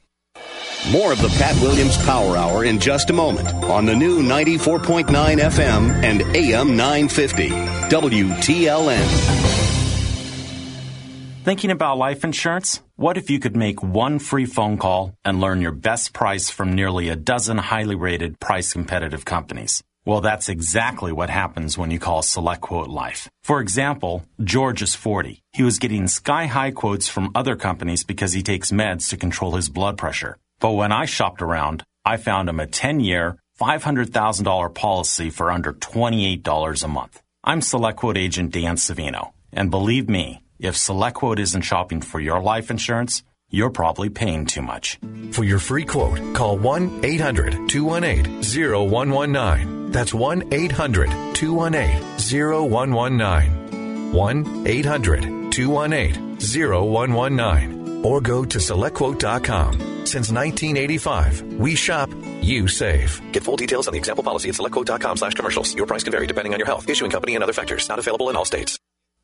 More 0.91 1.13
of 1.13 1.21
the 1.21 1.29
Pat 1.31 1.61
Williams 1.61 1.97
Power 2.05 2.37
Hour 2.37 2.65
in 2.65 2.79
just 2.79 3.11
a 3.11 3.13
moment 3.13 3.53
on 3.65 3.87
the 3.87 3.97
new 3.97 4.23
94.9 4.23 5.07
FM 5.07 5.91
and 6.05 6.23
AM 6.37 6.77
950 6.77 7.49
WTLN. 7.89 9.07
Thinking 11.43 11.71
about 11.73 11.99
life 11.99 12.23
insurance? 12.25 12.83
What 12.95 13.17
if 13.17 13.31
you 13.31 13.41
could 13.41 13.57
make 13.57 13.83
one 13.83 14.21
free 14.21 14.47
phone 14.47 14.79
call 14.79 15.15
and 15.25 15.41
learn 15.41 15.61
your 15.61 15.73
best 15.73 16.13
price 16.13 16.51
from 16.51 16.73
nearly 16.73 17.09
a 17.09 17.17
dozen 17.17 17.59
highly 17.59 17.97
rated, 17.97 18.39
price 18.39 18.73
competitive 18.73 19.25
companies? 19.25 19.83
Well, 20.05 20.21
that's 20.21 20.49
exactly 20.49 21.11
what 21.11 21.31
happens 21.31 21.77
when 21.77 21.91
you 21.91 21.99
call 21.99 22.23
SelectQuote 22.23 22.87
Life. 22.89 23.29
For 23.43 23.61
example, 23.61 24.25
George 24.43 24.83
is 24.83 24.95
40. 24.95 25.43
He 25.53 25.65
was 25.65 25.81
getting 25.81 26.07
sky 26.07 26.47
high 26.47 26.71
quotes 26.71 27.09
from 27.09 27.33
other 27.35 27.57
companies 27.57 28.05
because 28.05 28.33
he 28.33 28.45
takes 28.45 28.71
meds 28.71 29.11
to 29.11 29.17
control 29.17 29.57
his 29.57 29.69
blood 29.69 29.99
pressure. 29.99 30.39
But 30.61 30.73
when 30.73 30.93
I 30.93 31.05
shopped 31.05 31.43
around, 31.43 31.85
I 32.05 32.17
found 32.17 32.49
him 32.49 32.61
a 32.61 32.67
10 32.67 33.01
year, 33.01 33.37
$500,000 33.61 34.75
policy 34.75 35.31
for 35.31 35.51
under 35.51 35.73
$28 35.73 36.85
a 36.85 36.89
month. 36.89 37.23
I'm 37.45 37.61
SelectQuote 37.61 38.17
agent 38.17 38.53
Dan 38.53 38.77
Savino, 38.77 39.33
and 39.53 39.71
believe 39.71 40.09
me, 40.09 40.43
if 40.59 40.75
SelectQuote 40.75 41.39
isn't 41.39 41.63
shopping 41.63 42.01
for 42.01 42.21
your 42.21 42.41
life 42.41 42.71
insurance, 42.71 43.23
you're 43.51 43.71
probably 43.71 44.09
paying 44.09 44.47
too 44.47 44.63
much. 44.63 44.99
For 45.31 45.45
your 45.45 45.59
free 45.59 45.85
quote, 45.85 46.35
call 46.35 46.59
1 46.59 47.05
800 47.05 47.69
218 47.69 48.43
0119. 48.91 49.93
That's 49.93 50.13
1 50.13 50.53
800 50.53 51.35
218 51.35 52.71
0119. 52.71 54.13
1 54.13 54.67
800 54.67 55.53
218 55.53 56.37
0119. 56.41 57.86
Or 58.07 58.21
go 58.21 58.45
to 58.45 58.59
selectquote.com. 58.59 59.73
Since 60.07 60.31
1985, 60.31 61.43
we 61.55 61.75
shop, 61.75 62.09
you 62.41 62.69
save. 62.69 63.21
Get 63.33 63.43
full 63.43 63.57
details 63.57 63.89
on 63.89 63.93
the 63.93 63.99
example 63.99 64.23
policy 64.23 64.49
at 64.49 64.55
selectquote.com 64.55 65.17
slash 65.17 65.35
commercials. 65.35 65.75
Your 65.75 65.87
price 65.87 66.05
can 66.05 66.13
vary 66.13 66.29
depending 66.29 66.53
on 66.53 66.61
your 66.61 66.67
health, 66.67 66.89
issuing 66.89 67.11
company, 67.11 67.35
and 67.35 67.43
other 67.43 67.53
factors. 67.53 67.89
Not 67.89 67.99
available 67.99 68.31
in 68.31 68.37
all 68.37 68.45
states. 68.45 68.79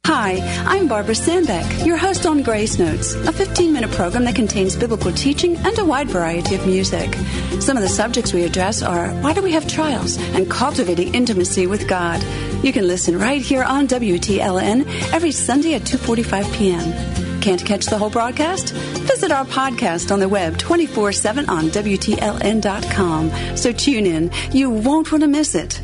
Hi, 0.04 0.40
I'm 0.66 0.88
Barbara 0.88 1.14
Sandbeck, 1.14 1.86
your 1.86 1.96
host 1.96 2.26
on 2.26 2.42
Grace 2.42 2.76
Notes, 2.76 3.14
a 3.14 3.32
15 3.32 3.72
minute 3.72 3.92
program 3.92 4.24
that 4.24 4.34
contains 4.34 4.74
biblical 4.74 5.12
teaching 5.12 5.56
and 5.58 5.78
a 5.78 5.84
wide 5.84 6.10
variety 6.10 6.56
of 6.56 6.66
music. 6.66 7.14
Some 7.60 7.76
of 7.76 7.84
the 7.84 7.88
subjects 7.88 8.32
we 8.32 8.42
address 8.42 8.82
are 8.82 9.10
why 9.22 9.32
do 9.32 9.42
we 9.42 9.52
have 9.52 9.68
trials 9.68 10.18
and 10.18 10.50
cultivating 10.50 11.14
intimacy 11.14 11.68
with 11.68 11.86
God. 11.86 12.20
You 12.64 12.72
can 12.72 12.88
listen 12.88 13.16
right 13.16 13.40
here 13.40 13.62
on 13.62 13.86
WTLN 13.86 15.12
every 15.12 15.30
Sunday 15.30 15.74
at 15.74 15.82
2:45 15.82 16.52
p.m. 16.52 17.21
Can't 17.42 17.64
catch 17.64 17.86
the 17.86 17.98
whole 17.98 18.08
broadcast? 18.08 18.72
Visit 18.72 19.32
our 19.32 19.44
podcast 19.44 20.12
on 20.12 20.20
the 20.20 20.28
web 20.28 20.56
24/7 20.58 21.48
on 21.48 21.70
WTLN.com. 21.70 23.56
So 23.56 23.72
tune 23.72 24.06
in. 24.06 24.30
You 24.52 24.70
won't 24.70 25.10
want 25.10 25.22
to 25.22 25.28
miss 25.28 25.56
it. 25.56 25.80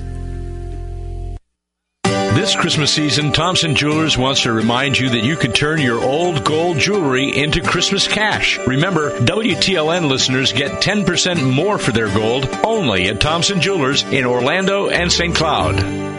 This 2.05 2.55
Christmas 2.55 2.93
season, 2.93 3.33
Thompson 3.33 3.75
Jewelers 3.75 4.17
wants 4.17 4.43
to 4.43 4.53
remind 4.53 4.97
you 4.97 5.09
that 5.09 5.25
you 5.25 5.35
can 5.35 5.51
turn 5.51 5.81
your 5.81 6.01
old 6.01 6.45
gold 6.45 6.79
jewelry 6.79 7.37
into 7.37 7.61
Christmas 7.61 8.07
cash. 8.07 8.57
Remember, 8.65 9.19
WTLN 9.19 10.09
listeners 10.09 10.53
get 10.53 10.81
10% 10.81 11.43
more 11.43 11.79
for 11.79 11.91
their 11.91 12.09
gold 12.15 12.49
only 12.63 13.09
at 13.09 13.21
Thompson 13.21 13.61
Jewelers 13.61 14.05
in 14.05 14.25
Orlando 14.25 14.89
and 14.89 15.11
St. 15.11 15.35
Cloud. 15.35 16.18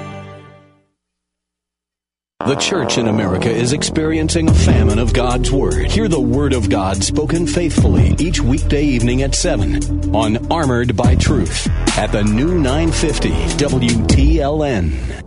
The 2.49 2.55
church 2.55 2.97
in 2.97 3.07
America 3.07 3.47
is 3.47 3.73
experiencing 3.73 4.49
a 4.49 4.53
famine 4.55 4.97
of 4.97 5.13
God's 5.13 5.51
Word. 5.51 5.85
Hear 5.91 6.07
the 6.07 6.19
Word 6.19 6.53
of 6.53 6.67
God 6.67 7.03
spoken 7.03 7.45
faithfully 7.45 8.15
each 8.17 8.41
weekday 8.41 8.83
evening 8.85 9.21
at 9.21 9.35
7 9.35 10.15
on 10.15 10.51
Armored 10.51 10.97
by 10.97 11.13
Truth 11.13 11.67
at 11.95 12.11
the 12.11 12.23
new 12.23 12.57
950 12.57 13.29
WTLN. 13.29 15.21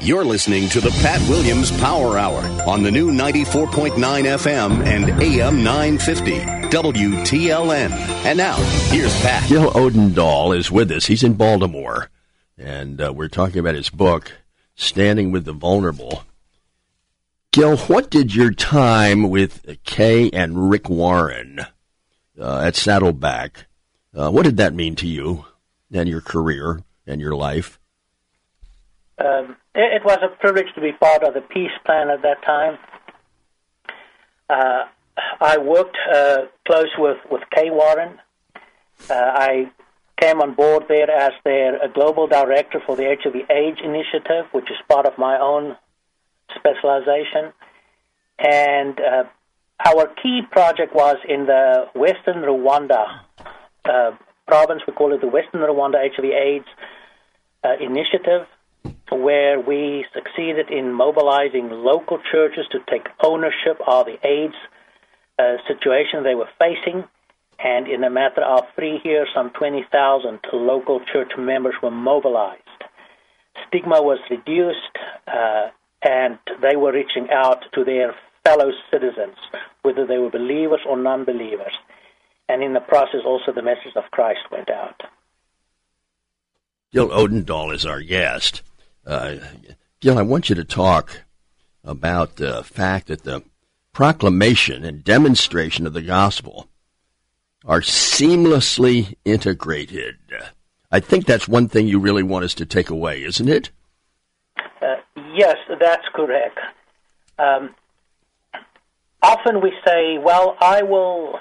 You're 0.00 0.26
listening 0.26 0.68
to 0.68 0.82
the 0.82 0.90
Pat 1.00 1.26
Williams 1.30 1.70
Power 1.80 2.18
Hour 2.18 2.42
on 2.68 2.82
the 2.82 2.90
new 2.90 3.10
94.9 3.10 3.94
FM 3.94 4.84
and 4.84 5.22
AM 5.22 5.64
950 5.64 6.40
WTLN. 6.68 7.90
And 8.26 8.36
now, 8.36 8.56
here's 8.90 9.18
Pat. 9.22 9.48
Gil 9.48 9.70
Odendaal 9.70 10.54
is 10.54 10.70
with 10.70 10.90
us. 10.90 11.06
He's 11.06 11.24
in 11.24 11.32
Baltimore. 11.32 12.10
And 12.58 13.00
uh, 13.00 13.14
we're 13.14 13.28
talking 13.28 13.60
about 13.60 13.76
his 13.76 13.88
book, 13.88 14.32
Standing 14.74 15.32
with 15.32 15.46
the 15.46 15.54
Vulnerable. 15.54 16.24
Gil, 17.52 17.76
what 17.78 18.10
did 18.10 18.32
your 18.32 18.52
time 18.52 19.28
with 19.28 19.66
Kay 19.82 20.30
and 20.30 20.70
Rick 20.70 20.88
Warren 20.88 21.58
uh, 22.40 22.60
at 22.60 22.76
Saddleback, 22.76 23.66
uh, 24.16 24.30
what 24.30 24.44
did 24.44 24.56
that 24.58 24.72
mean 24.72 24.94
to 24.94 25.08
you 25.08 25.46
and 25.92 26.08
your 26.08 26.20
career 26.20 26.84
and 27.08 27.20
your 27.20 27.34
life? 27.34 27.80
Um, 29.18 29.56
it, 29.74 30.00
it, 30.00 30.04
was 30.04 30.18
a 30.22 30.28
privilege 30.36 30.72
to 30.76 30.80
be 30.80 30.92
part 30.92 31.24
of 31.24 31.34
the 31.34 31.40
peace 31.40 31.72
plan 31.84 32.08
at 32.08 32.22
that 32.22 32.40
time. 32.46 32.78
Uh, 34.48 34.84
I 35.40 35.58
worked 35.58 35.96
uh, 36.14 36.42
close 36.68 36.90
with, 36.98 37.18
with 37.32 37.42
Kay 37.52 37.70
Warren. 37.70 38.20
Uh, 39.10 39.14
I 39.14 39.72
came 40.20 40.40
on 40.40 40.54
board 40.54 40.84
there 40.88 41.10
as 41.10 41.32
their 41.44 41.80
global 41.94 42.28
director 42.28 42.80
for 42.86 42.94
the 42.94 43.16
HIV 43.20 43.50
AIDS 43.50 43.78
initiative, 43.82 44.46
which 44.52 44.70
is 44.70 44.76
part 44.88 45.06
of 45.06 45.18
my 45.18 45.36
own 45.36 45.76
specialization. 46.58 47.52
And 48.38 48.98
uh, 49.00 49.24
our 49.84 50.08
key 50.22 50.42
project 50.50 50.94
was 50.94 51.16
in 51.28 51.46
the 51.46 51.86
Western 51.94 52.42
Rwanda 52.42 53.20
uh, 53.84 54.12
province. 54.46 54.82
We 54.86 54.92
call 54.92 55.12
it 55.14 55.20
the 55.20 55.28
Western 55.28 55.60
Rwanda 55.60 55.96
HIV 55.96 56.24
AIDS 56.24 56.66
uh, 57.64 57.74
initiative 57.80 58.46
where 59.10 59.58
we 59.60 60.04
succeeded 60.14 60.70
in 60.70 60.92
mobilizing 60.92 61.68
local 61.70 62.18
churches 62.30 62.64
to 62.70 62.78
take 62.88 63.08
ownership 63.22 63.78
of 63.86 64.06
the 64.06 64.16
AIDS 64.26 64.54
uh, 65.38 65.56
situation 65.66 66.22
they 66.22 66.34
were 66.34 66.48
facing. 66.58 67.04
And 67.62 67.88
in 67.88 68.04
a 68.04 68.10
matter 68.10 68.42
of 68.42 68.64
three 68.74 69.00
years, 69.04 69.28
some 69.34 69.50
20,000 69.50 70.40
local 70.52 71.00
church 71.12 71.32
members 71.38 71.74
were 71.82 71.90
mobilized. 71.90 72.62
Stigma 73.68 74.00
was 74.00 74.18
reduced, 74.30 74.96
uh, 75.26 75.68
and 76.02 76.38
they 76.62 76.76
were 76.76 76.92
reaching 76.92 77.28
out 77.30 77.64
to 77.74 77.84
their 77.84 78.14
fellow 78.44 78.70
citizens, 78.90 79.36
whether 79.82 80.06
they 80.06 80.18
were 80.18 80.30
believers 80.30 80.80
or 80.88 80.96
non 80.96 81.24
believers. 81.24 81.76
And 82.48 82.62
in 82.62 82.72
the 82.72 82.80
process, 82.80 83.20
also 83.24 83.52
the 83.52 83.62
message 83.62 83.94
of 83.96 84.10
Christ 84.10 84.40
went 84.50 84.70
out. 84.70 85.02
Gil 86.92 87.10
Odendaal 87.10 87.72
is 87.72 87.86
our 87.86 88.00
guest. 88.00 88.62
Uh, 89.06 89.36
Gil, 90.00 90.18
I 90.18 90.22
want 90.22 90.48
you 90.48 90.56
to 90.56 90.64
talk 90.64 91.22
about 91.84 92.36
the 92.36 92.64
fact 92.64 93.06
that 93.06 93.22
the 93.22 93.44
proclamation 93.92 94.84
and 94.84 95.04
demonstration 95.04 95.86
of 95.86 95.92
the 95.92 96.02
gospel 96.02 96.68
are 97.64 97.80
seamlessly 97.80 99.14
integrated. 99.24 100.16
I 100.90 101.00
think 101.00 101.26
that's 101.26 101.46
one 101.46 101.68
thing 101.68 101.86
you 101.86 101.98
really 101.98 102.22
want 102.22 102.44
us 102.44 102.54
to 102.54 102.66
take 102.66 102.90
away, 102.90 103.22
isn't 103.22 103.48
it? 103.48 103.70
Yes, 105.40 105.56
that's 105.80 106.06
correct. 106.14 106.58
Um, 107.38 107.74
often 109.22 109.62
we 109.62 109.72
say, 109.86 110.18
well, 110.18 110.54
I 110.60 110.82
will 110.82 111.40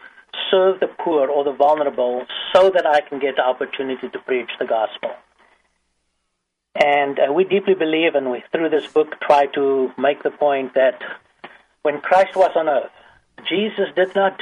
serve 0.49 0.79
the 0.79 0.87
poor 0.87 1.27
or 1.29 1.43
the 1.43 1.51
vulnerable 1.51 2.25
so 2.55 2.69
that 2.69 2.85
I 2.85 3.01
can 3.01 3.19
get 3.19 3.35
the 3.35 3.41
opportunity 3.41 4.07
to 4.07 4.19
preach 4.19 4.51
the 4.57 4.65
gospel. 4.65 5.09
And 6.81 7.19
uh, 7.19 7.33
we 7.33 7.43
deeply 7.43 7.73
believe, 7.73 8.15
and 8.15 8.31
we, 8.31 8.41
through 8.53 8.69
this 8.69 8.87
book, 8.87 9.19
try 9.19 9.47
to 9.47 9.91
make 9.97 10.23
the 10.23 10.31
point 10.31 10.75
that 10.75 11.01
when 11.81 11.99
Christ 11.99 12.37
was 12.37 12.51
on 12.55 12.69
earth, 12.69 12.91
Jesus 13.49 13.89
did 13.97 14.15
not 14.15 14.39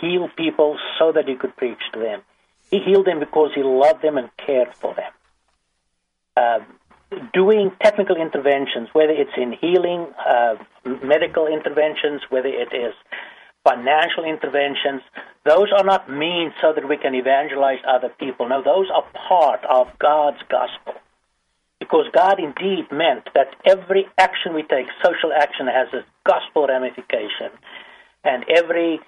heal 0.00 0.28
people 0.36 0.78
so 1.00 1.10
that 1.10 1.26
he 1.26 1.34
could 1.34 1.56
preach 1.56 1.82
to 1.94 1.98
them. 1.98 2.22
He 2.70 2.78
healed 2.78 3.06
them 3.06 3.18
because 3.18 3.50
he 3.56 3.64
loved 3.64 4.02
them 4.02 4.18
and 4.18 4.30
cared 4.36 4.72
for 4.72 4.94
them. 4.94 5.12
Uh, 6.36 6.60
doing 7.32 7.72
technical 7.82 8.16
interventions, 8.16 8.88
whether 8.92 9.12
it's 9.12 9.36
in 9.36 9.52
healing, 9.52 10.06
uh, 10.26 10.56
medical 11.02 11.46
interventions, 11.46 12.22
whether 12.30 12.48
it 12.48 12.72
is 12.72 12.94
financial 13.64 14.24
interventions, 14.24 15.02
those 15.44 15.68
are 15.76 15.84
not 15.84 16.10
means 16.10 16.52
so 16.60 16.72
that 16.72 16.88
we 16.88 16.96
can 16.96 17.14
evangelize 17.14 17.78
other 17.86 18.08
people. 18.18 18.48
No, 18.48 18.62
those 18.62 18.88
are 18.94 19.04
part 19.28 19.60
of 19.64 19.86
God's 19.98 20.40
gospel 20.48 20.94
because 21.78 22.06
God 22.12 22.38
indeed 22.38 22.90
meant 22.92 23.28
that 23.34 23.56
every 23.64 24.06
action 24.18 24.54
we 24.54 24.62
take, 24.62 24.86
social 25.02 25.32
action, 25.32 25.66
has 25.66 25.88
a 25.92 26.04
gospel 26.24 26.66
ramification, 26.68 27.50
and 28.22 28.44
every 28.48 29.00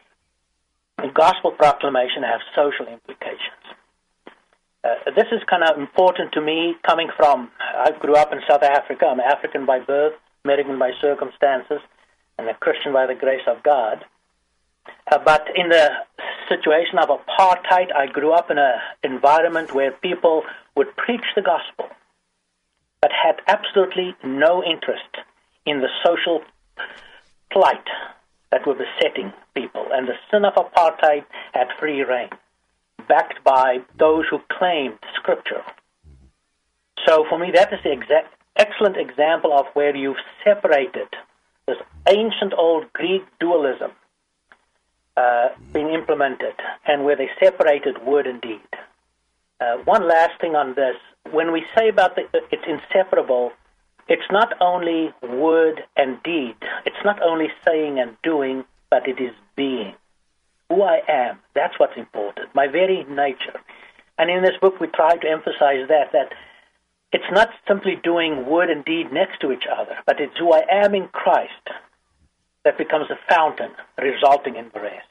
gospel 1.14 1.53
proclamation 1.53 2.22
has 2.22 2.40
social 2.57 2.86
implications. 2.86 3.61
Uh, 4.85 5.11
this 5.14 5.26
is 5.30 5.41
kind 5.49 5.62
of 5.62 5.78
important 5.78 6.33
to 6.33 6.41
me 6.41 6.74
coming 6.85 7.09
from, 7.16 7.51
I 7.61 7.93
grew 8.01 8.14
up 8.14 8.33
in 8.33 8.41
South 8.49 8.62
Africa. 8.62 9.07
I'm 9.07 9.20
African 9.20 9.64
by 9.64 9.78
birth, 9.78 10.14
American 10.45 10.78
by 10.78 10.91
circumstances, 11.01 11.80
and 12.39 12.49
a 12.49 12.55
Christian 12.55 12.93
by 12.93 13.07
the 13.07 13.14
grace 13.14 13.47
of 13.47 13.62
God. 13.62 14.05
Uh, 15.11 15.18
but 15.24 15.47
in 15.55 15.68
the 15.68 15.91
situation 16.49 16.99
of 16.99 17.09
apartheid, 17.09 17.95
I 17.95 18.07
grew 18.07 18.33
up 18.33 18.51
in 18.51 18.59
an 18.59 18.74
environment 19.05 19.72
where 19.72 19.93
people 19.93 20.43
would 20.76 20.97
preach 20.97 21.24
the 21.37 21.43
gospel 21.43 21.89
but 23.03 23.11
had 23.11 23.37
absolutely 23.49 24.14
no 24.24 24.62
interest 24.62 25.11
in 25.66 25.80
the 25.80 25.89
social 26.07 26.41
plight 27.51 27.85
that 28.53 28.66
were 28.66 28.74
besetting 28.74 29.33
people, 29.55 29.87
and 29.93 30.07
the 30.07 30.14
sin 30.30 30.45
of 30.45 30.55
apartheid 30.55 31.24
had 31.53 31.66
free 31.78 32.03
reign, 32.03 32.30
backed 33.09 33.42
by 33.44 33.78
those 33.98 34.24
who 34.30 34.38
claimed 34.59 34.98
Scripture. 35.16 35.62
So 37.07 37.24
for 37.28 37.38
me, 37.38 37.50
that 37.55 37.72
is 37.72 37.80
the 37.82 37.92
exact, 37.92 38.34
excellent 38.57 38.96
example 38.96 39.53
of 39.53 39.66
where 39.74 39.94
you've 39.94 40.16
separated 40.44 41.09
this 41.66 41.78
ancient 42.09 42.53
old 42.57 42.92
Greek 42.92 43.22
dualism 43.40 43.92
uh, 45.16 45.48
being 45.72 45.90
implemented, 45.90 46.55
and 46.86 47.05
where 47.05 47.16
they 47.16 47.28
separated 47.42 48.03
word 48.05 48.26
and 48.26 48.40
deed. 48.40 48.61
Uh, 49.61 49.76
one 49.84 50.09
last 50.09 50.40
thing 50.40 50.57
on 50.57 50.74
this: 50.74 50.96
when 51.30 51.53
we 51.53 51.64
say 51.76 51.88
about 51.88 52.16
the, 52.16 52.22
it's 52.50 52.64
inseparable, 52.66 53.53
it's 54.09 54.30
not 54.30 54.55
only 54.61 55.12
word 55.22 55.82
and 55.96 56.22
deed. 56.22 56.57
It's 56.84 57.05
not 57.05 57.22
only 57.22 57.48
saying 57.64 57.98
and 57.98 58.16
doing, 58.22 58.64
but 58.90 59.07
it 59.07 59.20
is 59.20 59.32
being. 59.55 59.94
Who 60.73 60.81
I 60.83 61.01
am, 61.07 61.39
that's 61.55 61.79
what's 61.79 61.99
important. 61.99 62.49
My 62.55 62.66
very 62.66 63.05
nature. 63.05 63.61
And 64.18 64.31
in 64.31 64.43
this 64.43 64.57
book, 64.59 64.81
we 64.81 64.87
try 64.87 65.16
to 65.16 65.29
emphasize 65.29 65.87
that, 65.89 66.12
that 66.12 66.33
it's 67.12 67.31
not 67.31 67.51
simply 67.68 67.97
doing 68.03 68.47
word 68.47 68.70
and 68.70 68.83
deed 68.83 69.12
next 69.12 69.41
to 69.43 69.53
each 69.53 69.64
other, 69.70 69.97
but 70.07 70.18
it's 70.18 70.39
who 70.39 70.51
I 70.55 70.62
am 70.70 70.95
in 70.95 71.09
Christ 71.09 71.66
that 72.64 72.79
becomes 72.79 73.11
a 73.11 73.18
fountain 73.29 73.73
resulting 73.99 74.57
in 74.57 74.70
the 74.73 74.81
rest. 74.81 75.09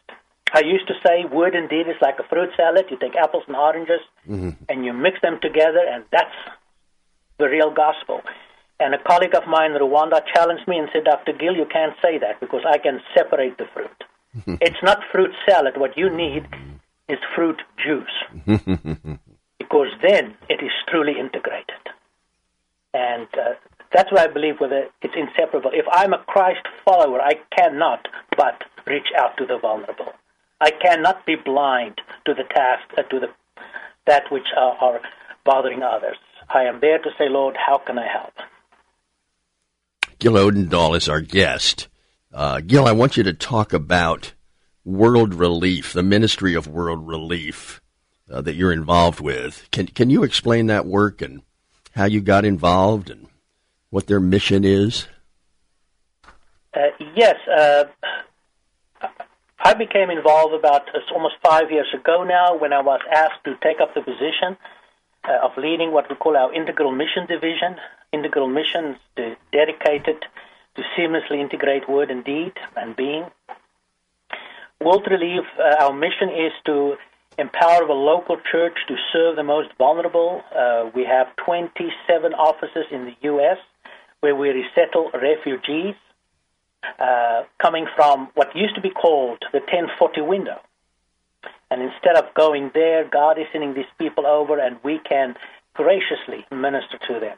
I 0.51 0.61
used 0.61 0.87
to 0.87 0.95
say 1.05 1.25
word 1.25 1.53
and 1.53 1.69
deed 1.69 1.87
is 1.87 2.01
like 2.01 2.17
a 2.17 2.27
fruit 2.27 2.49
salad. 2.57 2.85
You 2.89 2.97
take 2.97 3.15
apples 3.15 3.43
and 3.47 3.55
oranges 3.55 4.01
Mm-hmm. 4.27 4.51
and 4.69 4.85
you 4.85 4.93
mix 4.93 5.19
them 5.21 5.39
together, 5.41 5.83
and 5.91 6.03
that's 6.11 6.35
the 7.37 7.45
real 7.49 7.71
gospel. 7.71 8.21
And 8.79 8.95
a 8.95 8.99
colleague 9.03 9.35
of 9.35 9.47
mine 9.47 9.71
in 9.73 9.77
Rwanda 9.81 10.21
challenged 10.33 10.67
me 10.67 10.77
and 10.79 10.89
said, 10.91 11.03
Dr. 11.05 11.33
Gil, 11.33 11.55
you 11.55 11.65
can't 11.65 11.93
say 12.01 12.17
that 12.17 12.39
because 12.39 12.61
I 12.67 12.77
can 12.79 12.99
separate 13.15 13.57
the 13.57 13.65
fruit. 13.73 14.03
it's 14.61 14.81
not 14.83 14.99
fruit 15.11 15.31
salad. 15.47 15.77
What 15.77 15.97
you 15.97 16.09
need 16.09 16.47
is 17.09 17.19
fruit 17.35 17.61
juice 17.83 18.47
because 19.59 19.87
then 20.01 20.35
it 20.49 20.63
is 20.63 20.71
truly 20.87 21.13
integrated. 21.19 21.83
And 22.93 23.27
uh, 23.33 23.53
that's 23.93 24.11
why 24.11 24.23
I 24.23 24.27
believe 24.27 24.55
with 24.59 24.71
it's 25.01 25.13
inseparable. 25.15 25.71
If 25.73 25.85
I'm 25.91 26.13
a 26.13 26.19
Christ 26.19 26.65
follower, 26.85 27.21
I 27.21 27.33
cannot 27.55 28.07
but 28.37 28.63
reach 28.85 29.07
out 29.17 29.37
to 29.37 29.45
the 29.45 29.57
vulnerable. 29.57 30.13
I 30.59 30.71
cannot 30.71 31.25
be 31.25 31.35
blind 31.35 31.99
to 32.25 32.33
the 32.33 32.43
task, 32.43 32.83
uh, 32.97 33.03
to 33.03 33.19
the 33.19 33.27
that 34.07 34.23
which 34.31 34.47
uh, 34.55 34.73
are 34.79 35.01
bothering 35.45 35.83
others. 35.83 36.17
I 36.49 36.63
am 36.63 36.79
there 36.79 36.97
to 36.99 37.09
say, 37.17 37.29
Lord, 37.29 37.55
how 37.55 37.77
can 37.77 37.97
I 37.97 38.07
help? 38.07 38.33
Gil 40.19 40.33
Odendaal 40.33 40.95
is 40.95 41.09
our 41.09 41.21
guest. 41.21 41.87
Uh, 42.33 42.61
Gil, 42.61 42.87
I 42.87 42.93
want 42.93 43.17
you 43.17 43.23
to 43.23 43.33
talk 43.33 43.73
about 43.73 44.33
World 44.85 45.33
Relief, 45.33 45.91
the 45.91 46.03
Ministry 46.03 46.55
of 46.55 46.67
World 46.67 47.05
Relief 47.05 47.81
uh, 48.31 48.41
that 48.41 48.55
you're 48.55 48.71
involved 48.71 49.19
with. 49.19 49.67
Can 49.71 49.87
can 49.87 50.09
you 50.09 50.23
explain 50.23 50.67
that 50.67 50.85
work 50.85 51.21
and 51.21 51.41
how 51.93 52.05
you 52.05 52.21
got 52.21 52.45
involved 52.45 53.09
and 53.09 53.27
what 53.89 54.07
their 54.07 54.21
mission 54.21 54.63
is? 54.63 55.07
Uh, 56.73 56.87
yes, 57.15 57.35
uh, 57.49 57.83
I 59.59 59.73
became 59.73 60.09
involved 60.09 60.53
about 60.53 60.87
uh, 60.95 61.13
almost 61.13 61.35
five 61.43 61.69
years 61.69 61.93
ago 61.93 62.23
now 62.23 62.57
when 62.57 62.71
I 62.71 62.81
was 62.81 63.01
asked 63.11 63.43
to 63.43 63.55
take 63.61 63.81
up 63.81 63.93
the 63.93 64.01
position 64.01 64.55
uh, 65.25 65.45
of 65.45 65.51
leading 65.57 65.91
what 65.91 66.09
we 66.09 66.15
call 66.15 66.37
our 66.37 66.53
Integral 66.53 66.91
Mission 66.91 67.25
Division. 67.27 67.75
Integral 68.13 68.47
Missions, 68.47 68.97
is 69.17 69.35
dedicated 69.51 70.25
to 70.75 70.81
seamlessly 70.97 71.39
integrate 71.39 71.89
word 71.89 72.11
and 72.11 72.23
deed 72.23 72.53
and 72.75 72.95
being. 72.95 73.25
World 74.79 75.07
Relief, 75.09 75.45
uh, 75.59 75.83
our 75.83 75.93
mission 75.93 76.29
is 76.29 76.51
to 76.65 76.95
empower 77.37 77.85
the 77.85 77.93
local 77.93 78.37
church 78.51 78.77
to 78.87 78.95
serve 79.13 79.35
the 79.35 79.43
most 79.43 79.69
vulnerable. 79.77 80.41
Uh, 80.55 80.89
we 80.95 81.05
have 81.05 81.27
27 81.45 82.33
offices 82.33 82.85
in 82.91 83.05
the 83.05 83.13
U.S. 83.21 83.57
where 84.21 84.35
we 84.35 84.49
resettle 84.49 85.11
refugees 85.13 85.95
uh, 86.99 87.43
coming 87.61 87.85
from 87.95 88.29
what 88.33 88.55
used 88.55 88.75
to 88.75 88.81
be 88.81 88.89
called 88.89 89.39
the 89.51 89.59
1040 89.59 90.21
window. 90.21 90.59
And 91.69 91.81
instead 91.81 92.17
of 92.17 92.33
going 92.33 92.71
there, 92.73 93.07
God 93.07 93.39
is 93.39 93.45
sending 93.51 93.73
these 93.73 93.91
people 93.97 94.25
over, 94.25 94.59
and 94.59 94.77
we 94.83 94.99
can 95.07 95.35
graciously 95.73 96.45
minister 96.51 96.97
to 97.07 97.19
them 97.19 97.37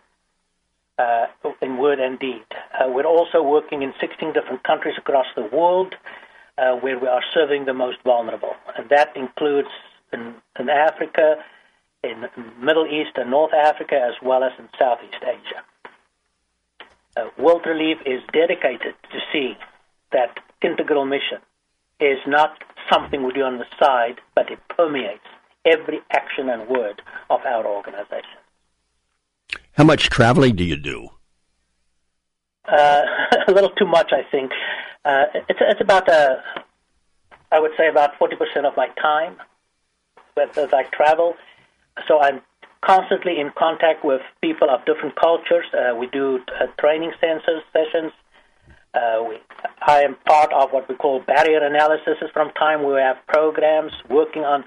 uh, 0.97 1.25
in 1.61 1.77
word 1.77 1.99
and 1.99 2.19
deed. 2.19 2.43
Uh, 2.79 2.87
we're 2.87 3.05
also 3.05 3.41
working 3.41 3.81
in 3.81 3.93
16 3.99 4.33
different 4.33 4.63
countries 4.63 4.95
across 4.97 5.25
the 5.35 5.43
world 5.43 5.95
uh, 6.57 6.75
where 6.75 6.99
we 6.99 7.07
are 7.07 7.23
serving 7.33 7.65
the 7.65 7.73
most 7.73 7.97
vulnerable, 8.03 8.53
and 8.77 8.89
that 8.89 9.15
includes 9.15 9.69
in, 10.11 10.35
in 10.59 10.69
Africa, 10.69 11.37
in 12.03 12.25
Middle 12.59 12.85
East 12.85 13.11
and 13.15 13.31
North 13.31 13.53
Africa, 13.53 13.95
as 13.95 14.13
well 14.21 14.43
as 14.43 14.51
in 14.59 14.69
Southeast 14.77 15.23
Asia. 15.23 15.63
Uh, 17.15 17.29
World 17.37 17.65
Relief 17.65 17.97
is 18.05 18.21
dedicated 18.31 18.95
to 19.11 19.19
see 19.31 19.53
that 20.11 20.39
integral 20.61 21.05
mission 21.05 21.39
is 21.99 22.19
not 22.27 22.63
something 22.91 23.23
we 23.23 23.33
do 23.33 23.43
on 23.43 23.57
the 23.57 23.65
side, 23.79 24.19
but 24.35 24.51
it 24.51 24.59
permeates 24.69 25.25
every 25.65 26.01
action 26.11 26.49
and 26.49 26.67
word 26.67 27.01
of 27.29 27.41
our 27.45 27.65
organization. 27.65 28.42
How 29.73 29.83
much 29.83 30.09
traveling 30.09 30.55
do 30.55 30.63
you 30.63 30.77
do? 30.77 31.09
Uh, 32.65 33.01
a 33.47 33.51
little 33.51 33.71
too 33.71 33.87
much, 33.87 34.11
I 34.13 34.21
think. 34.29 34.51
Uh, 35.03 35.25
it's, 35.49 35.59
it's 35.61 35.81
about, 35.81 36.07
uh, 36.07 36.35
I 37.51 37.59
would 37.59 37.71
say, 37.77 37.89
about 37.89 38.11
40% 38.19 38.65
of 38.65 38.77
my 38.77 38.87
time 39.01 39.37
that, 40.35 40.53
that 40.53 40.73
I 40.73 40.83
travel. 40.83 41.33
So 42.07 42.21
I'm 42.21 42.41
constantly 42.85 43.39
in 43.39 43.51
contact 43.57 44.05
with 44.05 44.21
people 44.41 44.69
of 44.69 44.85
different 44.85 45.15
cultures. 45.15 45.65
Uh, 45.73 45.95
we 45.95 46.07
do 46.07 46.39
uh, 46.61 46.67
training 46.79 47.11
sensors 47.21 47.61
sessions. 47.73 48.11
We, 49.27 49.37
I 49.87 50.01
am 50.01 50.15
part 50.27 50.53
of 50.53 50.69
what 50.71 50.87
we 50.87 50.95
call 50.95 51.21
barrier 51.21 51.65
analysis 51.65 52.17
from 52.31 52.51
time. 52.51 52.83
We 52.83 52.93
have 52.99 53.17
programs 53.27 53.91
working 54.09 54.43
on 54.43 54.65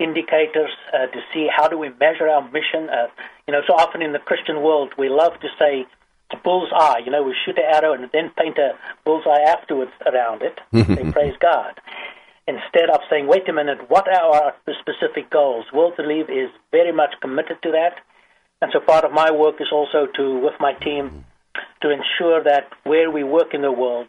indicators 0.00 0.70
uh, 0.92 1.06
to 1.06 1.20
see 1.32 1.48
how 1.54 1.68
do 1.68 1.78
we 1.78 1.90
measure 2.00 2.28
our 2.28 2.42
mission. 2.50 2.88
Uh, 2.88 3.06
you 3.46 3.52
know, 3.52 3.60
so 3.68 3.74
often 3.74 4.02
in 4.02 4.12
the 4.12 4.18
Christian 4.18 4.62
world, 4.62 4.92
we 4.98 5.08
love 5.08 5.38
to 5.40 5.48
say 5.58 5.86
a 6.32 6.36
bullseye. 6.36 6.98
You 7.04 7.10
know, 7.10 7.22
we 7.22 7.36
shoot 7.44 7.58
an 7.58 7.64
arrow 7.64 7.92
and 7.92 8.08
then 8.12 8.30
paint 8.36 8.58
a 8.58 8.72
bullseye 9.04 9.42
afterwards 9.46 9.92
around 10.06 10.42
it. 10.42 10.58
say 10.72 11.12
praise 11.12 11.34
God 11.40 11.78
instead 12.50 12.90
of 12.90 13.00
saying, 13.08 13.26
wait 13.26 13.48
a 13.48 13.52
minute, 13.52 13.78
what 13.88 14.08
are 14.08 14.34
our 14.34 14.54
specific 14.80 15.30
goals? 15.30 15.66
World 15.72 15.94
to 15.96 16.02
Relief 16.02 16.26
is 16.28 16.50
very 16.72 16.92
much 16.92 17.14
committed 17.20 17.62
to 17.62 17.70
that. 17.72 17.94
And 18.62 18.70
so 18.72 18.80
part 18.80 19.04
of 19.04 19.12
my 19.12 19.30
work 19.30 19.56
is 19.60 19.68
also 19.72 20.06
to, 20.16 20.38
with 20.38 20.54
my 20.60 20.72
team, 20.74 21.24
to 21.82 21.90
ensure 21.90 22.42
that 22.44 22.68
where 22.84 23.10
we 23.10 23.24
work 23.24 23.54
in 23.54 23.62
the 23.62 23.72
world, 23.72 24.08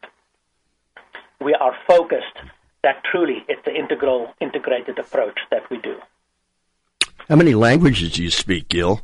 we 1.40 1.54
are 1.54 1.76
focused 1.88 2.38
that 2.84 3.04
truly 3.10 3.44
it's 3.48 3.64
the 3.66 3.74
integral, 3.74 4.34
integrated 4.40 4.98
approach 5.00 5.40
that 5.52 5.70
we 5.70 5.78
do. 5.78 5.96
How 7.30 7.36
many 7.36 7.54
languages 7.54 8.14
do 8.14 8.24
you 8.24 8.32
speak, 8.32 8.70
Gil? 8.70 9.02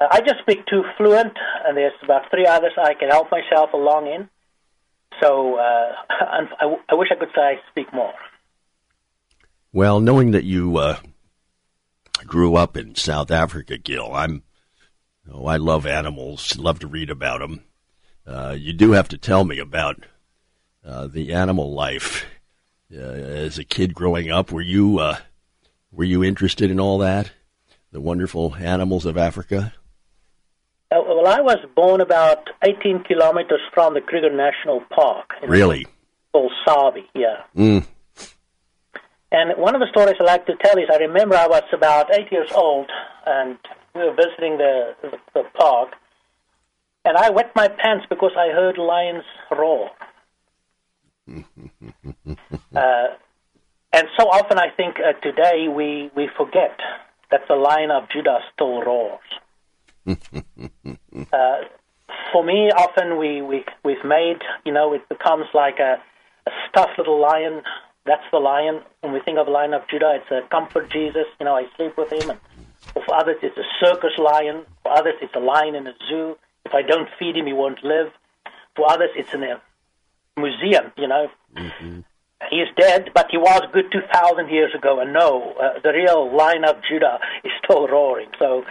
Uh, 0.00 0.06
I 0.10 0.20
just 0.20 0.40
speak 0.40 0.66
two 0.66 0.84
fluent, 0.96 1.34
and 1.66 1.76
there's 1.76 1.92
about 2.02 2.30
three 2.30 2.46
others 2.46 2.72
I 2.78 2.94
can 2.94 3.08
help 3.08 3.30
myself 3.30 3.72
along 3.72 4.06
in. 4.06 4.28
So 5.20 5.56
uh, 5.56 5.92
I, 6.10 6.76
I 6.88 6.94
wish 6.94 7.08
I 7.10 7.16
could 7.16 7.30
say 7.34 7.42
I 7.42 7.54
speak 7.70 7.92
more. 7.92 8.14
Well, 9.72 10.00
knowing 10.00 10.30
that 10.30 10.44
you 10.44 10.76
uh, 10.78 10.98
grew 12.26 12.54
up 12.54 12.76
in 12.76 12.94
South 12.94 13.30
Africa, 13.30 13.76
Gil, 13.76 14.12
I'm, 14.14 14.44
oh, 15.30 15.46
I 15.46 15.56
love 15.56 15.84
animals, 15.84 16.56
love 16.56 16.78
to 16.80 16.86
read 16.86 17.10
about 17.10 17.40
them. 17.40 17.64
Uh, 18.26 18.56
you 18.56 18.72
do 18.72 18.92
have 18.92 19.08
to 19.08 19.18
tell 19.18 19.44
me 19.44 19.58
about 19.58 20.04
uh, 20.84 21.08
the 21.08 21.32
animal 21.32 21.74
life 21.74 22.24
uh, 22.96 23.00
as 23.00 23.58
a 23.58 23.64
kid 23.64 23.94
growing 23.94 24.30
up. 24.30 24.52
Were 24.52 24.60
you 24.60 24.98
uh, 24.98 25.18
were 25.92 26.04
you 26.04 26.24
interested 26.24 26.70
in 26.70 26.80
all 26.80 26.98
that, 26.98 27.32
the 27.92 28.00
wonderful 28.00 28.56
animals 28.56 29.06
of 29.06 29.16
Africa? 29.16 29.72
Uh, 30.90 31.00
well, 31.06 31.26
I 31.26 31.40
was 31.40 31.58
born 31.74 32.00
about 32.00 32.50
18 32.62 33.04
kilometers 33.04 33.60
from 33.72 33.94
the 33.94 34.00
Kruger 34.00 34.34
National 34.34 34.80
Park. 34.90 35.34
Really? 35.46 35.86
Called 36.32 36.52
Sabi, 36.64 37.08
yeah. 37.14 37.42
Mm. 37.56 37.86
And 39.32 39.58
one 39.58 39.74
of 39.74 39.80
the 39.80 39.88
stories 39.90 40.14
I 40.20 40.24
like 40.24 40.46
to 40.46 40.54
tell 40.62 40.78
is 40.78 40.88
I 40.92 40.98
remember 40.98 41.34
I 41.34 41.48
was 41.48 41.64
about 41.72 42.14
eight 42.14 42.30
years 42.30 42.50
old 42.54 42.88
and 43.26 43.58
we 43.94 44.02
were 44.02 44.14
visiting 44.14 44.58
the, 44.58 44.94
the, 45.02 45.10
the 45.32 45.42
park 45.58 45.90
and 47.04 47.16
I 47.16 47.30
wet 47.30 47.50
my 47.56 47.68
pants 47.68 48.06
because 48.08 48.32
I 48.38 48.52
heard 48.52 48.78
lions 48.78 49.24
roar. 49.50 49.90
uh, 52.76 53.06
and 53.92 54.08
so 54.18 54.28
often 54.28 54.58
I 54.58 54.70
think 54.76 54.96
uh, 54.98 55.12
today 55.20 55.68
we, 55.68 56.10
we 56.16 56.28
forget 56.36 56.78
that 57.30 57.42
the 57.48 57.54
lion 57.54 57.90
of 57.90 58.08
Judah 58.10 58.40
still 58.52 58.82
roars. 58.82 59.20
uh, 60.06 61.60
for 62.32 62.44
me, 62.44 62.70
often 62.76 63.16
we, 63.18 63.40
we, 63.40 63.64
we've 63.84 64.04
made, 64.04 64.40
you 64.64 64.72
know, 64.72 64.92
it 64.92 65.08
becomes 65.08 65.46
like 65.54 65.78
a, 65.78 66.02
a 66.46 66.50
tough 66.74 66.90
little 66.98 67.20
lion. 67.20 67.62
That's 68.04 68.24
the 68.30 68.38
lion. 68.38 68.80
When 69.00 69.12
we 69.12 69.20
think 69.20 69.38
of 69.38 69.48
Lion 69.48 69.72
of 69.72 69.82
Judah, 69.88 70.20
it's 70.20 70.30
a 70.30 70.46
comfort 70.50 70.90
Jesus. 70.90 71.24
You 71.40 71.46
know, 71.46 71.56
I 71.56 71.64
sleep 71.76 71.96
with 71.96 72.12
him. 72.12 72.30
And 72.30 72.38
for 73.06 73.14
others, 73.14 73.36
it's 73.42 73.56
a 73.56 73.64
circus 73.80 74.18
lion. 74.18 74.64
For 74.82 74.92
others, 74.92 75.14
it's 75.22 75.34
a 75.34 75.40
lion 75.40 75.74
in 75.74 75.86
a 75.86 75.94
zoo. 76.08 76.36
If 76.66 76.74
I 76.74 76.82
don't 76.82 77.08
feed 77.18 77.36
him, 77.36 77.46
he 77.46 77.52
won't 77.52 77.82
live. 77.82 78.08
For 78.76 78.90
others, 78.90 79.10
it's 79.16 79.32
in 79.32 79.42
a 79.42 79.62
museum. 80.36 80.92
You 80.96 81.08
know, 81.08 81.28
mm-hmm. 81.56 82.00
he 82.50 82.56
is 82.56 82.68
dead, 82.76 83.10
but 83.14 83.26
he 83.30 83.38
was 83.38 83.62
good 83.72 83.90
two 83.92 84.02
thousand 84.12 84.50
years 84.50 84.74
ago. 84.74 85.00
And 85.00 85.12
no, 85.12 85.54
uh, 85.60 85.80
the 85.82 85.92
real 85.92 86.34
line 86.34 86.64
of 86.64 86.76
Judah 86.88 87.18
is 87.44 87.52
still 87.64 87.86
roaring. 87.88 88.28
So, 88.38 88.64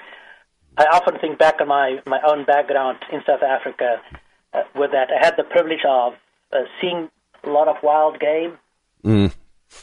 I 0.78 0.86
often 0.91 1.20
think 1.20 1.39
back 1.39 1.61
on 1.61 1.68
my 1.68 1.99
my 2.05 2.20
own 2.26 2.45
background 2.45 2.97
in 3.11 3.22
South 3.26 3.43
Africa. 3.43 4.01
Uh, 4.53 4.61
with 4.76 4.91
that, 4.91 5.09
I 5.09 5.26
had 5.26 5.36
the 5.36 5.43
privilege 5.43 5.84
of 5.88 6.14
uh, 6.51 6.64
seeing 6.80 7.09
a 7.43 7.49
lot 7.49 7.68
of 7.68 7.78
wild 7.82 8.20
game, 8.20 8.57
mm. 9.03 9.34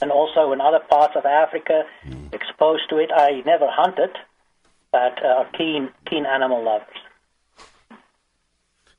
and 0.01 0.11
also 0.11 0.53
in 0.53 0.61
other 0.61 0.78
parts 0.78 1.14
of 1.16 1.26
Africa, 1.26 1.83
mm. 2.07 2.33
exposed 2.33 2.89
to 2.91 2.99
it. 2.99 3.11
I 3.14 3.43
never 3.45 3.66
hunted, 3.68 4.16
but 4.93 5.24
uh, 5.24 5.45
keen 5.57 5.91
keen 6.09 6.24
animal 6.24 6.64
lovers. 6.64 6.87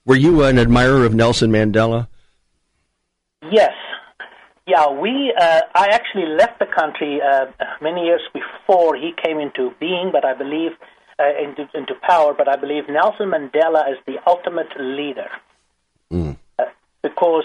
Were 0.06 0.16
you 0.16 0.44
an 0.44 0.58
admirer 0.58 1.06
of 1.06 1.14
Nelson 1.14 1.52
Mandela? 1.52 2.08
Yes. 3.52 3.74
Yeah, 4.68 4.90
we. 4.90 5.34
Uh, 5.40 5.62
I 5.76 5.88
actually 5.88 6.28
left 6.28 6.60
the 6.60 6.68
country 6.68 7.20
uh, 7.22 7.46
many 7.82 8.06
years 8.06 8.22
before 8.34 8.96
he 8.96 9.12
came 9.24 9.40
into 9.40 9.72
being, 9.80 10.12
but 10.12 10.24
I 10.24 10.34
believe 10.34 10.72
uh, 11.20 11.24
into 11.44 11.68
into 11.74 11.94
power. 12.08 12.34
But 12.34 12.48
I 12.48 12.56
believe 12.56 12.84
Nelson 12.88 13.32
Mandela 13.32 13.92
is 13.92 13.98
the 14.06 14.18
ultimate 14.28 14.72
leader 14.80 15.30
mm. 16.12 16.38
because 17.02 17.44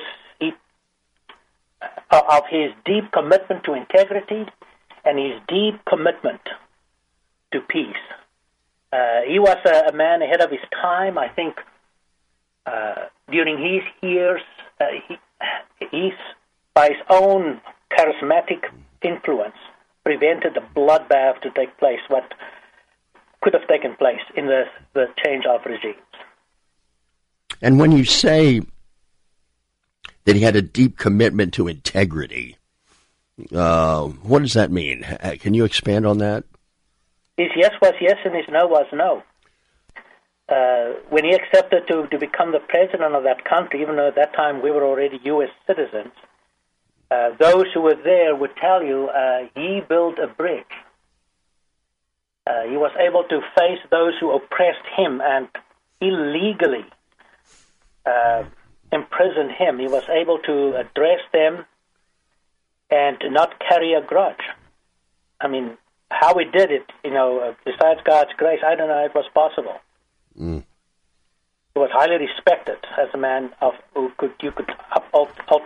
uh, 2.11 2.23
of 2.31 2.45
his 2.51 2.73
deep 2.85 3.11
commitment 3.13 3.65
to 3.65 3.75
integrity 3.75 4.47
and 5.05 5.19
his 5.19 5.41
deep 5.49 5.85
commitment 5.89 6.41
to 7.53 7.61
peace. 7.61 7.95
Uh, 8.93 9.21
he 9.27 9.39
was 9.39 9.57
a, 9.67 9.91
a, 9.91 9.93
man 9.93 10.23
ahead 10.23 10.41
of 10.41 10.51
his 10.51 10.61
time. 10.71 11.19
I 11.19 11.29
think 11.29 11.57
uh, 12.65 13.07
during 13.31 13.59
his 13.59 13.83
years, 14.03 14.43
uh, 14.81 14.87
he, 15.78 15.87
he's, 15.91 16.18
by 16.74 16.89
his 16.89 16.99
own 17.09 17.61
charismatic 17.91 18.64
influence, 19.03 19.57
prevented 20.05 20.55
the 20.55 20.62
bloodbath 20.74 21.41
to 21.43 21.51
take 21.51 21.76
place, 21.78 22.01
what 22.09 22.32
could 23.43 23.55
have 23.55 23.66
taken 23.68 23.95
place 23.97 24.20
in 24.37 24.47
the, 24.47 24.64
the 24.95 25.07
change 25.24 25.45
of 25.47 25.64
regimes. 25.64 25.97
And 27.62 27.78
when 27.78 27.93
you 27.93 28.05
say 28.05 28.61
that 30.26 30.37
he 30.37 30.43
had 30.43 30.57
a 30.57 30.62
deep 30.62 30.99
commitment 30.99 31.55
to 31.55 31.68
integrity. 31.68 32.57
Uh, 33.55 34.05
what 34.05 34.41
does 34.41 34.53
that 34.53 34.70
mean? 34.70 35.03
Can 35.41 35.55
you 35.55 35.64
expand 35.64 36.07
on 36.07 36.18
that? 36.18 36.45
His 37.37 37.49
yes 37.57 37.72
was 37.80 37.95
yes 38.01 38.16
and 38.24 38.34
his 38.34 38.45
no 38.51 38.66
was 38.66 38.87
no. 38.93 39.22
Uh, 40.49 40.92
when 41.11 41.24
he 41.24 41.32
accepted 41.32 41.86
to, 41.88 42.07
to 42.07 42.18
become 42.18 42.53
the 42.53 42.61
president 42.61 43.14
of 43.14 43.24
that 43.24 43.44
country, 43.44 43.82
even 43.82 43.97
though 43.97 44.09
at 44.09 44.14
that 44.14 44.32
time 44.34 44.62
we 44.62 44.70
were 44.70 44.84
already 44.84 45.18
U.S. 45.24 45.51
citizens, 45.66 46.12
uh, 47.11 47.30
those 47.38 47.66
who 47.74 47.80
were 47.80 47.97
there 48.03 48.34
would 48.34 48.55
tell 48.57 48.82
you 48.82 49.09
uh, 49.09 49.49
he 49.55 49.80
built 49.88 50.18
a 50.18 50.28
bridge. 50.28 50.64
Uh, 52.47 52.62
he 52.68 52.76
was 52.76 52.92
able 52.99 53.24
to 53.24 53.40
face 53.59 53.80
those 53.90 54.12
who 54.20 54.30
oppressed 54.30 54.86
him 54.97 55.20
and 55.20 55.49
illegally 56.01 56.84
imprisoned 58.92 59.53
him. 59.53 59.78
He 59.78 59.88
was 59.88 60.05
able 60.09 60.38
to 60.40 60.76
address 60.76 61.20
them 61.32 61.64
and 62.90 63.18
not 63.30 63.59
carry 63.61 63.94
a 63.94 64.01
grudge. 64.01 64.44
I 65.40 65.49
mean, 65.49 65.76
how 66.11 66.34
he 66.38 66.44
did 66.44 66.70
it, 66.70 66.86
you 67.05 67.11
know, 67.11 67.40
uh, 67.40 67.55
besides 67.64 68.01
God's 68.05 68.32
grace, 68.36 68.61
I 68.64 68.74
don't 68.74 68.88
know 68.88 69.05
if 69.05 69.11
it 69.11 69.14
was 69.14 69.28
possible. 69.34 69.78
Mm. 70.41 70.64
He 71.74 71.80
was 71.80 71.91
highly 71.93 72.16
respected 72.16 72.78
as 72.99 73.09
a 73.14 73.18
man 73.18 73.51
of 73.61 73.74
who 73.95 74.11
could 74.18 74.32
you 74.43 74.53
could 74.53 74.70
up, 74.95 75.07
up, 75.14 75.30
up 75.51 75.62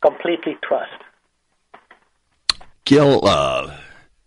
completely 0.00 0.56
trust. 0.62 1.02
Gil 2.84 3.26
uh, 3.26 3.76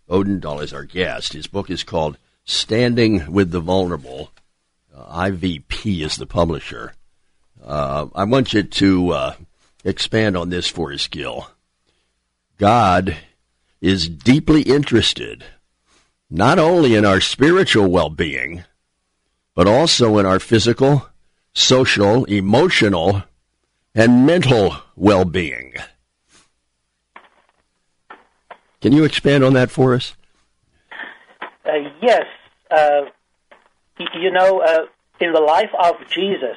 Odendaal 0.08 0.62
is 0.62 0.72
our 0.72 0.84
guest. 0.84 1.32
His 1.32 1.46
book 1.46 1.70
is 1.70 1.82
called 1.82 2.18
"Standing 2.44 3.32
with 3.32 3.50
the 3.50 3.60
Vulnerable." 3.60 4.30
Uh, 4.94 5.28
IVP 5.30 6.04
is 6.04 6.16
the 6.16 6.26
publisher. 6.26 6.94
Uh, 7.64 8.06
I 8.14 8.24
want 8.24 8.52
you 8.52 8.62
to 8.62 9.10
uh, 9.10 9.34
expand 9.84 10.36
on 10.36 10.50
this 10.50 10.68
for 10.68 10.92
us, 10.92 11.06
Gil. 11.06 11.48
God 12.58 13.16
is 13.80 14.08
deeply 14.08 14.62
interested 14.62 15.44
not 16.30 16.58
only 16.58 16.94
in 16.94 17.04
our 17.04 17.20
spiritual 17.20 17.88
well 17.88 18.08
being, 18.08 18.64
but 19.54 19.66
also 19.66 20.18
in 20.18 20.26
our 20.26 20.40
physical, 20.40 21.08
social, 21.54 22.24
emotional, 22.24 23.22
and 23.94 24.26
mental 24.26 24.76
well 24.96 25.24
being. 25.24 25.74
Can 28.80 28.92
you 28.92 29.04
expand 29.04 29.44
on 29.44 29.52
that 29.52 29.70
for 29.70 29.94
us? 29.94 30.16
Uh, 31.64 31.88
yes. 32.00 32.24
Uh, 32.70 33.02
you 34.14 34.30
know, 34.30 34.60
uh, 34.60 34.86
in 35.20 35.32
the 35.32 35.40
life 35.40 35.70
of 35.78 35.94
Jesus, 36.08 36.56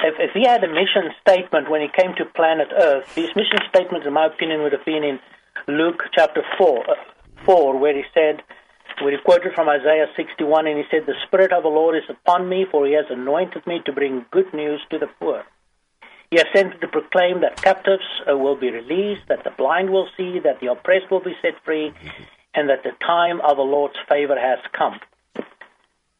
if, 0.00 0.14
if 0.18 0.30
he 0.32 0.46
had 0.46 0.62
a 0.64 0.68
mission 0.68 1.12
statement 1.20 1.68
when 1.68 1.82
he 1.82 1.88
came 1.88 2.14
to 2.16 2.24
planet 2.24 2.68
Earth, 2.72 3.12
his 3.14 3.28
mission 3.36 3.58
statement, 3.68 4.06
in 4.06 4.12
my 4.12 4.26
opinion, 4.26 4.62
would 4.62 4.72
have 4.72 4.84
been 4.84 5.04
in 5.04 5.18
Luke 5.66 6.02
chapter 6.14 6.42
4, 6.56 6.90
uh, 6.90 6.94
4 7.44 7.78
where 7.78 7.94
he 7.94 8.04
said, 8.14 8.42
we 9.04 9.16
quoted 9.24 9.52
from 9.54 9.68
Isaiah 9.68 10.06
61, 10.16 10.66
and 10.66 10.78
he 10.78 10.84
said, 10.90 11.06
The 11.06 11.14
Spirit 11.26 11.52
of 11.52 11.62
the 11.62 11.68
Lord 11.68 11.96
is 11.96 12.08
upon 12.08 12.48
me, 12.48 12.66
for 12.70 12.86
he 12.86 12.94
has 12.94 13.06
anointed 13.10 13.66
me 13.66 13.80
to 13.86 13.92
bring 13.92 14.26
good 14.30 14.52
news 14.52 14.80
to 14.90 14.98
the 14.98 15.08
poor. 15.20 15.44
He 16.30 16.36
has 16.36 16.46
sent 16.54 16.80
to 16.80 16.88
proclaim 16.88 17.40
that 17.40 17.62
captives 17.62 18.04
uh, 18.30 18.36
will 18.36 18.56
be 18.56 18.70
released, 18.70 19.28
that 19.28 19.44
the 19.44 19.50
blind 19.50 19.90
will 19.90 20.08
see, 20.16 20.38
that 20.40 20.60
the 20.60 20.70
oppressed 20.70 21.10
will 21.10 21.22
be 21.22 21.36
set 21.40 21.54
free, 21.64 21.92
and 22.54 22.68
that 22.68 22.82
the 22.82 22.92
time 23.04 23.40
of 23.40 23.56
the 23.56 23.62
Lord's 23.62 23.98
favor 24.08 24.38
has 24.38 24.58
come. 24.72 25.00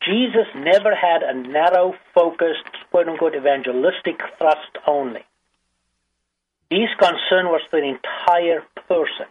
Jesus 0.02 0.46
never 0.54 0.94
had 0.94 1.22
a 1.22 1.34
narrow, 1.34 1.94
focused, 2.14 2.64
quote 2.90 3.08
unquote, 3.08 3.34
evangelistic 3.34 4.20
thrust 4.38 4.78
only. 4.86 5.24
His 6.70 6.88
concern 6.98 7.46
was 7.46 7.60
for 7.70 7.80
the 7.80 7.88
entire 7.88 8.62
person. 8.88 9.26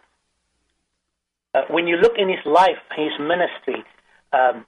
Uh, 1.57 1.61
when 1.69 1.87
you 1.87 1.97
look 1.97 2.13
in 2.17 2.29
his 2.29 2.45
life, 2.45 2.77
his 2.95 3.11
ministry, 3.19 3.83
um, 4.31 4.63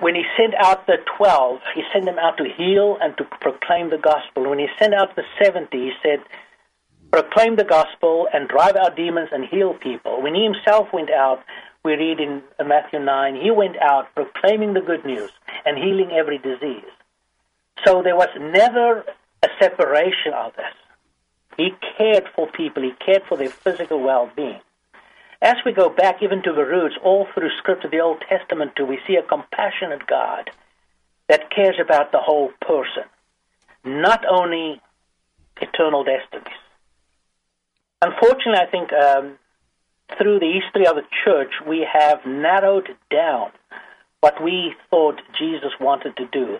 when 0.00 0.14
he 0.14 0.22
sent 0.36 0.54
out 0.54 0.86
the 0.86 0.96
12, 1.18 1.60
he 1.74 1.82
sent 1.92 2.06
them 2.06 2.18
out 2.18 2.38
to 2.38 2.44
heal 2.56 2.96
and 3.02 3.16
to 3.18 3.24
proclaim 3.40 3.90
the 3.90 3.98
gospel. 3.98 4.48
When 4.48 4.58
he 4.58 4.68
sent 4.78 4.94
out 4.94 5.14
the 5.14 5.24
70, 5.42 5.68
he 5.76 5.92
said, 6.02 6.20
proclaim 7.10 7.56
the 7.56 7.64
gospel 7.64 8.28
and 8.32 8.48
drive 8.48 8.76
out 8.76 8.96
demons 8.96 9.28
and 9.30 9.44
heal 9.44 9.74
people. 9.74 10.22
When 10.22 10.34
he 10.34 10.44
himself 10.44 10.88
went 10.92 11.10
out, 11.10 11.42
we 11.84 11.92
read 11.92 12.18
in 12.18 12.42
Matthew 12.64 13.00
9, 13.00 13.34
he 13.36 13.50
went 13.50 13.76
out 13.82 14.14
proclaiming 14.14 14.72
the 14.72 14.80
good 14.80 15.04
news 15.04 15.30
and 15.66 15.76
healing 15.76 16.12
every 16.12 16.38
disease. 16.38 16.92
So 17.86 18.02
there 18.02 18.16
was 18.16 18.30
never 18.40 19.04
a 19.42 19.48
separation 19.60 20.32
of 20.34 20.56
this. 20.56 20.72
He 21.56 21.70
cared 21.96 22.24
for 22.34 22.46
people, 22.48 22.82
he 22.82 22.92
cared 23.04 23.22
for 23.28 23.36
their 23.36 23.48
physical 23.50 24.00
well 24.00 24.30
being. 24.36 24.60
As 25.40 25.56
we 25.64 25.72
go 25.72 25.90
back 25.90 26.22
even 26.22 26.42
to 26.42 26.52
the 26.52 26.64
roots, 26.64 26.96
all 27.02 27.26
through 27.34 27.50
Scripture, 27.58 27.88
the 27.88 28.00
Old 28.00 28.22
Testament 28.28 28.72
too, 28.76 28.86
we 28.86 28.98
see 29.06 29.16
a 29.16 29.22
compassionate 29.22 30.06
God 30.06 30.50
that 31.28 31.50
cares 31.50 31.76
about 31.80 32.12
the 32.12 32.20
whole 32.20 32.52
person, 32.60 33.04
not 33.84 34.24
only 34.28 34.80
eternal 35.60 36.04
destinies. 36.04 36.54
Unfortunately, 38.02 38.60
I 38.60 38.70
think 38.70 38.92
um, 38.92 39.38
through 40.18 40.38
the 40.38 40.52
history 40.60 40.86
of 40.86 40.96
the 40.96 41.06
church, 41.24 41.52
we 41.66 41.86
have 41.90 42.24
narrowed 42.26 42.88
down 43.10 43.50
what 44.20 44.42
we 44.42 44.74
thought 44.90 45.20
Jesus 45.38 45.72
wanted 45.80 46.16
to 46.16 46.26
do. 46.26 46.58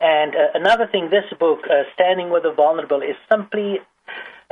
And 0.00 0.34
uh, 0.34 0.48
another 0.54 0.86
thing, 0.86 1.10
this 1.10 1.24
book, 1.38 1.60
uh, 1.70 1.84
Standing 1.94 2.30
with 2.30 2.42
the 2.42 2.52
Vulnerable, 2.52 3.02
is 3.02 3.16
simply 3.30 3.80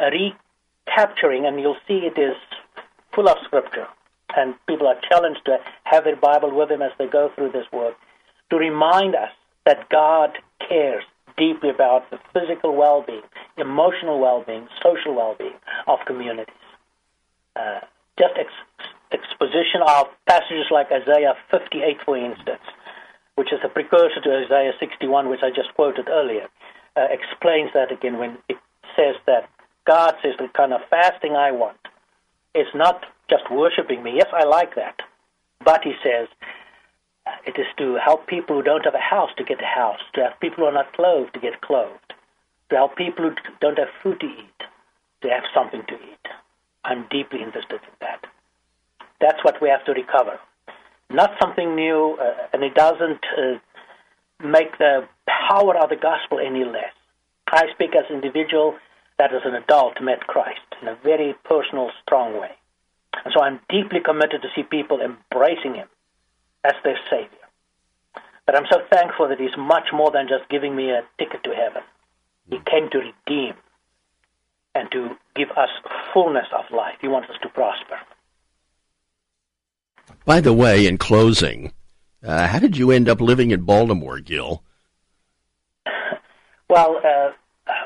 recapturing, 0.01 1.47
and 1.47 1.61
you'll 1.61 1.77
see 1.87 2.07
it 2.07 2.19
is 2.19 2.37
full 3.15 3.29
of 3.29 3.37
scripture. 3.45 3.87
And 4.37 4.55
people 4.67 4.87
are 4.87 5.01
challenged 5.11 5.45
to 5.47 5.59
have 5.85 6.05
their 6.05 6.17
Bible 6.17 6.55
with 6.57 6.69
them 6.69 6.83
as 6.83 6.93
they 6.99 7.07
go 7.07 7.31
through 7.35 7.53
this 7.53 7.67
work 7.73 7.95
to 8.51 8.57
remind 8.57 9.15
us 9.15 9.31
that 9.67 9.89
God 9.89 10.39
cares 10.69 11.05
deeply 11.37 11.71
about 11.71 12.11
the 12.11 12.19
physical 12.33 12.75
well 12.77 13.03
being, 13.07 13.23
emotional 13.57 14.21
well 14.21 14.45
being, 14.47 14.69
social 14.83 15.15
well 15.15 15.35
being 15.39 15.55
of 15.87 15.99
communities. 16.07 16.55
Uh, 17.57 17.81
just 18.19 18.35
ex- 18.39 18.89
exposition 19.13 19.83
of 19.87 20.07
passages 20.27 20.67
like 20.71 20.87
Isaiah 20.93 21.35
58, 21.51 21.99
for 22.05 22.17
instance, 22.17 22.63
which 23.35 23.53
is 23.53 23.59
a 23.65 23.69
precursor 23.69 24.21
to 24.23 24.45
Isaiah 24.47 24.73
61, 24.79 25.29
which 25.29 25.41
I 25.43 25.51
just 25.51 25.75
quoted 25.75 26.09
earlier. 26.09 26.47
uh, 26.97 27.07
explains 27.11 27.71
that 27.75 27.93
again 27.93 28.19
when 28.19 28.39
it 28.49 28.57
says 28.97 29.17
that 29.27 29.49
God 29.87 30.15
says 30.23 30.35
the 30.39 30.49
kind 30.49 30.73
of 30.73 30.81
fasting 30.89 31.37
I 31.37 31.53
want 31.53 31.79
is 32.55 32.67
not 32.75 33.05
just 33.29 33.51
worshiping 33.51 34.03
me. 34.03 34.15
Yes, 34.17 34.29
I 34.33 34.45
like 34.45 34.75
that. 34.75 35.01
But 35.65 35.83
he 35.85 35.95
says 36.03 36.29
uh, 37.27 37.31
it 37.47 37.59
is 37.59 37.67
to 37.79 37.97
help 37.97 38.27
people 38.27 38.57
who 38.57 38.63
don't 38.63 38.85
have 38.85 38.95
a 38.95 38.99
house 38.99 39.31
to 39.37 39.45
get 39.45 39.63
a 39.63 39.67
house, 39.67 40.01
to 40.15 40.23
help 40.23 40.41
people 40.41 40.65
who 40.65 40.65
are 40.65 40.73
not 40.73 40.93
clothed 40.95 41.35
to 41.35 41.41
get 41.41 41.61
clothed, 41.61 42.15
to 42.71 42.77
help 42.77 42.97
people 42.97 43.31
who 43.31 43.37
don't 43.61 43.79
have 43.79 43.89
food 44.03 44.21
to 44.21 44.27
eat 44.27 44.61
to 45.23 45.29
have 45.29 45.45
something 45.55 45.83
to 45.89 45.95
eat. 45.95 46.27
I'm 46.85 47.07
deeply 47.11 47.43
interested 47.43 47.81
in 47.83 47.95
that. 48.01 48.25
That's 49.21 49.43
what 49.45 49.61
we 49.61 49.69
have 49.69 49.85
to 49.85 49.93
recover. 49.93 50.39
Not 51.11 51.33
something 51.41 51.75
new, 51.75 52.17
uh, 52.21 52.47
and 52.53 52.63
it 52.63 52.75
doesn't 52.75 53.25
uh, 53.37 53.59
make 54.43 54.79
the 54.79 55.07
power 55.27 55.77
of 55.77 55.91
the 55.91 55.97
gospel 55.97 56.39
any 56.39 56.65
less. 56.65 56.95
I 57.49 57.65
speak 57.75 57.95
as 57.97 58.05
individual 58.11 58.77
that 59.21 59.35
as 59.35 59.43
an 59.45 59.55
adult 59.55 60.01
met 60.01 60.27
Christ 60.27 60.65
in 60.81 60.89
a 60.89 60.97
very 61.05 61.35
personal, 61.45 61.91
strong 62.03 62.41
way. 62.41 62.53
And 63.23 63.35
so 63.37 63.43
I'm 63.43 63.61
deeply 63.69 64.01
committed 64.03 64.41
to 64.41 64.49
see 64.57 64.63
people 64.63 65.03
embracing 65.03 65.75
him 65.75 65.89
as 66.65 66.73
their 66.85 66.99
Savior. 67.11 67.29
But 68.47 68.57
I'm 68.57 68.65
so 68.73 68.79
thankful 68.91 69.29
that 69.29 69.39
he's 69.39 69.57
much 69.59 69.89
more 69.93 70.11
than 70.11 70.27
just 70.27 70.49
giving 70.49 70.75
me 70.75 70.89
a 70.91 71.03
ticket 71.19 71.45
to 71.45 71.51
heaven. 71.51 71.83
He 72.49 72.57
came 72.65 72.89
to 72.93 72.99
redeem 72.99 73.55
and 74.75 74.91
to 74.93 75.11
give 75.37 75.51
us 75.51 75.69
fullness 76.15 76.47
of 76.59 76.65
life. 76.75 76.97
He 77.03 77.09
wants 77.09 77.29
us 77.29 77.37
to 77.43 77.51
prosper. 77.51 77.99
By 80.25 80.41
the 80.41 80.55
way, 80.55 80.87
in 80.87 80.97
closing, 80.97 81.75
uh, 82.25 82.47
how 82.47 82.59
did 82.59 82.79
you 82.79 82.91
end 82.91 83.07
up 83.07 83.21
living 83.21 83.51
in 83.51 83.63
Baltimore, 83.63 84.21
Gil? 84.21 84.63
Well, 86.71 87.01
uh, 87.05 87.33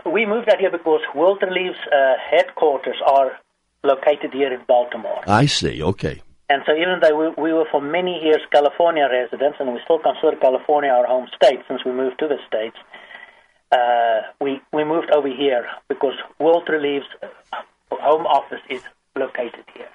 we 0.07 0.26
moved 0.26 0.48
out 0.48 0.59
here 0.59 0.70
because 0.70 1.00
World 1.14 1.42
Relief's 1.42 1.78
uh, 1.92 2.14
headquarters 2.30 2.96
are 3.07 3.38
located 3.82 4.32
here 4.32 4.52
in 4.52 4.61
Baltimore. 4.66 5.22
I 5.26 5.46
see. 5.46 5.82
Okay. 5.82 6.22
And 6.48 6.62
so, 6.66 6.72
even 6.72 7.00
though 7.00 7.16
we, 7.16 7.42
we 7.42 7.52
were 7.52 7.66
for 7.70 7.80
many 7.80 8.20
years 8.22 8.40
California 8.52 9.09
residents, 9.11 9.57
and 9.61 9.72
we 9.72 9.80
still 9.84 9.98
consider 9.98 10.36
California 10.36 10.90
our 10.90 11.07
home 11.07 11.26
state 11.34 11.61
since 11.68 11.84
we 11.84 11.92
moved 11.92 12.18
to 12.18 12.28
the 12.28 12.36
states, 12.46 12.76
uh, 13.72 14.22
we 14.40 14.61
we 14.72 14.84
moved 14.84 15.11
over 15.11 15.28
here 15.28 15.66
because 15.88 16.14
World 16.38 16.68
Relief's 16.68 17.07
home 17.90 18.26
office 18.26 18.61
is 18.68 18.82
located 19.16 19.64
here. 19.74 19.88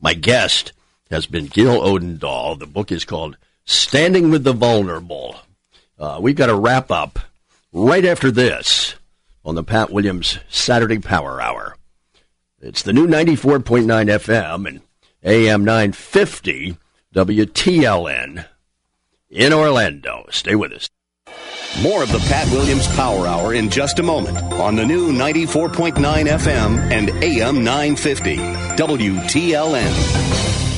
My 0.00 0.14
guest 0.14 0.72
has 1.10 1.26
been 1.26 1.46
Gil 1.46 1.80
Odendaal. 1.80 2.58
The 2.58 2.66
book 2.66 2.90
is 2.90 3.04
called 3.04 3.36
Standing 3.64 4.30
with 4.30 4.42
the 4.42 4.52
Vulnerable. 4.52 5.36
Uh, 5.98 6.18
we've 6.20 6.36
got 6.36 6.46
to 6.46 6.56
wrap 6.56 6.90
up 6.90 7.18
right 7.72 8.04
after 8.04 8.30
this 8.30 8.96
on 9.44 9.54
the 9.54 9.64
Pat 9.64 9.90
Williams 9.90 10.38
Saturday 10.48 10.98
Power 10.98 11.40
Hour. 11.40 11.76
It's 12.60 12.82
the 12.82 12.92
new 12.92 13.06
94.9 13.06 13.86
FM 13.86 14.68
and 14.68 14.80
AM 15.22 15.64
950 15.64 16.76
WTLN 17.14 18.46
in 19.30 19.52
Orlando. 19.52 20.26
Stay 20.30 20.54
with 20.54 20.72
us. 20.72 20.88
More 21.82 22.02
of 22.02 22.12
the 22.12 22.18
Pat 22.18 22.50
Williams 22.50 22.86
Power 22.96 23.26
Hour 23.26 23.54
in 23.54 23.70
just 23.70 23.98
a 23.98 24.02
moment 24.02 24.36
on 24.54 24.76
the 24.76 24.84
new 24.84 25.12
94.9 25.12 25.94
FM 25.94 26.78
and 26.90 27.10
AM 27.22 27.64
950 27.64 28.36
WTLN. 28.36 30.69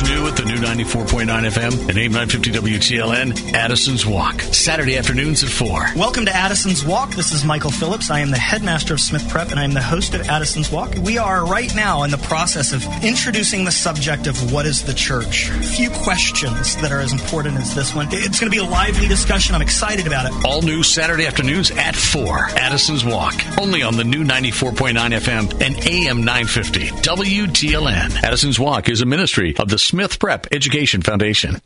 What's 0.00 0.12
new 0.12 0.26
at 0.28 0.36
the 0.36 0.44
new 0.46 0.56
94.9 0.56 1.26
FM 1.26 1.88
and 1.90 1.98
AM 1.98 2.12
950 2.12 2.52
WTLN? 2.52 3.52
Addison's 3.52 4.06
Walk. 4.06 4.40
Saturday 4.40 4.96
afternoons 4.96 5.44
at 5.44 5.50
4. 5.50 5.88
Welcome 5.94 6.24
to 6.24 6.34
Addison's 6.34 6.82
Walk. 6.82 7.10
This 7.10 7.32
is 7.32 7.44
Michael 7.44 7.70
Phillips. 7.70 8.10
I 8.10 8.20
am 8.20 8.30
the 8.30 8.38
headmaster 8.38 8.94
of 8.94 9.00
Smith 9.00 9.28
Prep 9.28 9.50
and 9.50 9.60
I 9.60 9.64
am 9.64 9.74
the 9.74 9.82
host 9.82 10.14
of 10.14 10.26
Addison's 10.26 10.72
Walk. 10.72 10.94
We 11.04 11.18
are 11.18 11.44
right 11.44 11.74
now 11.74 12.04
in 12.04 12.10
the 12.10 12.16
process 12.16 12.72
of 12.72 12.82
introducing 13.04 13.66
the 13.66 13.72
subject 13.72 14.26
of 14.26 14.54
what 14.54 14.64
is 14.64 14.82
the 14.82 14.94
church. 14.94 15.50
A 15.50 15.62
few 15.62 15.90
questions 15.90 16.76
that 16.76 16.92
are 16.92 17.00
as 17.00 17.12
important 17.12 17.58
as 17.58 17.74
this 17.74 17.94
one. 17.94 18.08
It's 18.10 18.40
going 18.40 18.50
to 18.50 18.56
be 18.56 18.64
a 18.64 18.70
lively 18.70 19.06
discussion. 19.06 19.54
I'm 19.54 19.60
excited 19.60 20.06
about 20.06 20.24
it. 20.24 20.46
All 20.46 20.62
new 20.62 20.82
Saturday 20.82 21.26
afternoons 21.26 21.72
at 21.72 21.94
4. 21.94 22.52
Addison's 22.56 23.04
Walk. 23.04 23.34
Only 23.60 23.82
on 23.82 23.98
the 23.98 24.04
new 24.04 24.24
94.9 24.24 24.94
FM 24.94 25.60
and 25.60 25.76
AM 25.86 26.24
950 26.24 26.86
WTLN. 26.86 28.22
Addison's 28.22 28.58
Walk 28.58 28.88
is 28.88 29.02
a 29.02 29.06
ministry 29.06 29.54
of 29.58 29.68
the 29.68 29.89
Smith 29.90 30.20
Prep 30.20 30.46
Education 30.52 31.02
Foundation. 31.02 31.60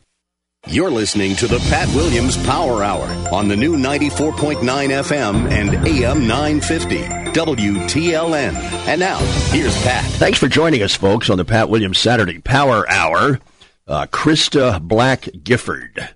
You're 0.65 0.89
listening 0.89 1.35
to 1.35 1.47
the 1.47 1.59
Pat 1.69 1.87
Williams 1.89 2.43
Power 2.43 2.83
Hour 2.83 3.05
on 3.31 3.47
the 3.47 3.55
new 3.55 3.77
94.9 3.77 4.63
FM 4.63 5.51
and 5.51 5.87
AM 5.87 6.27
950 6.27 7.03
WTLN. 7.39 8.55
And 8.87 8.99
now, 8.99 9.19
here's 9.51 9.79
Pat. 9.83 10.03
Thanks 10.13 10.39
for 10.39 10.47
joining 10.47 10.81
us, 10.81 10.95
folks, 10.95 11.29
on 11.29 11.37
the 11.37 11.45
Pat 11.45 11.69
Williams 11.69 11.99
Saturday 11.99 12.39
Power 12.39 12.89
Hour. 12.89 13.39
Uh, 13.85 14.07
Christa 14.07 14.81
Black 14.81 15.29
Gifford 15.43 16.09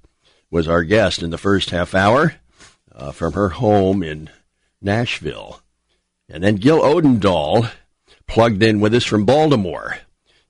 was 0.49 0.67
our 0.67 0.83
guest 0.83 1.21
in 1.21 1.29
the 1.29 1.37
first 1.37 1.69
half 1.69 1.93
hour 1.93 2.33
uh, 2.91 3.11
from 3.11 3.33
her 3.33 3.49
home 3.49 4.01
in 4.01 4.31
Nashville. 4.81 5.61
And 6.27 6.43
then 6.43 6.55
Gil 6.55 6.81
Odendaal 6.81 7.69
plugged 8.25 8.63
in 8.63 8.79
with 8.79 8.95
us 8.95 9.05
from 9.05 9.25
Baltimore 9.25 9.99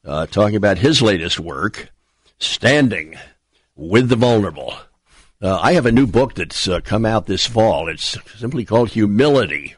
uh, 0.05 0.25
talking 0.27 0.55
about 0.55 0.79
his 0.79 1.01
latest 1.01 1.39
work, 1.39 1.91
Standing 2.39 3.17
with 3.75 4.09
the 4.09 4.15
Vulnerable. 4.15 4.73
Uh, 5.41 5.57
I 5.61 5.73
have 5.73 5.85
a 5.85 5.91
new 5.91 6.07
book 6.07 6.35
that's 6.35 6.67
uh, 6.67 6.81
come 6.81 7.05
out 7.05 7.25
this 7.25 7.45
fall. 7.45 7.87
It's 7.87 8.17
simply 8.37 8.65
called 8.65 8.89
Humility. 8.89 9.75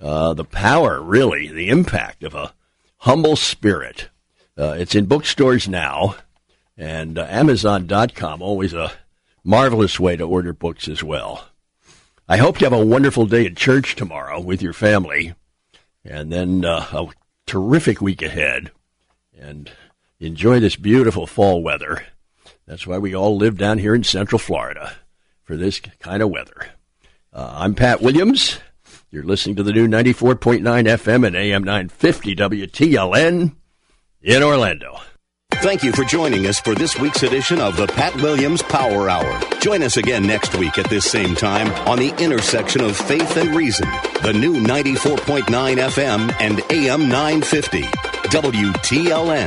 Uh, 0.00 0.34
the 0.34 0.44
power, 0.44 1.00
really, 1.00 1.48
the 1.48 1.68
impact 1.68 2.22
of 2.24 2.34
a 2.34 2.54
humble 2.98 3.36
spirit. 3.36 4.08
Uh, 4.56 4.74
it's 4.78 4.94
in 4.94 5.06
bookstores 5.06 5.68
now, 5.68 6.16
and 6.76 7.18
uh, 7.18 7.26
Amazon.com, 7.28 8.42
always 8.42 8.72
a 8.72 8.92
marvelous 9.42 10.00
way 10.00 10.16
to 10.16 10.24
order 10.24 10.52
books 10.52 10.88
as 10.88 11.02
well. 11.02 11.48
I 12.28 12.38
hope 12.38 12.60
you 12.60 12.64
have 12.64 12.72
a 12.72 12.84
wonderful 12.84 13.26
day 13.26 13.44
at 13.46 13.56
church 13.56 13.96
tomorrow 13.96 14.40
with 14.40 14.62
your 14.62 14.72
family, 14.72 15.34
and 16.04 16.32
then 16.32 16.64
a 16.64 17.06
terrific 17.46 18.00
week 18.00 18.22
ahead 18.22 18.70
and 19.38 19.70
enjoy 20.20 20.60
this 20.60 20.76
beautiful 20.76 21.26
fall 21.26 21.62
weather. 21.62 22.04
That's 22.66 22.86
why 22.86 22.98
we 22.98 23.14
all 23.14 23.36
live 23.36 23.58
down 23.58 23.78
here 23.78 23.94
in 23.94 24.04
Central 24.04 24.38
Florida 24.38 24.94
for 25.42 25.56
this 25.56 25.80
kind 25.80 26.22
of 26.22 26.30
weather. 26.30 26.68
Uh, 27.32 27.52
I'm 27.56 27.74
Pat 27.74 28.00
Williams. 28.00 28.58
You're 29.10 29.24
listening 29.24 29.56
to 29.56 29.62
the 29.62 29.72
new 29.72 29.86
94.9 29.86 30.62
FM 30.62 31.26
and 31.26 31.36
AM 31.36 31.62
950 31.62 32.36
WTLN 32.36 33.54
in 34.22 34.42
Orlando. 34.42 34.98
Thank 35.56 35.84
you 35.84 35.92
for 35.92 36.04
joining 36.04 36.46
us 36.46 36.58
for 36.58 36.74
this 36.74 36.98
week's 36.98 37.22
edition 37.22 37.60
of 37.60 37.76
the 37.76 37.86
Pat 37.86 38.14
Williams 38.16 38.62
Power 38.62 39.08
Hour. 39.08 39.40
Join 39.60 39.82
us 39.82 39.96
again 39.96 40.26
next 40.26 40.54
week 40.56 40.78
at 40.78 40.90
this 40.90 41.10
same 41.10 41.34
time 41.34 41.70
on 41.88 41.98
the 41.98 42.14
intersection 42.22 42.82
of 42.82 42.96
faith 42.96 43.36
and 43.36 43.54
reason. 43.54 43.88
The 44.22 44.32
new 44.32 44.60
94.9 44.60 45.44
FM 45.44 46.34
and 46.40 46.60
AM 46.70 47.08
950 47.08 48.23
WTLN. 48.34 49.46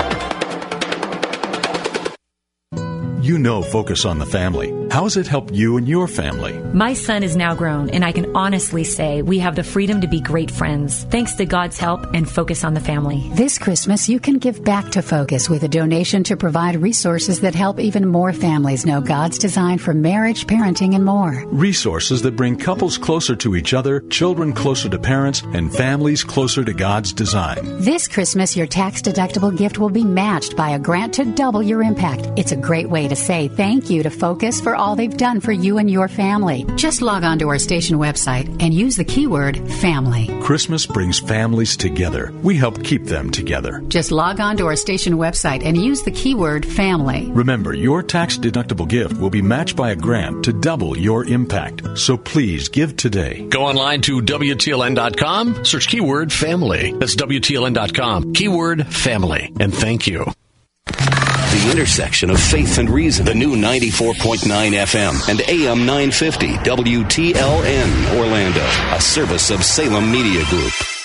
You 3.21 3.37
know 3.37 3.61
Focus 3.61 4.05
on 4.05 4.17
the 4.17 4.25
Family. 4.25 4.76
How 4.89 5.03
has 5.03 5.17
it 5.17 5.27
helped 5.27 5.53
you 5.53 5.77
and 5.77 5.87
your 5.87 6.07
family? 6.07 6.57
My 6.73 6.93
son 6.93 7.21
is 7.21 7.35
now 7.35 7.53
grown, 7.53 7.89
and 7.89 8.05
I 8.05 8.11
can 8.11 8.35
honestly 8.35 8.83
say 8.83 9.21
we 9.21 9.39
have 9.39 9.55
the 9.55 9.63
freedom 9.63 10.01
to 10.01 10.07
be 10.07 10.21
great 10.21 10.49
friends, 10.49 11.03
thanks 11.05 11.33
to 11.33 11.45
God's 11.45 11.77
help 11.77 12.13
and 12.13 12.29
Focus 12.29 12.63
on 12.63 12.73
the 12.73 12.79
Family. 12.79 13.29
This 13.33 13.57
Christmas, 13.57 14.07
you 14.07 14.19
can 14.19 14.37
give 14.37 14.63
back 14.63 14.89
to 14.91 15.01
Focus 15.01 15.49
with 15.49 15.63
a 15.63 15.67
donation 15.67 16.23
to 16.23 16.37
provide 16.37 16.77
resources 16.77 17.41
that 17.41 17.53
help 17.53 17.79
even 17.79 18.07
more 18.07 18.31
families 18.31 18.85
know 18.85 19.01
God's 19.01 19.37
design 19.37 19.77
for 19.77 19.93
marriage, 19.93 20.47
parenting, 20.47 20.95
and 20.95 21.03
more. 21.03 21.43
Resources 21.47 22.21
that 22.21 22.37
bring 22.37 22.57
couples 22.57 22.97
closer 22.97 23.35
to 23.35 23.55
each 23.55 23.73
other, 23.73 23.99
children 24.09 24.53
closer 24.53 24.87
to 24.89 24.97
parents, 24.97 25.41
and 25.53 25.73
families 25.73 26.23
closer 26.23 26.63
to 26.63 26.73
God's 26.73 27.11
design. 27.11 27.59
This 27.81 28.07
Christmas, 28.07 28.55
your 28.55 28.67
tax 28.67 29.01
deductible 29.01 29.55
gift 29.55 29.79
will 29.79 29.89
be 29.89 30.05
matched 30.05 30.55
by 30.55 30.69
a 30.69 30.79
grant 30.79 31.13
to 31.15 31.25
double 31.25 31.61
your 31.61 31.83
impact. 31.83 32.29
It's 32.37 32.53
a 32.53 32.57
great 32.57 32.89
way 32.89 33.07
to 33.07 33.15
say 33.15 33.49
thank 33.49 33.89
you 33.89 34.01
to 34.03 34.09
Focus 34.09 34.61
for 34.61 34.76
all 34.77 34.95
they've 34.95 35.17
done 35.17 35.41
for 35.41 35.51
you 35.51 35.77
and 35.77 35.89
your 35.89 36.07
family. 36.07 36.65
Just 36.75 37.01
log 37.01 37.23
on 37.23 37.39
to 37.39 37.49
our 37.49 37.59
station 37.59 37.97
website 37.97 38.47
and 38.61 38.73
use 38.73 38.95
the 38.95 39.03
keyword 39.03 39.57
family. 39.73 40.27
Christmas 40.41 40.85
brings 40.85 41.19
families 41.19 41.75
together. 41.75 42.31
We 42.43 42.55
help 42.55 42.83
keep 42.83 43.05
them 43.05 43.31
together. 43.31 43.83
Just 43.87 44.11
log 44.11 44.39
on 44.39 44.57
to 44.57 44.65
our 44.67 44.75
station 44.75 45.13
website 45.13 45.65
and 45.65 45.75
use 45.75 46.03
the 46.03 46.11
keyword 46.11 46.65
family. 46.65 47.29
Remember, 47.31 47.73
your 47.73 48.03
tax 48.03 48.37
deductible 48.37 48.87
gift 48.87 49.17
will 49.17 49.29
be 49.29 49.41
matched 49.41 49.75
by 49.75 49.91
a 49.91 49.95
grant 49.95 50.45
to 50.45 50.53
double 50.53 50.97
your 50.97 51.25
impact. 51.25 51.97
So 51.97 52.15
please 52.15 52.69
give 52.69 52.95
today. 52.95 53.47
Go 53.49 53.63
online 53.63 54.01
to 54.01 54.21
WTLN.com, 54.21 55.65
search 55.65 55.87
keyword 55.87 56.31
family. 56.31 56.93
That's 56.93 57.15
WTLN.com, 57.15 58.33
keyword 58.33 58.87
family, 58.87 59.53
and 59.59 59.73
thank 59.73 60.07
you. 60.07 60.31
The 61.57 61.71
intersection 61.71 62.29
of 62.29 62.39
faith 62.39 62.77
and 62.77 62.89
reason. 62.89 63.25
The 63.25 63.33
new 63.33 63.55
94.9 63.55 64.43
FM 64.45 65.29
and 65.29 65.41
AM 65.41 65.85
950 65.85 66.47
WTLN 66.57 68.17
Orlando, 68.17 68.65
a 68.95 69.01
service 69.01 69.49
of 69.49 69.63
Salem 69.63 70.11
Media 70.11 70.43
Group. 70.45 70.96